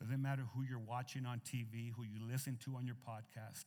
Doesn't 0.00 0.22
matter 0.22 0.42
who 0.54 0.62
you're 0.62 0.78
watching 0.78 1.26
on 1.26 1.40
TV, 1.40 1.92
who 1.96 2.04
you 2.04 2.20
listen 2.30 2.58
to 2.64 2.76
on 2.76 2.86
your 2.86 2.96
podcast. 2.96 3.64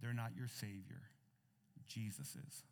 They're 0.00 0.14
not 0.14 0.32
your 0.36 0.48
Savior. 0.48 1.02
Jesus 1.86 2.36
is. 2.36 2.62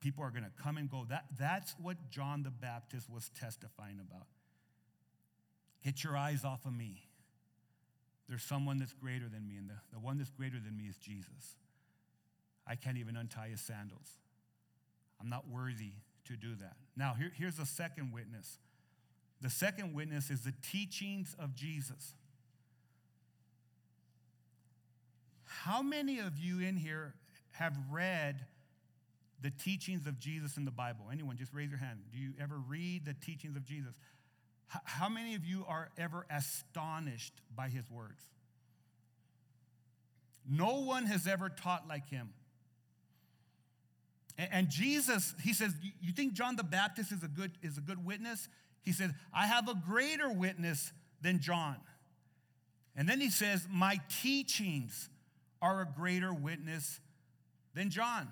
People 0.00 0.22
are 0.22 0.30
going 0.30 0.44
to 0.44 0.62
come 0.62 0.76
and 0.76 0.88
go. 0.88 1.06
That, 1.08 1.24
that's 1.38 1.74
what 1.80 1.96
John 2.10 2.44
the 2.44 2.50
Baptist 2.50 3.10
was 3.10 3.30
testifying 3.38 3.98
about. 3.98 4.26
Get 5.84 6.04
your 6.04 6.16
eyes 6.16 6.44
off 6.44 6.64
of 6.66 6.72
me. 6.72 7.08
There's 8.28 8.42
someone 8.42 8.78
that's 8.78 8.92
greater 8.92 9.28
than 9.28 9.48
me, 9.48 9.56
and 9.56 9.68
the, 9.68 9.74
the 9.92 9.98
one 9.98 10.18
that's 10.18 10.30
greater 10.30 10.58
than 10.60 10.76
me 10.76 10.84
is 10.84 10.96
Jesus. 10.98 11.56
I 12.66 12.76
can't 12.76 12.98
even 12.98 13.16
untie 13.16 13.48
his 13.48 13.60
sandals. 13.60 14.18
I'm 15.20 15.30
not 15.30 15.48
worthy 15.48 15.92
to 16.26 16.36
do 16.36 16.54
that. 16.56 16.76
Now, 16.96 17.14
here, 17.18 17.32
here's 17.34 17.58
a 17.58 17.66
second 17.66 18.12
witness. 18.12 18.58
The 19.40 19.50
second 19.50 19.94
witness 19.94 20.30
is 20.30 20.42
the 20.42 20.54
teachings 20.62 21.36
of 21.38 21.54
Jesus. 21.54 22.14
How 25.44 25.82
many 25.82 26.18
of 26.18 26.38
you 26.38 26.60
in 26.60 26.76
here 26.76 27.14
have 27.52 27.76
read 27.90 28.44
the 29.40 29.50
teachings 29.50 30.06
of 30.06 30.18
Jesus 30.18 30.56
in 30.56 30.64
the 30.64 30.70
Bible? 30.70 31.06
Anyone, 31.12 31.36
just 31.36 31.54
raise 31.54 31.70
your 31.70 31.78
hand. 31.78 32.00
Do 32.12 32.18
you 32.18 32.32
ever 32.40 32.56
read 32.56 33.04
the 33.04 33.14
teachings 33.14 33.56
of 33.56 33.64
Jesus? 33.64 33.94
How 34.66 35.08
many 35.08 35.34
of 35.34 35.44
you 35.44 35.64
are 35.66 35.88
ever 35.96 36.26
astonished 36.30 37.34
by 37.54 37.68
his 37.68 37.90
words? 37.90 38.22
No 40.48 40.80
one 40.80 41.06
has 41.06 41.26
ever 41.26 41.48
taught 41.48 41.88
like 41.88 42.08
him. 42.08 42.30
And 44.36 44.68
Jesus, 44.68 45.34
he 45.42 45.52
says, 45.52 45.74
You 46.00 46.12
think 46.12 46.34
John 46.34 46.56
the 46.56 46.62
Baptist 46.64 47.10
is 47.12 47.22
a 47.22 47.28
good, 47.28 47.52
is 47.62 47.76
a 47.76 47.80
good 47.80 48.04
witness? 48.04 48.48
He 48.82 48.92
said, 48.92 49.14
I 49.32 49.46
have 49.46 49.68
a 49.68 49.74
greater 49.74 50.32
witness 50.32 50.92
than 51.20 51.40
John. 51.40 51.76
And 52.96 53.08
then 53.08 53.20
he 53.20 53.30
says, 53.30 53.66
My 53.70 54.00
teachings 54.22 55.08
are 55.60 55.82
a 55.82 55.86
greater 55.86 56.32
witness 56.32 57.00
than 57.74 57.90
John. 57.90 58.28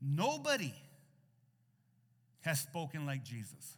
Nobody 0.00 0.74
has 2.42 2.60
spoken 2.60 3.06
like 3.06 3.24
Jesus. 3.24 3.76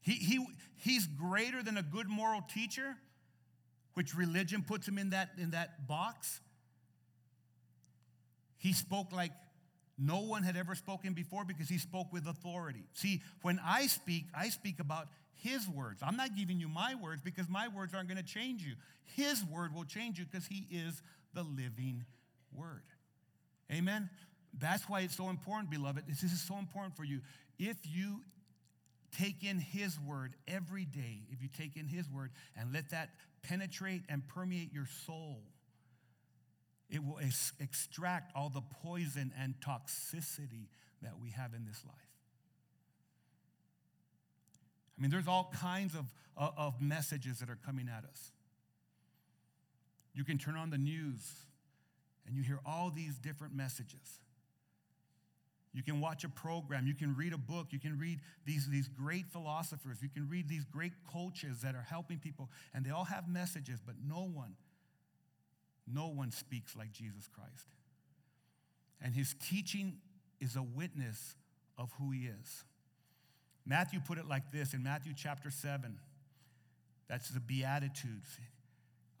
He, 0.00 0.12
he, 0.12 0.46
he's 0.76 1.06
greater 1.06 1.62
than 1.62 1.76
a 1.76 1.82
good 1.82 2.08
moral 2.08 2.40
teacher, 2.42 2.96
which 3.94 4.14
religion 4.14 4.62
puts 4.62 4.88
him 4.88 4.96
in 4.96 5.10
that, 5.10 5.30
in 5.36 5.50
that 5.50 5.86
box. 5.86 6.40
He 8.56 8.72
spoke 8.72 9.12
like 9.12 9.32
no 10.00 10.20
one 10.20 10.42
had 10.42 10.56
ever 10.56 10.74
spoken 10.74 11.12
before 11.12 11.44
because 11.44 11.68
he 11.68 11.78
spoke 11.78 12.12
with 12.12 12.26
authority. 12.26 12.84
See, 12.94 13.22
when 13.42 13.60
I 13.64 13.86
speak, 13.86 14.24
I 14.34 14.48
speak 14.48 14.80
about 14.80 15.08
his 15.34 15.68
words. 15.68 16.00
I'm 16.02 16.16
not 16.16 16.36
giving 16.36 16.58
you 16.58 16.68
my 16.68 16.94
words 16.94 17.22
because 17.22 17.48
my 17.48 17.68
words 17.68 17.94
aren't 17.94 18.08
going 18.08 18.18
to 18.18 18.24
change 18.24 18.62
you. 18.62 18.74
His 19.16 19.44
word 19.44 19.74
will 19.74 19.84
change 19.84 20.18
you 20.18 20.24
because 20.24 20.46
he 20.46 20.66
is 20.70 21.02
the 21.34 21.42
living 21.42 22.04
word. 22.54 22.82
Amen? 23.72 24.08
That's 24.58 24.88
why 24.88 25.00
it's 25.00 25.16
so 25.16 25.28
important, 25.28 25.70
beloved. 25.70 26.04
This 26.08 26.22
is 26.22 26.40
so 26.40 26.58
important 26.58 26.96
for 26.96 27.04
you. 27.04 27.20
If 27.58 27.76
you 27.84 28.20
take 29.18 29.44
in 29.44 29.58
his 29.58 29.98
word 30.00 30.34
every 30.48 30.84
day, 30.84 31.22
if 31.30 31.42
you 31.42 31.48
take 31.56 31.76
in 31.76 31.86
his 31.86 32.08
word 32.08 32.30
and 32.56 32.72
let 32.72 32.90
that 32.90 33.10
penetrate 33.42 34.02
and 34.08 34.26
permeate 34.28 34.72
your 34.72 34.86
soul, 35.06 35.42
it 36.90 37.04
will 37.04 37.18
ex- 37.22 37.52
extract 37.60 38.32
all 38.34 38.48
the 38.48 38.62
poison 38.82 39.32
and 39.40 39.54
toxicity 39.64 40.68
that 41.02 41.12
we 41.20 41.30
have 41.30 41.54
in 41.54 41.64
this 41.64 41.82
life. 41.86 41.96
I 44.98 45.02
mean, 45.02 45.10
there's 45.10 45.28
all 45.28 45.52
kinds 45.58 45.94
of, 45.94 46.06
of 46.36 46.80
messages 46.80 47.38
that 47.38 47.48
are 47.48 47.58
coming 47.64 47.88
at 47.88 48.04
us. 48.04 48.32
You 50.12 50.24
can 50.24 50.36
turn 50.36 50.56
on 50.56 50.70
the 50.70 50.78
news 50.78 51.46
and 52.26 52.36
you 52.36 52.42
hear 52.42 52.58
all 52.66 52.90
these 52.90 53.16
different 53.16 53.54
messages. 53.54 54.20
You 55.72 55.84
can 55.84 56.00
watch 56.00 56.24
a 56.24 56.28
program, 56.28 56.86
you 56.86 56.94
can 56.94 57.16
read 57.16 57.32
a 57.32 57.38
book, 57.38 57.68
you 57.70 57.78
can 57.78 57.96
read 57.96 58.18
these, 58.44 58.68
these 58.68 58.88
great 58.88 59.26
philosophers, 59.28 60.02
you 60.02 60.08
can 60.08 60.28
read 60.28 60.48
these 60.48 60.64
great 60.64 60.92
coaches 61.10 61.60
that 61.62 61.76
are 61.76 61.86
helping 61.88 62.18
people, 62.18 62.50
and 62.74 62.84
they 62.84 62.90
all 62.90 63.04
have 63.04 63.28
messages, 63.28 63.78
but 63.84 63.94
no 64.04 64.28
one 64.34 64.56
no 65.86 66.08
one 66.08 66.30
speaks 66.30 66.76
like 66.76 66.92
Jesus 66.92 67.28
Christ. 67.28 67.66
And 69.02 69.14
his 69.14 69.34
teaching 69.48 69.98
is 70.40 70.56
a 70.56 70.62
witness 70.62 71.36
of 71.78 71.90
who 71.98 72.10
he 72.10 72.26
is. 72.26 72.64
Matthew 73.66 74.00
put 74.00 74.18
it 74.18 74.26
like 74.26 74.50
this 74.52 74.74
in 74.74 74.82
Matthew 74.82 75.12
chapter 75.16 75.50
7. 75.50 75.98
That's 77.08 77.28
the 77.28 77.40
Beatitudes. 77.40 78.38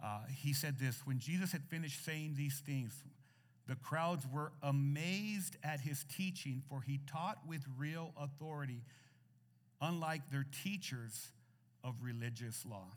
Uh, 0.02 0.20
he 0.34 0.52
said 0.52 0.78
this 0.78 1.00
When 1.04 1.18
Jesus 1.18 1.52
had 1.52 1.64
finished 1.64 2.04
saying 2.04 2.34
these 2.36 2.62
things, 2.64 3.02
the 3.66 3.76
crowds 3.76 4.26
were 4.32 4.52
amazed 4.62 5.56
at 5.62 5.80
his 5.80 6.04
teaching, 6.16 6.62
for 6.68 6.80
he 6.80 7.00
taught 7.06 7.38
with 7.46 7.62
real 7.78 8.12
authority, 8.16 8.82
unlike 9.80 10.30
their 10.30 10.46
teachers 10.64 11.32
of 11.84 11.94
religious 12.02 12.64
law. 12.68 12.88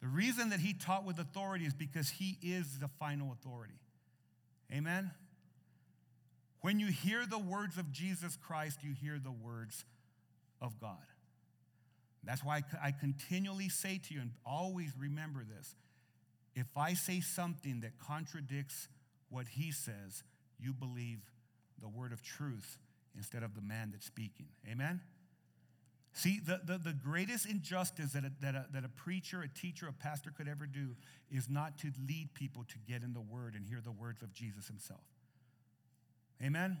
The 0.00 0.08
reason 0.08 0.50
that 0.50 0.60
he 0.60 0.72
taught 0.72 1.04
with 1.04 1.18
authority 1.18 1.66
is 1.66 1.74
because 1.74 2.08
he 2.08 2.38
is 2.42 2.78
the 2.78 2.88
final 2.88 3.32
authority. 3.32 3.78
Amen? 4.72 5.10
When 6.62 6.78
you 6.78 6.88
hear 6.88 7.26
the 7.26 7.38
words 7.38 7.76
of 7.76 7.92
Jesus 7.92 8.36
Christ, 8.36 8.80
you 8.82 8.92
hear 8.92 9.18
the 9.18 9.32
words 9.32 9.84
of 10.60 10.80
God. 10.80 10.96
That's 12.24 12.44
why 12.44 12.62
I 12.82 12.92
continually 12.92 13.68
say 13.68 14.00
to 14.08 14.14
you, 14.14 14.20
and 14.20 14.32
always 14.44 14.92
remember 14.98 15.44
this 15.44 15.74
if 16.54 16.66
I 16.76 16.94
say 16.94 17.20
something 17.20 17.80
that 17.80 17.98
contradicts 17.98 18.88
what 19.28 19.48
he 19.48 19.70
says, 19.70 20.24
you 20.58 20.72
believe 20.72 21.20
the 21.80 21.88
word 21.88 22.12
of 22.12 22.22
truth 22.22 22.78
instead 23.16 23.42
of 23.42 23.54
the 23.54 23.62
man 23.62 23.90
that's 23.92 24.06
speaking. 24.06 24.46
Amen? 24.70 25.00
See, 26.12 26.40
the, 26.44 26.60
the, 26.64 26.78
the 26.78 26.92
greatest 26.92 27.46
injustice 27.46 28.12
that 28.12 28.24
a, 28.24 28.32
that, 28.40 28.54
a, 28.54 28.66
that 28.72 28.84
a 28.84 28.88
preacher, 28.88 29.42
a 29.42 29.48
teacher, 29.48 29.86
a 29.86 29.92
pastor 29.92 30.32
could 30.36 30.48
ever 30.48 30.66
do 30.66 30.96
is 31.30 31.48
not 31.48 31.78
to 31.78 31.92
lead 32.08 32.34
people 32.34 32.64
to 32.64 32.74
get 32.88 33.02
in 33.02 33.12
the 33.12 33.20
word 33.20 33.54
and 33.54 33.64
hear 33.64 33.80
the 33.82 33.92
words 33.92 34.22
of 34.22 34.32
Jesus 34.34 34.66
himself. 34.66 35.00
Amen? 36.42 36.78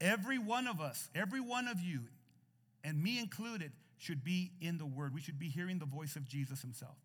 Every 0.00 0.38
one 0.38 0.66
of 0.66 0.80
us, 0.80 1.08
every 1.14 1.40
one 1.40 1.68
of 1.68 1.80
you, 1.80 2.00
and 2.82 3.00
me 3.00 3.18
included, 3.20 3.70
should 3.96 4.24
be 4.24 4.50
in 4.60 4.76
the 4.76 4.86
word. 4.86 5.14
We 5.14 5.20
should 5.20 5.38
be 5.38 5.48
hearing 5.48 5.78
the 5.78 5.86
voice 5.86 6.16
of 6.16 6.26
Jesus 6.26 6.60
himself. 6.60 6.96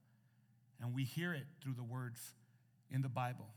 And 0.81 0.95
we 0.95 1.03
hear 1.03 1.33
it 1.33 1.45
through 1.61 1.73
the 1.73 1.83
words 1.83 2.19
in 2.89 3.01
the 3.01 3.09
Bible. 3.09 3.47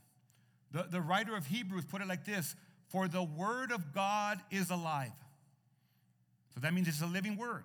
The, 0.71 0.83
the 0.83 1.01
writer 1.01 1.35
of 1.35 1.47
Hebrews 1.47 1.85
put 1.85 2.01
it 2.01 2.07
like 2.07 2.25
this 2.25 2.55
For 2.89 3.07
the 3.07 3.23
word 3.23 3.71
of 3.71 3.93
God 3.93 4.39
is 4.51 4.69
alive. 4.69 5.11
So 6.53 6.59
that 6.59 6.73
means 6.73 6.87
it's 6.87 7.01
a 7.01 7.07
living 7.07 7.37
word. 7.37 7.63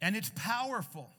And 0.00 0.16
it's 0.16 0.30
powerful. 0.34 1.10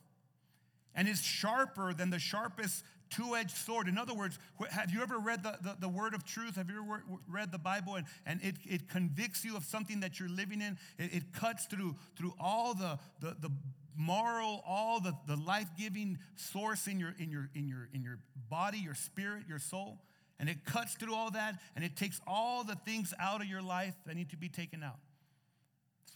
And 0.95 1.07
it's 1.07 1.21
sharper 1.21 1.93
than 1.93 2.09
the 2.09 2.19
sharpest 2.19 2.84
two 3.11 3.36
edged 3.36 3.55
sword. 3.55 3.88
In 3.88 3.97
other 3.97 4.13
words, 4.13 4.39
have 4.69 4.91
you 4.91 5.01
ever 5.01 5.19
read 5.19 5.43
the, 5.43 5.57
the, 5.61 5.75
the, 5.82 5.89
word 5.89 6.13
of 6.13 6.25
truth? 6.25 6.55
Have 6.55 6.69
you 6.69 6.82
ever 6.82 7.03
read 7.29 7.51
the 7.51 7.59
Bible 7.59 7.95
and, 7.95 8.05
and 8.25 8.41
it, 8.41 8.55
it 8.65 8.89
convicts 8.89 9.43
you 9.45 9.55
of 9.55 9.63
something 9.65 9.99
that 9.99 10.19
you're 10.19 10.29
living 10.29 10.61
in? 10.61 10.77
It, 10.97 11.13
it 11.13 11.34
cuts 11.34 11.65
through, 11.65 11.95
through 12.17 12.34
all 12.39 12.73
the, 12.73 12.97
the, 13.19 13.36
the 13.39 13.51
moral, 13.97 14.63
all 14.65 14.99
the, 14.99 15.13
the 15.27 15.36
life 15.36 15.67
giving 15.77 16.17
source 16.36 16.88
in 16.88 16.99
your, 16.99 17.13
in, 17.19 17.29
your, 17.29 17.49
in, 17.53 17.67
your, 17.67 17.89
in 17.93 18.01
your 18.01 18.17
body, 18.49 18.77
your 18.77 18.95
spirit, 18.95 19.43
your 19.47 19.59
soul. 19.59 19.99
And 20.39 20.49
it 20.49 20.65
cuts 20.65 20.95
through 20.95 21.13
all 21.13 21.32
that 21.32 21.59
and 21.75 21.86
it 21.86 21.95
takes 21.95 22.19
all 22.25 22.63
the 22.63 22.75
things 22.75 23.13
out 23.19 23.41
of 23.41 23.47
your 23.47 23.61
life 23.61 23.93
that 24.07 24.15
need 24.15 24.32
to 24.32 24.38
be 24.38 24.49
taken 24.49 24.82
out. 24.82 24.97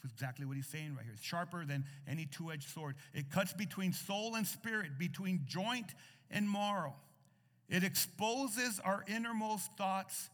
That's 0.06 0.14
exactly 0.14 0.46
what 0.46 0.56
he's 0.56 0.68
saying 0.68 0.94
right 0.96 1.04
here. 1.04 1.14
It's 1.16 1.24
sharper 1.24 1.66
than 1.66 1.84
any 2.08 2.28
two 2.28 2.52
edged 2.52 2.70
sword. 2.70 2.96
It 3.16 3.32
cuts 3.32 3.54
between 3.54 3.92
soul 3.92 4.36
and 4.36 4.46
spirit, 4.46 5.00
between 5.00 5.42
joint 5.48 5.88
and 6.30 6.48
marrow. 6.48 6.94
It 7.70 7.84
exposes 7.84 8.80
our 8.80 9.04
innermost 9.08 9.72
thoughts 9.78 10.30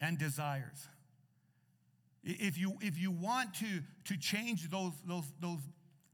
and 0.00 0.18
desires. 0.18 0.88
If 2.24 2.58
you, 2.58 2.76
if 2.80 2.98
you 2.98 3.12
want 3.12 3.54
to, 3.54 3.82
to 4.06 4.16
change 4.18 4.68
those, 4.68 4.94
those, 5.06 5.24
those 5.40 5.60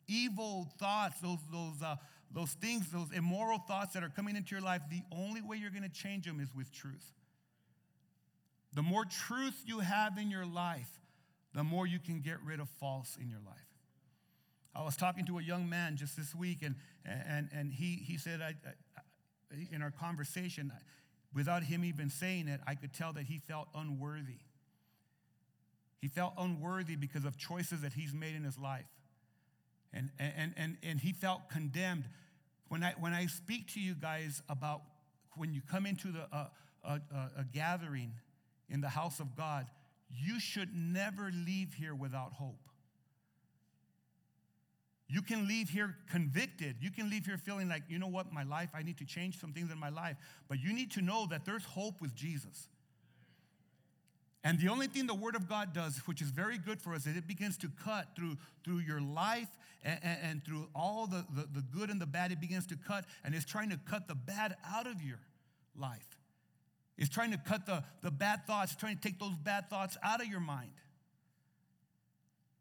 evil 0.07 0.69
thoughts, 0.79 1.19
those, 1.23 1.39
those, 1.51 1.83
uh, 1.83 1.97
those 2.35 2.53
things, 2.53 2.91
those 2.93 3.11
immoral 3.17 3.59
thoughts 3.59 3.95
that 3.95 4.05
are 4.05 4.11
coming 4.11 4.37
into 4.37 4.55
your 4.55 4.63
life, 4.63 4.83
the 4.91 5.01
only 5.11 5.41
way 5.41 5.57
you're 5.57 5.71
going 5.71 5.85
to 5.85 5.89
change 5.89 6.27
them 6.27 6.39
is 6.39 6.55
with 6.55 6.71
truth. 6.71 7.13
The 8.75 8.83
more 8.83 9.07
truth 9.07 9.63
you 9.65 9.79
have 9.79 10.19
in 10.19 10.31
your 10.31 10.45
life, 10.45 10.91
the 11.55 11.65
more 11.65 11.87
you 11.87 11.99
can 11.99 12.21
get 12.21 12.37
rid 12.45 12.61
of 12.61 12.69
false 12.69 13.17
in 13.21 13.29
your 13.29 13.41
life. 13.47 13.57
I 14.75 14.83
was 14.83 14.97
talking 14.97 15.25
to 15.27 15.39
a 15.39 15.43
young 15.43 15.69
man 15.69 15.97
just 15.97 16.17
this 16.17 16.35
week, 16.35 16.59
and, 16.63 16.75
and, 17.05 17.49
and 17.53 17.73
he, 17.73 18.03
he 18.05 18.19
said, 18.19 18.41
I, 18.41 18.55
I, 18.67 18.73
in 19.71 19.83
our 19.83 19.93
conversation, 19.93 20.73
without 21.33 21.63
him 21.63 21.85
even 21.85 22.11
saying 22.11 22.49
it, 22.49 22.61
I 22.67 22.75
could 22.75 22.93
tell 22.93 23.13
that 23.13 23.27
he 23.27 23.39
felt 23.39 23.69
unworthy. 23.75 24.41
He 26.01 26.09
felt 26.09 26.35
unworthy 26.37 26.97
because 26.97 27.25
of 27.25 27.39
choices 27.39 27.83
that 27.83 27.93
he's 27.93 28.13
made 28.13 28.35
in 28.35 28.43
his 28.43 28.59
life. 28.59 28.85
And, 29.93 30.11
and, 30.19 30.53
and, 30.57 30.77
and 30.83 30.99
he 30.99 31.13
felt 31.13 31.49
condemned. 31.49 32.05
When 32.69 32.83
I, 32.83 32.95
when 32.99 33.13
I 33.13 33.27
speak 33.27 33.73
to 33.75 33.81
you 33.81 33.95
guys 33.95 34.43
about 34.49 34.83
when 35.37 35.55
you 35.55 35.63
come 35.71 35.87
into 35.87 36.09
the, 36.09 36.27
uh, 36.33 36.47
a, 36.83 36.93
a, 37.15 37.31
a 37.39 37.45
gathering 37.53 38.13
in 38.69 38.81
the 38.81 38.89
house 38.89 39.21
of 39.21 39.37
God, 39.37 39.67
you 40.17 40.41
should 40.41 40.71
never 40.75 41.31
leave 41.33 41.75
here 41.75 41.95
without 41.95 42.33
hope. 42.33 42.61
You 45.07 45.23
can 45.23 45.47
leave 45.47 45.69
here 45.69 45.97
convicted. 46.11 46.77
You 46.81 46.91
can 46.91 47.11
leave 47.11 47.27
here 47.27 47.37
feeling 47.37 47.69
like, 47.69 47.83
you 47.89 47.99
know 47.99 48.09
what, 48.09 48.33
my 48.33 48.43
life, 48.43 48.71
I 48.75 48.83
need 48.83 48.99
to 48.99 49.05
change 49.05 49.39
some 49.39 49.53
things 49.53 49.71
in 49.71 49.79
my 49.79 49.91
life. 49.91 50.17
But 50.49 50.61
you 50.61 50.73
need 50.73 50.91
to 50.93 51.03
know 51.03 51.27
that 51.31 51.45
there's 51.45 51.65
hope 51.65 52.01
with 52.01 52.15
Jesus. 52.15 52.69
And 54.43 54.59
the 54.59 54.69
only 54.69 54.87
thing 54.87 55.07
the 55.07 55.15
Word 55.15 55.37
of 55.37 55.49
God 55.49 55.73
does, 55.73 55.99
which 56.07 56.21
is 56.21 56.29
very 56.29 56.59
good 56.59 56.81
for 56.81 56.95
us, 56.95 57.07
is 57.07 57.17
it 57.17 57.27
begins 57.27 57.57
to 57.59 57.71
cut 57.83 58.09
through, 58.17 58.37
through 58.65 58.79
your 58.79 59.01
life 59.01 59.49
and, 59.83 59.99
and, 60.03 60.19
and 60.23 60.45
through 60.45 60.69
all 60.75 61.07
the, 61.07 61.25
the, 61.35 61.49
the 61.53 61.63
good 61.63 61.91
and 61.91 62.01
the 62.01 62.07
bad. 62.07 62.33
It 62.33 62.41
begins 62.41 62.67
to 62.67 62.77
cut, 62.77 63.05
and 63.25 63.35
it's 63.35 63.47
trying 63.47 63.71
to 63.71 63.79
cut 63.89 64.09
the 64.09 64.15
bad 64.15 64.57
out 64.71 64.87
of 64.87 65.03
your 65.03 65.21
life. 65.79 66.19
It's 66.97 67.09
trying 67.09 67.33
to 67.33 67.39
cut 67.39 67.67
the, 67.67 67.83
the 68.03 68.11
bad 68.11 68.47
thoughts, 68.47 68.77
trying 68.77 68.97
to 68.97 69.03
take 69.03 69.19
those 69.19 69.37
bad 69.37 69.69
thoughts 69.69 69.97
out 70.03 70.21
of 70.21 70.29
your 70.29 70.41
mind. 70.41 70.71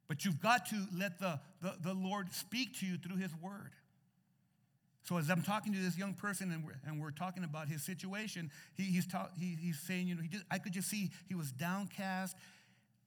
But 0.08 0.26
you've 0.26 0.42
got 0.42 0.66
to 0.68 0.86
let 0.98 1.20
the, 1.20 1.40
the, 1.62 1.76
the 1.82 1.94
Lord 1.94 2.32
speak 2.34 2.80
to 2.80 2.86
you 2.86 2.98
through 2.98 3.18
His 3.18 3.32
Word. 3.36 3.72
So 5.04 5.18
as 5.18 5.30
I'm 5.30 5.42
talking 5.42 5.74
to 5.74 5.80
this 5.80 5.98
young 5.98 6.14
person 6.14 6.52
and 6.52 6.64
we're, 6.64 6.80
and 6.86 7.02
we're 7.02 7.12
talking 7.12 7.44
about 7.44 7.68
his 7.68 7.84
situation, 7.84 8.50
he, 8.74 8.84
he's, 8.84 9.06
ta- 9.06 9.30
he, 9.38 9.58
he's 9.60 9.80
saying, 9.80 10.08
you 10.08 10.16
know, 10.16 10.22
he 10.22 10.30
just, 10.30 10.46
I 10.50 10.60
could 10.60 10.72
just 10.72 10.90
see 10.90 11.12
he 11.28 11.36
was 11.36 11.52
downcast. 11.52 12.38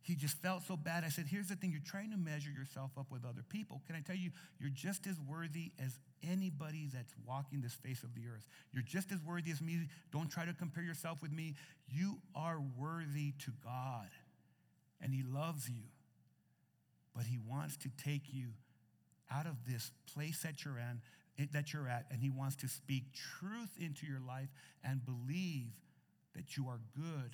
He 0.03 0.15
just 0.15 0.41
felt 0.43 0.63
so 0.65 0.77
bad. 0.77 1.05
I 1.05 1.09
said, 1.09 1.25
here's 1.27 1.49
the 1.49 1.57
thing, 1.57 1.73
you're 1.73 1.81
trying 1.85 2.11
to 2.11 2.17
measure 2.19 2.51
yourself 2.51 2.91
up 2.99 3.07
with 3.11 3.25
other 3.25 3.43
people. 3.49 3.81
Can 3.87 3.97
I 3.97 4.01
tell 4.01 4.15
you, 4.15 4.31
you're 4.61 4.71
just 4.71 5.07
as 5.07 5.17
worthy 5.27 5.73
as 5.83 5.99
anybody 6.31 6.89
that's 6.93 7.13
walking 7.27 7.61
this 7.61 7.75
face 7.75 8.03
of 8.03 8.15
the 8.15 8.23
earth. 8.33 8.47
You're 8.73 8.83
just 8.83 9.13
as 9.13 9.19
worthy 9.23 9.51
as 9.51 9.61
me. 9.61 9.89
Don't 10.13 10.31
try 10.31 10.45
to 10.45 10.53
compare 10.53 10.83
yourself 10.83 11.23
with 11.23 11.33
me. 11.33 11.55
You 11.89 12.19
are 12.35 12.59
worthy 12.79 13.33
to 13.45 13.53
God, 13.63 14.09
and 15.01 15.13
He 15.13 15.23
loves 15.23 15.69
you. 15.69 15.83
But 17.15 17.25
He 17.25 17.39
wants 17.39 17.77
to 17.79 17.91
take 18.03 18.33
you 18.33 18.49
out 19.33 19.47
of 19.47 19.57
this 19.67 19.91
place 20.15 20.43
that 20.43 20.65
you're 20.65 20.79
in, 20.79 21.49
that 21.53 21.73
you're 21.73 21.89
at, 21.89 22.07
and 22.11 22.21
He 22.21 22.31
wants 22.31 22.57
to 22.57 22.69
speak 22.69 23.05
truth 23.13 23.77
into 23.81 24.07
your 24.07 24.21
life 24.21 24.49
and 24.85 25.01
believe 25.05 25.73
that 26.35 26.57
you 26.57 26.69
are 26.69 26.81
good 26.95 27.33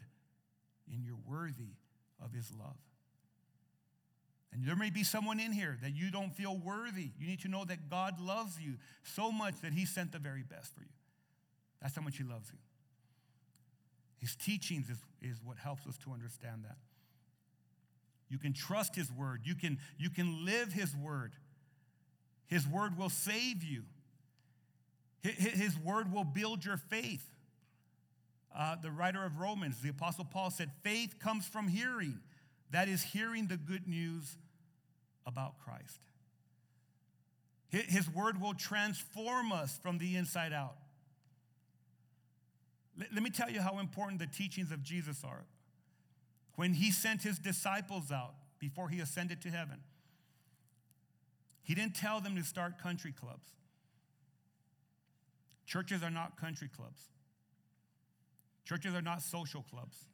and 0.90 1.04
you're 1.04 1.18
worthy 1.26 1.74
of 2.22 2.32
His 2.32 2.50
love. 2.52 2.76
And 4.52 4.66
there 4.66 4.76
may 4.76 4.90
be 4.90 5.02
someone 5.02 5.40
in 5.40 5.52
here 5.52 5.78
that 5.82 5.96
you 5.96 6.10
don't 6.10 6.34
feel 6.34 6.56
worthy. 6.58 7.10
You 7.18 7.26
need 7.26 7.40
to 7.40 7.48
know 7.48 7.64
that 7.64 7.88
God 7.88 8.20
loves 8.20 8.60
you 8.60 8.74
so 9.02 9.32
much 9.32 9.54
that 9.62 9.72
He 9.72 9.86
sent 9.86 10.12
the 10.12 10.18
very 10.18 10.42
best 10.42 10.74
for 10.74 10.82
you. 10.82 10.90
That's 11.80 11.96
how 11.96 12.02
much 12.02 12.18
He 12.18 12.24
loves 12.24 12.50
you. 12.52 12.58
His 14.18 14.36
teachings 14.36 14.88
is, 14.90 14.98
is 15.22 15.38
what 15.42 15.56
helps 15.56 15.86
us 15.86 15.96
to 16.04 16.12
understand 16.12 16.64
that. 16.64 16.76
You 18.28 18.38
can 18.38 18.52
trust 18.52 18.94
His 18.94 19.10
word, 19.10 19.40
you 19.44 19.54
can, 19.54 19.78
you 19.98 20.10
can 20.10 20.44
live 20.44 20.72
His 20.72 20.94
word. 20.94 21.32
His 22.46 22.68
word 22.68 22.98
will 22.98 23.08
save 23.08 23.64
you, 23.64 23.84
His 25.22 25.78
word 25.78 26.12
will 26.12 26.24
build 26.24 26.64
your 26.64 26.76
faith. 26.76 27.26
Uh, 28.54 28.76
the 28.76 28.90
writer 28.90 29.24
of 29.24 29.38
Romans, 29.38 29.80
the 29.80 29.88
Apostle 29.88 30.26
Paul 30.26 30.50
said, 30.50 30.70
faith 30.82 31.18
comes 31.18 31.46
from 31.46 31.68
hearing. 31.68 32.18
That 32.72 32.88
is 32.88 33.02
hearing 33.02 33.46
the 33.46 33.56
good 33.56 33.86
news 33.86 34.36
about 35.26 35.58
Christ. 35.58 36.00
His 37.68 38.10
word 38.10 38.40
will 38.40 38.54
transform 38.54 39.52
us 39.52 39.78
from 39.82 39.98
the 39.98 40.16
inside 40.16 40.52
out. 40.52 40.76
Let 42.98 43.22
me 43.22 43.30
tell 43.30 43.50
you 43.50 43.62
how 43.62 43.78
important 43.78 44.18
the 44.18 44.26
teachings 44.26 44.70
of 44.70 44.82
Jesus 44.82 45.22
are. 45.24 45.44
When 46.56 46.74
he 46.74 46.90
sent 46.90 47.22
his 47.22 47.38
disciples 47.38 48.12
out 48.12 48.34
before 48.58 48.90
he 48.90 49.00
ascended 49.00 49.40
to 49.42 49.48
heaven, 49.48 49.78
he 51.62 51.74
didn't 51.74 51.96
tell 51.96 52.20
them 52.20 52.36
to 52.36 52.44
start 52.44 52.78
country 52.78 53.12
clubs. 53.12 53.48
Churches 55.64 56.02
are 56.02 56.10
not 56.10 56.38
country 56.38 56.68
clubs, 56.68 57.02
churches 58.66 58.94
are 58.94 59.02
not 59.02 59.22
social 59.22 59.62
clubs. 59.62 60.04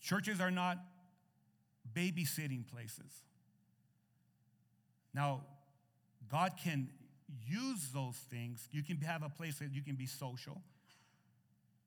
Churches 0.00 0.40
are 0.40 0.50
not 0.50 0.78
babysitting 1.94 2.66
places. 2.66 3.22
Now, 5.14 5.42
God 6.30 6.52
can 6.62 6.90
use 7.46 7.88
those 7.92 8.16
things. 8.30 8.68
You 8.70 8.82
can 8.82 8.98
have 8.98 9.22
a 9.22 9.28
place 9.28 9.58
that 9.58 9.72
you 9.72 9.82
can 9.82 9.96
be 9.96 10.06
social. 10.06 10.62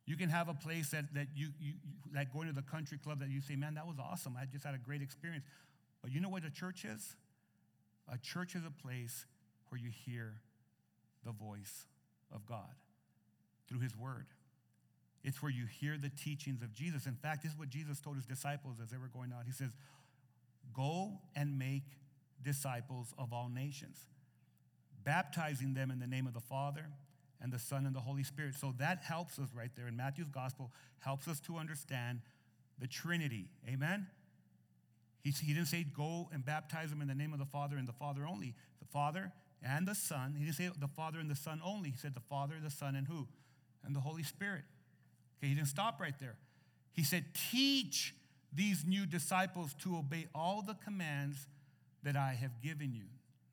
You 0.05 0.17
can 0.17 0.29
have 0.29 0.49
a 0.49 0.53
place 0.53 0.89
that, 0.89 1.13
that 1.13 1.27
you, 1.35 1.49
you, 1.59 1.73
like 2.13 2.33
going 2.33 2.47
to 2.47 2.53
the 2.53 2.63
country 2.63 2.97
club 2.97 3.19
that 3.19 3.29
you 3.29 3.39
say, 3.39 3.55
man, 3.55 3.75
that 3.75 3.87
was 3.87 3.97
awesome. 3.99 4.35
I 4.39 4.45
just 4.45 4.65
had 4.65 4.75
a 4.75 4.79
great 4.79 5.01
experience. 5.01 5.45
But 6.01 6.11
you 6.11 6.19
know 6.19 6.29
what 6.29 6.43
a 6.43 6.49
church 6.49 6.85
is? 6.85 7.15
A 8.11 8.17
church 8.17 8.55
is 8.55 8.63
a 8.65 8.71
place 8.71 9.25
where 9.69 9.79
you 9.79 9.89
hear 10.05 10.33
the 11.23 11.31
voice 11.31 11.85
of 12.33 12.45
God 12.45 12.75
through 13.69 13.79
His 13.79 13.95
Word. 13.95 14.25
It's 15.23 15.41
where 15.41 15.51
you 15.51 15.65
hear 15.65 15.97
the 15.97 16.09
teachings 16.09 16.61
of 16.61 16.73
Jesus. 16.73 17.05
In 17.05 17.15
fact, 17.15 17.43
this 17.43 17.51
is 17.51 17.57
what 17.57 17.69
Jesus 17.69 17.99
told 17.99 18.15
his 18.15 18.25
disciples 18.25 18.77
as 18.81 18.89
they 18.89 18.97
were 18.97 19.07
going 19.07 19.31
out. 19.31 19.43
He 19.45 19.51
says, 19.51 19.71
Go 20.73 21.19
and 21.35 21.59
make 21.59 21.83
disciples 22.43 23.13
of 23.17 23.33
all 23.33 23.49
nations, 23.49 23.97
baptizing 25.03 25.73
them 25.73 25.91
in 25.91 25.99
the 25.99 26.07
name 26.07 26.27
of 26.27 26.33
the 26.33 26.39
Father 26.39 26.85
and 27.41 27.51
the 27.51 27.59
Son 27.59 27.85
and 27.85 27.95
the 27.95 27.99
Holy 27.99 28.23
Spirit. 28.23 28.55
So 28.55 28.73
that 28.77 29.03
helps 29.03 29.37
us 29.37 29.49
right 29.53 29.71
there 29.75 29.87
in 29.87 29.95
Matthew's 29.95 30.29
gospel, 30.29 30.71
helps 30.99 31.27
us 31.27 31.39
to 31.41 31.57
understand 31.57 32.21
the 32.79 32.87
Trinity. 32.87 33.47
Amen? 33.67 34.07
He, 35.21 35.31
he 35.31 35.53
didn't 35.53 35.67
say 35.67 35.83
go 35.83 36.29
and 36.33 36.43
baptize 36.43 36.89
them 36.89 37.01
in 37.01 37.07
the 37.07 37.15
name 37.15 37.33
of 37.33 37.39
the 37.39 37.45
Father 37.45 37.77
and 37.77 37.87
the 37.87 37.93
Father 37.93 38.25
only. 38.25 38.55
The 38.79 38.87
Father 38.87 39.31
and 39.63 39.87
the 39.87 39.95
Son. 39.95 40.35
He 40.37 40.45
didn't 40.45 40.57
say 40.57 40.69
the 40.79 40.87
Father 40.87 41.19
and 41.19 41.29
the 41.29 41.35
Son 41.35 41.61
only. 41.63 41.91
He 41.91 41.97
said 41.97 42.15
the 42.15 42.21
Father, 42.21 42.55
the 42.61 42.71
Son, 42.71 42.95
and 42.95 43.07
who? 43.07 43.27
And 43.83 43.95
the 43.95 43.99
Holy 43.99 44.23
Spirit. 44.23 44.63
Okay, 45.41 45.49
he 45.49 45.55
didn't 45.55 45.69
stop 45.69 45.99
right 45.99 46.13
there. 46.19 46.35
He 46.93 47.03
said, 47.03 47.25
teach 47.51 48.13
these 48.53 48.85
new 48.85 49.05
disciples 49.05 49.73
to 49.81 49.97
obey 49.97 50.27
all 50.35 50.61
the 50.61 50.75
commands 50.83 51.47
that 52.03 52.15
I 52.15 52.37
have 52.39 52.61
given 52.61 52.93
you. 52.93 53.05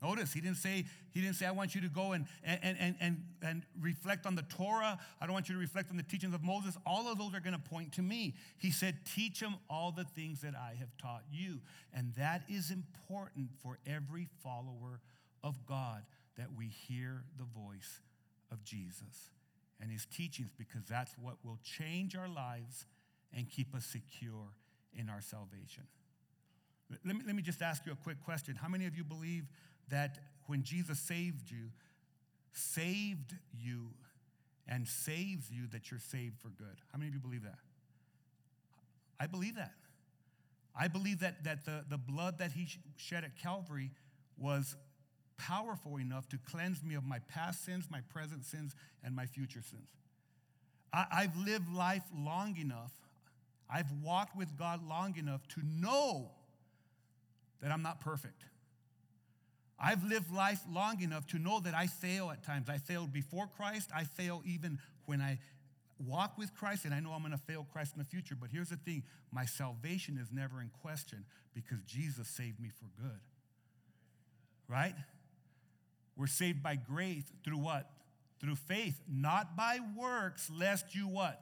Notice 0.03 0.33
he 0.33 0.41
didn't 0.41 0.59
say, 0.59 0.85
he 1.13 1.21
didn't 1.21 1.37
say, 1.37 1.47
I 1.47 1.51
want 1.51 1.75
you 1.75 1.81
to 1.81 1.89
go 1.89 2.13
and, 2.13 2.27
and, 2.45 2.77
and, 2.79 2.95
and, 3.01 3.25
and 3.43 3.63
reflect 3.81 4.27
on 4.27 4.37
the 4.37 4.43
Torah. 4.43 4.99
I 5.21 5.27
don't 5.27 5.33
want 5.33 5.49
you 5.49 5.55
to 5.55 5.61
reflect 5.61 5.91
on 5.91 5.97
the 5.97 6.05
teachings 6.05 6.35
of 6.35 6.45
Moses. 6.45 6.77
All 6.87 7.11
of 7.11 7.19
those 7.19 7.35
are 7.35 7.41
going 7.41 7.55
to 7.55 7.71
point 7.71 7.93
to 7.95 8.03
me. 8.03 8.35
He 8.59 8.71
said, 8.71 8.99
teach 9.15 9.41
them 9.41 9.57
all 9.69 9.91
the 9.91 10.05
things 10.05 10.41
that 10.43 10.55
I 10.55 10.75
have 10.79 10.97
taught 10.99 11.23
you. 11.33 11.61
And 11.93 12.13
that 12.15 12.43
is 12.49 12.71
important 12.71 13.49
for 13.61 13.79
every 13.87 14.29
follower 14.43 15.01
of 15.43 15.67
God 15.67 16.03
that 16.37 16.49
we 16.57 16.67
hear 16.67 17.25
the 17.37 17.45
voice 17.45 18.01
of 18.53 18.63
Jesus 18.63 19.31
and 19.81 19.91
his 19.91 20.07
teachings 20.07 20.51
because 20.57 20.85
that's 20.89 21.13
what 21.19 21.37
will 21.45 21.59
change 21.63 22.17
our 22.17 22.29
lives 22.29 22.87
and 23.37 23.49
keep 23.49 23.75
us 23.75 23.85
secure 23.85 24.49
in 24.93 25.09
our 25.09 25.21
salvation. 25.21 25.85
Let 27.05 27.17
me, 27.17 27.23
let 27.27 27.37
me 27.37 27.43
just 27.43 27.61
ask 27.61 27.85
you 27.87 27.93
a 27.93 27.97
quick 27.97 28.23
question. 28.25 28.57
How 28.57 28.69
many 28.69 28.87
of 28.87 28.97
you 28.97 29.05
believe 29.05 29.45
that 29.89 30.19
when 30.47 30.63
Jesus 30.63 30.99
saved 30.99 31.51
you, 31.51 31.71
saved 32.53 33.35
you, 33.53 33.91
and 34.67 34.87
saves 34.87 35.51
you, 35.51 35.67
that 35.69 35.91
you're 35.91 36.01
saved 36.01 36.39
for 36.41 36.49
good? 36.49 36.81
How 36.93 36.99
many 36.99 37.09
of 37.09 37.15
you 37.15 37.21
believe 37.21 37.43
that? 37.43 37.59
I 39.21 39.27
believe 39.27 39.57
that. 39.57 39.73
I 40.79 40.89
believe 40.89 41.21
that, 41.21 41.45
that 41.45 41.65
the, 41.65 41.85
the 41.89 41.99
blood 41.99 42.39
that 42.39 42.53
he 42.53 42.69
shed 42.97 43.25
at 43.25 43.37
Calvary 43.37 43.91
was 44.39 44.77
powerful 45.39 45.97
enough 45.97 46.29
to 46.29 46.39
cleanse 46.39 46.83
me 46.83 46.95
of 46.95 47.05
my 47.05 47.21
past 47.29 47.65
sins, 47.65 47.87
my 47.91 48.01
present 48.13 48.45
sins, 48.45 48.75
and 49.03 49.17
my 49.17 49.27
future 49.27 49.63
sins. 49.63 49.89
I, 50.93 51.07
I've 51.11 51.37
lived 51.37 51.73
life 51.73 52.05
long 52.15 52.57
enough, 52.59 52.93
I've 53.71 53.91
walked 54.03 54.37
with 54.37 54.59
God 54.59 54.87
long 54.87 55.17
enough 55.17 55.47
to 55.49 55.61
know 55.65 56.31
that 57.63 57.71
I'm 57.71 57.83
not 57.83 58.01
perfect. 58.01 58.45
I've 59.81 60.03
lived 60.05 60.33
life 60.33 60.61
long 60.69 61.01
enough 61.03 61.27
to 61.29 61.39
know 61.39 61.61
that 61.61 61.75
I 61.75 61.87
fail 61.87 62.31
at 62.31 62.43
times. 62.43 62.69
I 62.69 62.79
failed 62.79 63.13
before 63.13 63.49
Christ, 63.57 63.91
I 63.95 64.05
fail 64.05 64.43
even 64.45 64.79
when 65.07 65.21
I 65.21 65.39
walk 66.05 66.39
with 66.39 66.55
Christ, 66.55 66.85
and 66.85 66.95
I 66.95 67.01
know 67.01 67.13
I'm 67.13 67.21
going 67.21 67.33
to 67.33 67.39
fail 67.39 67.67
Christ 67.73 67.93
in 67.95 67.99
the 67.99 68.05
future. 68.05 68.35
But 68.39 68.51
here's 68.51 68.71
the 68.71 68.77
thing 68.77 69.03
my 69.33 69.45
salvation 69.45 70.19
is 70.21 70.33
never 70.33 70.61
in 70.61 70.71
question 70.83 71.25
because 71.55 71.83
Jesus 71.87 72.29
saved 72.29 72.61
me 72.61 72.71
for 72.71 72.87
good. 73.01 73.21
Right? 74.69 74.95
We're 76.19 76.27
saved 76.27 76.63
by 76.63 76.77
grace 76.77 77.25
through 77.45 77.59
what? 77.59 77.89
Through 78.41 78.57
faith, 78.57 79.01
not 79.09 79.57
by 79.57 79.79
works, 79.97 80.51
lest 80.51 80.95
you 80.95 81.09
what? 81.09 81.41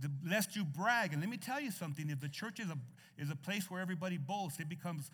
The, 0.00 0.10
lest 0.26 0.54
you 0.56 0.64
brag. 0.64 1.12
And 1.12 1.20
let 1.20 1.28
me 1.28 1.36
tell 1.36 1.60
you 1.60 1.72
something 1.72 2.08
if 2.08 2.20
the 2.20 2.28
church 2.28 2.60
is 2.60 2.70
a, 2.70 2.78
is 3.20 3.30
a 3.30 3.36
place 3.36 3.68
where 3.70 3.80
everybody 3.80 4.16
boasts, 4.16 4.60
it 4.60 4.68
becomes 4.68 5.10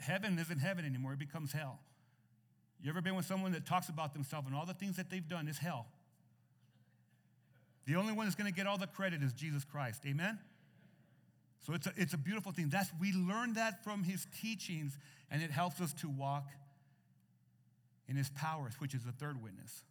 heaven 0.00 0.38
isn't 0.38 0.58
heaven 0.58 0.84
anymore, 0.84 1.12
it 1.12 1.18
becomes 1.18 1.52
hell. 1.52 1.78
You 2.82 2.90
ever 2.90 3.00
been 3.00 3.14
with 3.14 3.26
someone 3.26 3.52
that 3.52 3.64
talks 3.64 3.88
about 3.88 4.12
themselves 4.12 4.46
and 4.46 4.56
all 4.56 4.66
the 4.66 4.74
things 4.74 4.96
that 4.96 5.08
they've 5.08 5.26
done 5.26 5.48
is 5.48 5.58
hell? 5.58 5.86
The 7.86 7.94
only 7.94 8.12
one 8.12 8.26
that's 8.26 8.34
going 8.34 8.52
to 8.52 8.56
get 8.56 8.66
all 8.66 8.76
the 8.76 8.88
credit 8.88 9.22
is 9.22 9.32
Jesus 9.32 9.64
Christ. 9.64 10.02
Amen? 10.06 10.38
So 11.64 11.72
it's 11.72 11.86
a, 11.86 11.92
it's 11.96 12.12
a 12.12 12.18
beautiful 12.18 12.52
thing. 12.52 12.68
That's, 12.68 12.90
we 13.00 13.12
learn 13.12 13.54
that 13.54 13.82
from 13.84 14.02
his 14.02 14.26
teachings, 14.40 14.98
and 15.30 15.42
it 15.42 15.50
helps 15.50 15.80
us 15.80 15.92
to 15.94 16.08
walk 16.08 16.48
in 18.08 18.16
his 18.16 18.30
powers, 18.30 18.74
which 18.78 18.94
is 18.94 19.04
the 19.04 19.12
third 19.12 19.42
witness. 19.42 19.82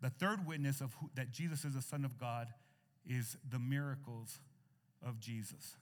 The 0.00 0.10
third 0.10 0.46
witness 0.46 0.80
of 0.80 0.94
who, 1.00 1.10
that 1.14 1.30
Jesus 1.30 1.64
is 1.64 1.74
the 1.74 1.82
Son 1.82 2.04
of 2.04 2.18
God 2.18 2.48
is 3.06 3.36
the 3.48 3.58
miracles 3.58 4.38
of 5.04 5.20
Jesus. 5.20 5.76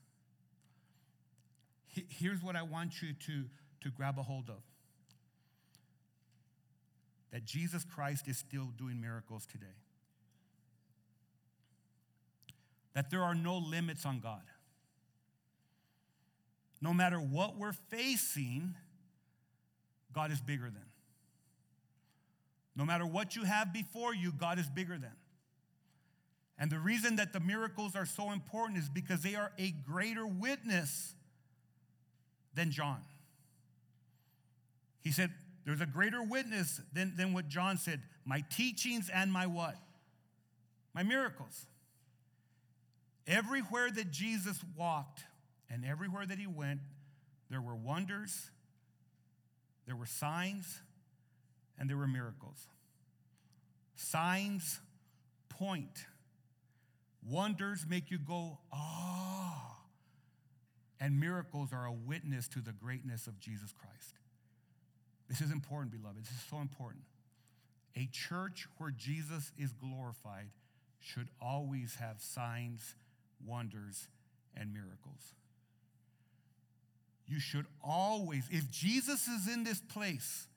Here's 1.87 2.43
what 2.43 2.55
I 2.55 2.62
want 2.62 3.03
you 3.03 3.12
to, 3.12 3.45
to 3.83 3.91
grab 3.91 4.19
a 4.19 4.23
hold 4.23 4.49
of 4.49 4.62
that 7.33 7.45
Jesus 7.45 7.85
Christ 7.85 8.27
is 8.27 8.39
still 8.39 8.69
doing 8.79 9.01
miracles 9.01 9.47
today. 9.47 9.66
That 12.95 13.11
there 13.11 13.23
are 13.23 13.35
no 13.35 13.59
limits 13.59 14.07
on 14.07 14.21
God. 14.21 14.43
No 16.81 16.95
matter 16.95 17.19
what 17.19 17.57
we're 17.59 17.75
facing, 17.91 18.75
God 20.12 20.33
is 20.33 20.41
bigger 20.41 20.64
than. 20.64 20.87
No 22.79 22.85
matter 22.85 23.05
what 23.05 23.35
you 23.35 23.43
have 23.43 23.72
before 23.72 24.14
you, 24.14 24.31
God 24.31 24.61
is 24.61 24.68
bigger 24.68 24.97
than. 24.97 25.16
And 26.61 26.70
the 26.70 26.79
reason 26.79 27.16
that 27.16 27.33
the 27.33 27.41
miracles 27.41 27.97
are 27.97 28.07
so 28.07 28.31
important 28.31 28.79
is 28.79 28.89
because 28.89 29.20
they 29.20 29.35
are 29.35 29.51
a 29.59 29.72
greater 29.72 30.24
witness 30.24 31.14
than 32.55 32.70
John. 32.70 33.01
He 35.01 35.11
said, 35.11 35.33
There's 35.66 35.81
a 35.81 35.87
greater 35.87 36.22
witness 36.22 36.81
than, 36.93 37.16
than 37.16 37.33
what 37.33 37.49
John 37.49 37.79
said 37.79 38.01
my 38.24 38.45
teachings 38.49 39.11
and 39.12 39.33
my 39.33 39.47
what? 39.47 39.76
My 40.95 41.03
miracles. 41.03 41.66
Everywhere 43.26 43.91
that 43.91 44.12
Jesus 44.12 44.61
walked 44.76 45.24
and 45.68 45.85
everywhere 45.85 46.24
that 46.24 46.39
he 46.39 46.47
went, 46.47 46.81
there 47.51 47.61
were 47.61 47.74
wonders, 47.74 48.51
there 49.87 49.97
were 49.97 50.07
signs, 50.07 50.81
and 51.79 51.89
there 51.89 51.97
were 51.97 52.07
miracles. 52.07 52.68
Signs 53.95 54.81
point, 55.49 56.07
wonders 57.22 57.85
make 57.89 58.11
you 58.11 58.18
go, 58.18 58.59
ah. 58.72 59.76
And 61.01 61.20
miracles 61.20 61.72
are 61.72 61.87
a 61.87 61.93
witness 61.93 62.49
to 62.49 62.61
the 62.61 62.72
greatness 62.72 63.26
of 63.26 63.39
Jesus 63.39 63.72
Christ. 63.72 64.14
This 65.29 65.41
is 65.41 65.51
important, 65.51 65.93
beloved. 65.93 66.22
This 66.22 66.31
is 66.31 66.43
so 66.51 66.59
important. 66.59 67.05
A 67.97 68.09
church 68.12 68.66
where 68.79 68.91
Jesus 68.91 69.53
is 69.59 69.72
glorified 69.72 70.51
should 71.01 71.29
always 71.41 71.97
have 71.97 72.20
signs, 72.20 72.95
wonders, 73.45 74.09
and 74.57 74.72
miracles. 74.72 75.35
You 77.26 77.41
should 77.41 77.66
always, 77.85 78.45
if 78.51 78.70
Jesus 78.70 79.29
is 79.29 79.53
in 79.53 79.64
this 79.64 79.81
place 79.81 80.49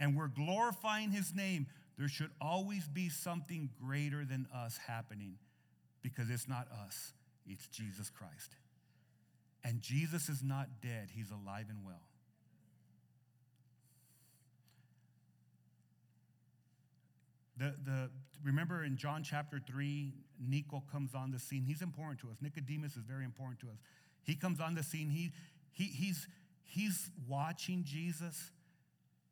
and 0.00 0.16
we're 0.16 0.28
glorifying 0.28 1.12
his 1.12 1.34
name, 1.34 1.66
there 1.98 2.08
should 2.08 2.30
always 2.40 2.88
be 2.88 3.10
something 3.10 3.68
greater 3.80 4.24
than 4.24 4.46
us 4.52 4.78
happening 4.86 5.36
because 6.02 6.30
it's 6.30 6.48
not 6.48 6.66
us, 6.86 7.12
it's 7.46 7.68
Jesus 7.68 8.08
Christ. 8.10 8.56
And 9.62 9.82
Jesus 9.82 10.30
is 10.30 10.42
not 10.42 10.68
dead, 10.82 11.10
he's 11.14 11.30
alive 11.30 11.66
and 11.68 11.84
well. 11.84 12.00
The, 17.58 17.74
the, 17.84 18.10
remember 18.42 18.82
in 18.82 18.96
John 18.96 19.22
chapter 19.22 19.60
3, 19.70 20.14
Nico 20.48 20.82
comes 20.90 21.14
on 21.14 21.30
the 21.30 21.38
scene. 21.38 21.62
He's 21.62 21.82
important 21.82 22.18
to 22.20 22.30
us. 22.30 22.38
Nicodemus 22.40 22.96
is 22.96 23.04
very 23.04 23.26
important 23.26 23.60
to 23.60 23.66
us. 23.66 23.76
He 24.22 24.34
comes 24.34 24.60
on 24.60 24.74
the 24.74 24.82
scene. 24.82 25.10
He, 25.10 25.32
he, 25.70 25.84
he's, 25.84 26.26
he's 26.64 27.10
watching 27.28 27.84
Jesus. 27.84 28.50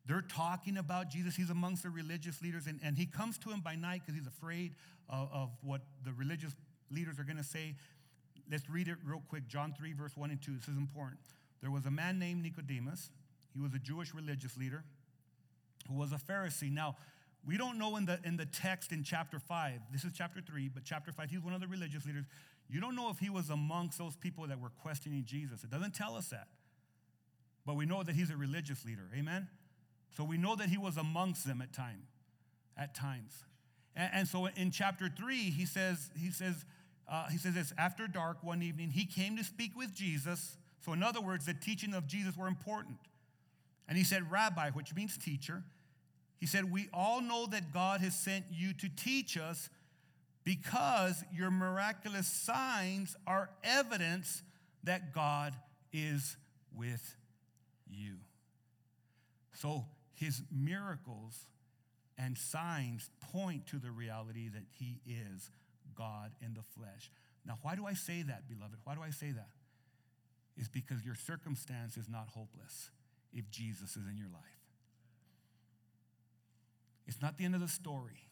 They're 0.09 0.21
talking 0.27 0.77
about 0.77 1.11
Jesus. 1.11 1.35
He's 1.35 1.51
amongst 1.51 1.83
the 1.83 1.91
religious 1.91 2.41
leaders. 2.41 2.65
And, 2.65 2.79
and 2.83 2.97
he 2.97 3.05
comes 3.05 3.37
to 3.39 3.51
him 3.51 3.61
by 3.61 3.75
night 3.75 4.01
because 4.03 4.19
he's 4.19 4.27
afraid 4.27 4.73
of, 5.07 5.29
of 5.31 5.49
what 5.61 5.81
the 6.03 6.11
religious 6.13 6.55
leaders 6.89 7.19
are 7.19 7.23
going 7.23 7.37
to 7.37 7.43
say. 7.43 7.75
Let's 8.51 8.67
read 8.67 8.87
it 8.87 8.95
real 9.05 9.21
quick. 9.29 9.47
John 9.47 9.71
3, 9.77 9.93
verse 9.93 10.17
1 10.17 10.31
and 10.31 10.41
2. 10.41 10.55
This 10.55 10.67
is 10.67 10.77
important. 10.77 11.19
There 11.61 11.69
was 11.69 11.85
a 11.85 11.91
man 11.91 12.17
named 12.17 12.41
Nicodemus. 12.41 13.11
He 13.53 13.61
was 13.61 13.75
a 13.75 13.77
Jewish 13.77 14.11
religious 14.15 14.57
leader 14.57 14.83
who 15.87 15.93
was 15.93 16.11
a 16.11 16.17
Pharisee. 16.17 16.71
Now, 16.71 16.97
we 17.45 17.55
don't 17.55 17.77
know 17.77 17.95
in 17.95 18.05
the, 18.05 18.19
in 18.23 18.35
the 18.35 18.47
text 18.47 18.91
in 18.91 19.03
chapter 19.03 19.37
5, 19.37 19.79
this 19.91 20.03
is 20.05 20.11
chapter 20.15 20.41
3, 20.41 20.69
but 20.73 20.83
chapter 20.83 21.11
5, 21.11 21.29
he's 21.29 21.41
one 21.41 21.53
of 21.53 21.61
the 21.61 21.67
religious 21.67 22.07
leaders. 22.07 22.25
You 22.67 22.81
don't 22.81 22.95
know 22.95 23.11
if 23.11 23.19
he 23.19 23.29
was 23.29 23.51
amongst 23.51 23.99
those 23.99 24.15
people 24.15 24.47
that 24.47 24.59
were 24.59 24.71
questioning 24.81 25.23
Jesus. 25.23 25.63
It 25.63 25.69
doesn't 25.69 25.93
tell 25.93 26.15
us 26.15 26.29
that. 26.29 26.47
But 27.63 27.75
we 27.75 27.85
know 27.85 28.01
that 28.01 28.15
he's 28.15 28.31
a 28.31 28.37
religious 28.37 28.83
leader. 28.85 29.07
Amen? 29.15 29.47
So 30.15 30.23
we 30.23 30.37
know 30.37 30.55
that 30.55 30.69
he 30.69 30.77
was 30.77 30.97
amongst 30.97 31.45
them 31.45 31.61
at 31.61 31.73
time, 31.73 32.03
at 32.77 32.93
times. 32.95 33.43
And, 33.95 34.09
and 34.13 34.27
so 34.27 34.47
in 34.47 34.71
chapter 34.71 35.09
3, 35.09 35.35
he 35.35 35.65
says, 35.65 36.09
he 36.17 36.31
says, 36.31 36.65
uh, 37.07 37.27
he 37.29 37.37
says 37.37 37.53
this 37.53 37.73
after 37.77 38.07
dark 38.07 38.43
one 38.43 38.61
evening, 38.61 38.91
he 38.91 39.05
came 39.05 39.37
to 39.37 39.43
speak 39.43 39.75
with 39.75 39.93
Jesus. 39.93 40.57
So, 40.81 40.93
in 40.93 41.03
other 41.03 41.21
words, 41.21 41.45
the 41.45 41.53
teaching 41.53 41.93
of 41.93 42.07
Jesus 42.07 42.37
were 42.37 42.47
important. 42.47 42.97
And 43.87 43.97
he 43.97 44.03
said, 44.03 44.31
Rabbi, 44.31 44.69
which 44.71 44.93
means 44.93 45.17
teacher, 45.17 45.63
He 46.39 46.45
said, 46.45 46.71
We 46.71 46.89
all 46.93 47.21
know 47.21 47.47
that 47.47 47.73
God 47.73 48.01
has 48.01 48.15
sent 48.15 48.45
you 48.51 48.73
to 48.73 48.87
teach 48.87 49.35
us 49.35 49.69
because 50.43 51.23
your 51.33 51.51
miraculous 51.51 52.27
signs 52.27 53.15
are 53.27 53.49
evidence 53.63 54.43
that 54.83 55.13
God 55.13 55.55
is 55.91 56.37
with 56.75 57.15
you. 57.89 58.17
So 59.53 59.85
his 60.19 60.41
miracles 60.51 61.45
and 62.17 62.37
signs 62.37 63.09
point 63.31 63.65
to 63.67 63.77
the 63.77 63.91
reality 63.91 64.49
that 64.49 64.63
he 64.77 64.99
is 65.05 65.51
God 65.95 66.31
in 66.41 66.53
the 66.53 66.63
flesh. 66.77 67.09
Now, 67.45 67.57
why 67.61 67.75
do 67.75 67.85
I 67.85 67.93
say 67.93 68.21
that, 68.23 68.47
beloved? 68.47 68.79
Why 68.83 68.95
do 68.95 69.01
I 69.01 69.11
say 69.11 69.31
that? 69.31 69.49
It's 70.57 70.67
because 70.67 71.05
your 71.05 71.15
circumstance 71.15 71.95
is 71.95 72.09
not 72.09 72.27
hopeless 72.35 72.91
if 73.33 73.49
Jesus 73.49 73.91
is 73.95 74.05
in 74.09 74.17
your 74.17 74.27
life. 74.27 74.41
It's 77.07 77.21
not 77.21 77.37
the 77.37 77.45
end 77.45 77.55
of 77.55 77.61
the 77.61 77.67
story. 77.67 78.27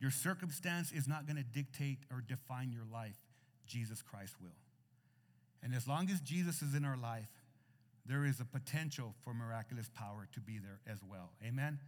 Your 0.00 0.10
circumstance 0.10 0.90
is 0.90 1.06
not 1.06 1.26
going 1.26 1.36
to 1.36 1.44
dictate 1.44 1.98
or 2.10 2.22
define 2.26 2.72
your 2.72 2.84
life. 2.90 3.16
Jesus 3.66 4.02
Christ 4.02 4.34
will. 4.40 4.50
And 5.62 5.74
as 5.74 5.86
long 5.86 6.10
as 6.10 6.20
Jesus 6.20 6.62
is 6.62 6.74
in 6.74 6.84
our 6.84 6.96
life, 6.96 7.28
there 8.10 8.24
is 8.24 8.40
a 8.40 8.44
potential 8.44 9.14
for 9.22 9.32
miraculous 9.32 9.88
power 9.94 10.26
to 10.32 10.40
be 10.40 10.58
there 10.58 10.80
as 10.84 10.98
well. 11.08 11.30
Amen? 11.46 11.78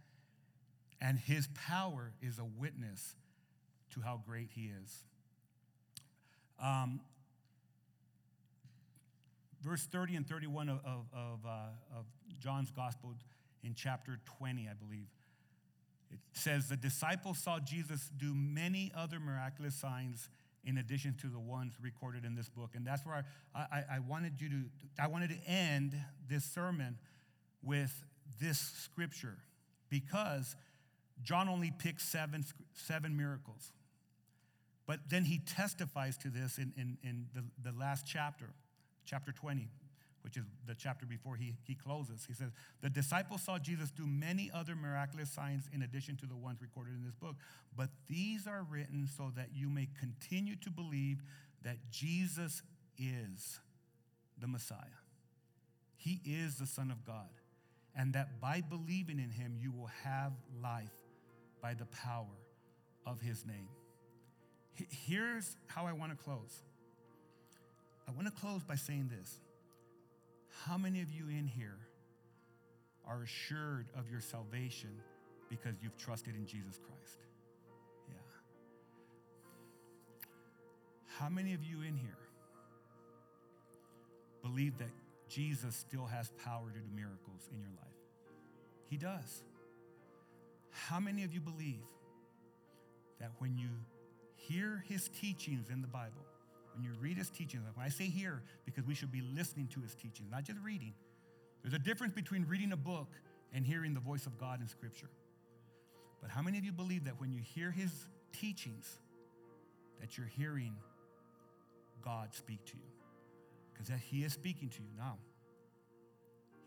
And 1.01 1.19
his 1.19 1.49
power 1.53 2.13
is 2.21 2.39
a 2.39 2.45
witness 2.45 3.15
to 3.93 3.99
how 3.99 4.21
great 4.25 4.49
he 4.55 4.71
is. 4.81 5.03
Um, 6.61 7.01
verse 9.61 9.83
30 9.83 10.15
and 10.15 10.25
31 10.27 10.69
of, 10.69 10.79
of, 10.85 11.39
uh, 11.45 11.49
of 11.93 12.05
John's 12.39 12.71
gospel 12.71 13.15
in 13.61 13.73
chapter 13.75 14.17
20, 14.37 14.69
I 14.69 14.73
believe. 14.73 15.07
It 16.09 16.19
says, 16.31 16.69
The 16.69 16.77
disciples 16.77 17.37
saw 17.37 17.59
Jesus 17.59 18.09
do 18.15 18.33
many 18.33 18.93
other 18.95 19.19
miraculous 19.19 19.75
signs 19.75 20.29
in 20.65 20.77
addition 20.77 21.15
to 21.21 21.27
the 21.27 21.39
ones 21.39 21.73
recorded 21.81 22.25
in 22.25 22.35
this 22.35 22.49
book. 22.49 22.71
And 22.75 22.85
that's 22.85 23.05
where 23.05 23.25
I, 23.53 23.59
I, 23.59 23.83
I, 23.95 23.99
wanted 23.99 24.39
you 24.39 24.49
to, 24.49 24.63
I 24.99 25.07
wanted 25.07 25.29
to 25.29 25.49
end 25.49 25.95
this 26.29 26.45
sermon 26.45 26.97
with 27.61 27.91
this 28.39 28.59
scripture 28.59 29.37
because 29.89 30.55
John 31.21 31.49
only 31.49 31.71
picks 31.77 32.03
seven, 32.03 32.45
seven 32.73 33.17
miracles. 33.17 33.71
But 34.85 35.09
then 35.09 35.25
he 35.25 35.39
testifies 35.39 36.17
to 36.19 36.29
this 36.29 36.57
in, 36.57 36.73
in, 36.77 36.97
in 37.03 37.27
the, 37.33 37.43
the 37.71 37.77
last 37.77 38.05
chapter, 38.05 38.49
chapter 39.05 39.31
20, 39.31 39.69
which 40.23 40.37
is 40.37 40.45
the 40.65 40.73
chapter 40.73 41.05
before 41.05 41.35
he, 41.35 41.55
he 41.63 41.75
closes. 41.75 42.25
He 42.25 42.33
says, 42.33 42.51
The 42.81 42.89
disciples 42.89 43.41
saw 43.41 43.59
Jesus 43.59 43.91
do 43.91 44.07
many 44.07 44.49
other 44.53 44.75
miraculous 44.75 45.29
signs 45.29 45.69
in 45.73 45.81
addition 45.81 46.15
to 46.17 46.25
the 46.25 46.35
ones 46.35 46.61
recorded 46.61 46.93
in 46.93 47.03
this 47.03 47.15
book, 47.15 47.35
but 47.75 47.89
these 48.07 48.47
are 48.47 48.65
written 48.69 49.07
so 49.17 49.31
that 49.35 49.49
you 49.53 49.69
may 49.69 49.89
continue 49.99 50.55
to 50.57 50.69
believe 50.69 51.21
that 51.63 51.77
Jesus 51.91 52.61
is 52.97 53.59
the 54.39 54.47
Messiah. 54.47 54.77
He 55.97 56.21
is 56.25 56.57
the 56.57 56.67
Son 56.67 56.89
of 56.89 57.05
God, 57.05 57.29
and 57.95 58.13
that 58.13 58.39
by 58.41 58.61
believing 58.61 59.19
in 59.19 59.29
him, 59.29 59.57
you 59.59 59.71
will 59.71 59.89
have 60.03 60.33
life 60.61 60.91
by 61.61 61.73
the 61.73 61.85
power 61.85 62.25
of 63.05 63.21
his 63.21 63.45
name. 63.45 63.67
Here's 64.73 65.55
how 65.67 65.85
I 65.85 65.93
want 65.93 66.17
to 66.17 66.23
close. 66.23 66.63
I 68.07 68.11
want 68.11 68.25
to 68.25 68.33
close 68.33 68.63
by 68.63 68.75
saying 68.75 69.11
this 69.17 69.39
how 70.61 70.77
many 70.77 71.01
of 71.01 71.11
you 71.11 71.27
in 71.27 71.47
here 71.47 71.77
are 73.07 73.23
assured 73.23 73.87
of 73.97 74.09
your 74.09 74.21
salvation 74.21 74.91
because 75.49 75.75
you've 75.81 75.97
trusted 75.97 76.35
in 76.35 76.45
Jesus 76.45 76.79
Christ? 76.79 77.17
Yeah. 78.07 78.15
How 81.19 81.29
many 81.29 81.53
of 81.53 81.63
you 81.63 81.81
in 81.81 81.97
here 81.97 82.17
believe 84.41 84.77
that 84.77 84.91
Jesus 85.27 85.75
still 85.75 86.05
has 86.05 86.31
power 86.43 86.69
to 86.71 86.79
do 86.79 86.85
miracles 86.95 87.49
in 87.51 87.59
your 87.59 87.71
life? 87.71 87.93
He 88.89 88.97
does. 88.97 89.43
How 90.69 90.99
many 90.99 91.23
of 91.23 91.33
you 91.33 91.39
believe 91.39 91.83
that 93.19 93.31
when 93.39 93.57
you 93.57 93.69
hear 94.35 94.83
his 94.87 95.09
teachings 95.09 95.69
in 95.69 95.81
the 95.81 95.87
Bible, 95.87 96.22
when 96.75 96.83
you 96.83 96.91
read 96.99 97.17
his 97.17 97.29
teachings, 97.29 97.63
when 97.75 97.85
I 97.85 97.89
say 97.89 98.05
here, 98.05 98.41
because 98.65 98.85
we 98.85 98.95
should 98.95 99.11
be 99.11 99.21
listening 99.21 99.67
to 99.73 99.81
his 99.81 99.93
teachings, 99.95 100.29
not 100.31 100.43
just 100.43 100.59
reading. 100.63 100.93
There's 101.61 101.73
a 101.73 101.79
difference 101.79 102.13
between 102.13 102.45
reading 102.47 102.71
a 102.71 102.77
book 102.77 103.07
and 103.53 103.65
hearing 103.65 103.93
the 103.93 103.99
voice 103.99 104.25
of 104.25 104.37
God 104.37 104.61
in 104.61 104.67
Scripture. 104.67 105.09
But 106.21 106.31
how 106.31 106.41
many 106.41 106.57
of 106.57 106.65
you 106.65 106.71
believe 106.71 107.05
that 107.05 107.19
when 107.19 107.31
you 107.31 107.41
hear 107.41 107.71
his 107.71 107.91
teachings, 108.31 108.97
that 109.99 110.17
you're 110.17 110.27
hearing 110.27 110.75
God 112.03 112.33
speak 112.33 112.65
to 112.65 112.77
you? 112.77 112.89
Because 113.71 113.87
that 113.87 113.99
he 113.99 114.23
is 114.23 114.33
speaking 114.33 114.69
to 114.69 114.81
you 114.81 114.89
now. 114.97 115.17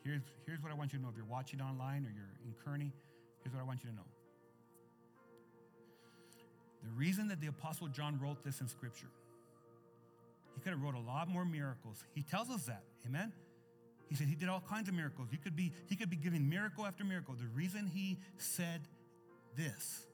Here's, 0.04 0.22
here's 0.46 0.62
what 0.62 0.70
I 0.70 0.74
want 0.74 0.92
you 0.92 0.98
to 0.98 1.04
know. 1.04 1.10
If 1.10 1.16
you're 1.16 1.26
watching 1.26 1.60
online 1.60 2.04
or 2.04 2.10
you're 2.14 2.32
in 2.44 2.54
Kearney, 2.64 2.92
here's 3.42 3.52
what 3.52 3.60
I 3.60 3.66
want 3.66 3.82
you 3.82 3.90
to 3.90 3.96
know. 3.96 4.06
The 6.84 6.90
reason 6.90 7.28
that 7.28 7.40
the 7.40 7.48
Apostle 7.48 7.88
John 7.88 8.20
wrote 8.22 8.44
this 8.44 8.60
in 8.60 8.68
Scripture 8.68 9.08
he 10.56 10.62
could 10.62 10.72
have 10.72 10.82
wrote 10.82 10.94
a 10.94 11.00
lot 11.00 11.28
more 11.28 11.44
miracles. 11.44 12.02
He 12.14 12.22
tells 12.22 12.50
us 12.50 12.64
that. 12.64 12.82
Amen. 13.06 13.32
He 14.08 14.14
said 14.14 14.26
he 14.26 14.34
did 14.34 14.48
all 14.48 14.62
kinds 14.68 14.88
of 14.88 14.94
miracles. 14.94 15.28
He 15.30 15.36
could 15.36 15.54
be, 15.54 15.72
he 15.86 15.96
could 15.96 16.08
be 16.08 16.16
giving 16.16 16.48
miracle 16.48 16.86
after 16.86 17.04
miracle. 17.04 17.34
The 17.34 17.46
reason 17.54 17.86
he 17.86 18.18
said 18.38 18.80
this 19.56 20.06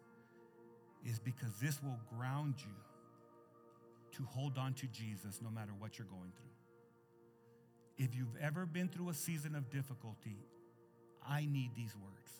is 1.09 1.19
because 1.21 1.53
this 1.61 1.81
will 1.83 1.99
ground 2.19 2.55
you 2.59 2.75
to 4.17 4.25
hold 4.25 4.59
on 4.59 4.75
to 4.75 4.87
Jesus 4.89 5.41
no 5.43 5.51
matter 5.51 5.73
what 5.79 5.99
you're 5.99 6.09
going 6.09 6.33
through. 6.37 8.05
If 8.05 8.17
you've 8.17 8.37
ever 8.41 8.67
been 8.67 8.89
through 8.89 9.11
a 9.11 9.15
season 9.15 9.55
of 9.55 9.71
difficulty, 9.71 10.37
I 11.27 11.47
need 11.47 11.71
these 11.77 11.95
words 12.03 12.31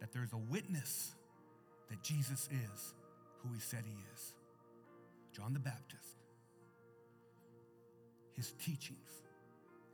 that 0.00 0.12
there's 0.12 0.32
a 0.32 0.38
witness 0.38 1.12
that 1.88 2.02
Jesus 2.02 2.48
is 2.52 2.94
who 3.38 3.52
he 3.52 3.60
said 3.60 3.82
he 3.84 3.96
is 4.14 4.34
John 5.32 5.52
the 5.52 5.58
Baptist 5.58 6.19
his 8.40 8.54
teachings 8.58 9.20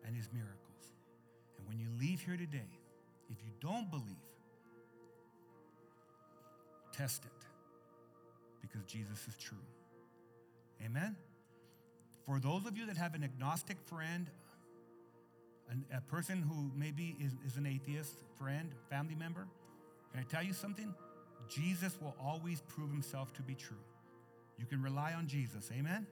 and 0.06 0.14
his 0.14 0.28
miracles. 0.32 0.94
And 1.58 1.66
when 1.66 1.80
you 1.80 1.88
leave 1.98 2.20
here 2.20 2.36
today, 2.36 2.70
if 3.28 3.38
you 3.44 3.50
don't 3.60 3.90
believe, 3.90 4.04
test 6.92 7.24
it 7.24 7.46
because 8.62 8.84
Jesus 8.84 9.26
is 9.26 9.36
true. 9.36 9.66
Amen? 10.84 11.16
For 12.24 12.38
those 12.38 12.66
of 12.66 12.76
you 12.76 12.86
that 12.86 12.96
have 12.96 13.14
an 13.16 13.24
agnostic 13.24 13.78
friend, 13.80 14.30
a 15.92 16.00
person 16.02 16.40
who 16.40 16.70
maybe 16.78 17.16
is, 17.20 17.32
is 17.44 17.56
an 17.56 17.66
atheist 17.66 18.14
friend, 18.38 18.70
family 18.88 19.16
member, 19.16 19.48
can 20.12 20.20
I 20.20 20.22
tell 20.22 20.44
you 20.44 20.52
something? 20.52 20.94
Jesus 21.48 21.98
will 22.00 22.14
always 22.22 22.62
prove 22.68 22.92
himself 22.92 23.32
to 23.34 23.42
be 23.42 23.56
true. 23.56 23.84
You 24.56 24.66
can 24.66 24.80
rely 24.80 25.14
on 25.14 25.26
Jesus, 25.26 25.68
amen? 25.76 26.06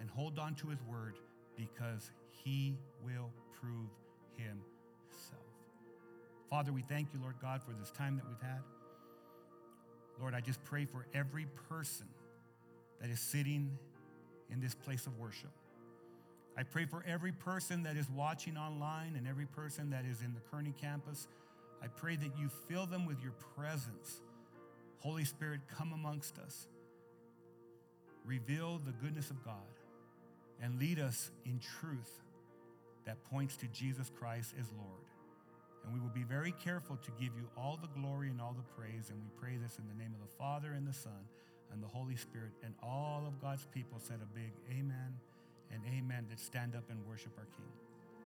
And 0.00 0.10
hold 0.10 0.38
on 0.38 0.54
to 0.56 0.66
his 0.66 0.82
word 0.82 1.14
because 1.56 2.10
he 2.30 2.76
will 3.04 3.30
prove 3.60 3.88
himself. 4.36 4.62
Father, 6.50 6.72
we 6.72 6.82
thank 6.82 7.08
you, 7.12 7.20
Lord 7.20 7.36
God, 7.40 7.62
for 7.62 7.72
this 7.72 7.90
time 7.90 8.16
that 8.16 8.26
we've 8.28 8.40
had. 8.40 8.60
Lord, 10.20 10.34
I 10.34 10.40
just 10.40 10.62
pray 10.64 10.84
for 10.84 11.06
every 11.14 11.46
person 11.68 12.06
that 13.00 13.10
is 13.10 13.20
sitting 13.20 13.76
in 14.50 14.60
this 14.60 14.74
place 14.74 15.06
of 15.06 15.18
worship. 15.18 15.50
I 16.56 16.62
pray 16.62 16.86
for 16.86 17.04
every 17.06 17.32
person 17.32 17.82
that 17.82 17.96
is 17.96 18.08
watching 18.08 18.56
online 18.56 19.14
and 19.16 19.28
every 19.28 19.46
person 19.46 19.90
that 19.90 20.04
is 20.06 20.22
in 20.22 20.32
the 20.32 20.40
Kearney 20.50 20.72
campus. 20.80 21.28
I 21.82 21.88
pray 21.88 22.16
that 22.16 22.38
you 22.38 22.48
fill 22.68 22.86
them 22.86 23.04
with 23.04 23.20
your 23.20 23.34
presence. 23.56 24.22
Holy 25.00 25.24
Spirit, 25.24 25.60
come 25.76 25.92
amongst 25.92 26.38
us. 26.38 26.68
Reveal 28.24 28.80
the 28.84 28.92
goodness 28.92 29.30
of 29.30 29.44
God 29.44 29.75
and 30.62 30.78
lead 30.78 30.98
us 30.98 31.30
in 31.44 31.60
truth 31.80 32.20
that 33.04 33.22
points 33.24 33.56
to 33.56 33.66
Jesus 33.68 34.10
Christ 34.18 34.54
as 34.58 34.66
Lord. 34.72 35.06
And 35.84 35.94
we 35.94 36.00
will 36.00 36.14
be 36.14 36.24
very 36.24 36.52
careful 36.64 36.96
to 36.96 37.10
give 37.12 37.30
you 37.36 37.48
all 37.56 37.78
the 37.80 37.88
glory 38.00 38.28
and 38.28 38.40
all 38.40 38.56
the 38.56 38.66
praise. 38.74 39.10
And 39.10 39.20
we 39.20 39.28
pray 39.40 39.56
this 39.56 39.78
in 39.78 39.86
the 39.86 40.02
name 40.02 40.12
of 40.14 40.20
the 40.20 40.34
Father 40.36 40.72
and 40.72 40.86
the 40.86 40.92
Son 40.92 41.28
and 41.72 41.82
the 41.82 41.86
Holy 41.86 42.16
Spirit. 42.16 42.50
And 42.64 42.74
all 42.82 43.24
of 43.26 43.40
God's 43.40 43.66
people 43.72 43.98
said 43.98 44.18
a 44.22 44.34
big 44.34 44.52
amen 44.70 45.14
and 45.72 45.82
amen 45.96 46.26
that 46.30 46.40
stand 46.40 46.74
up 46.74 46.90
and 46.90 46.98
worship 47.06 47.32
our 47.38 47.46
King. 47.56 47.85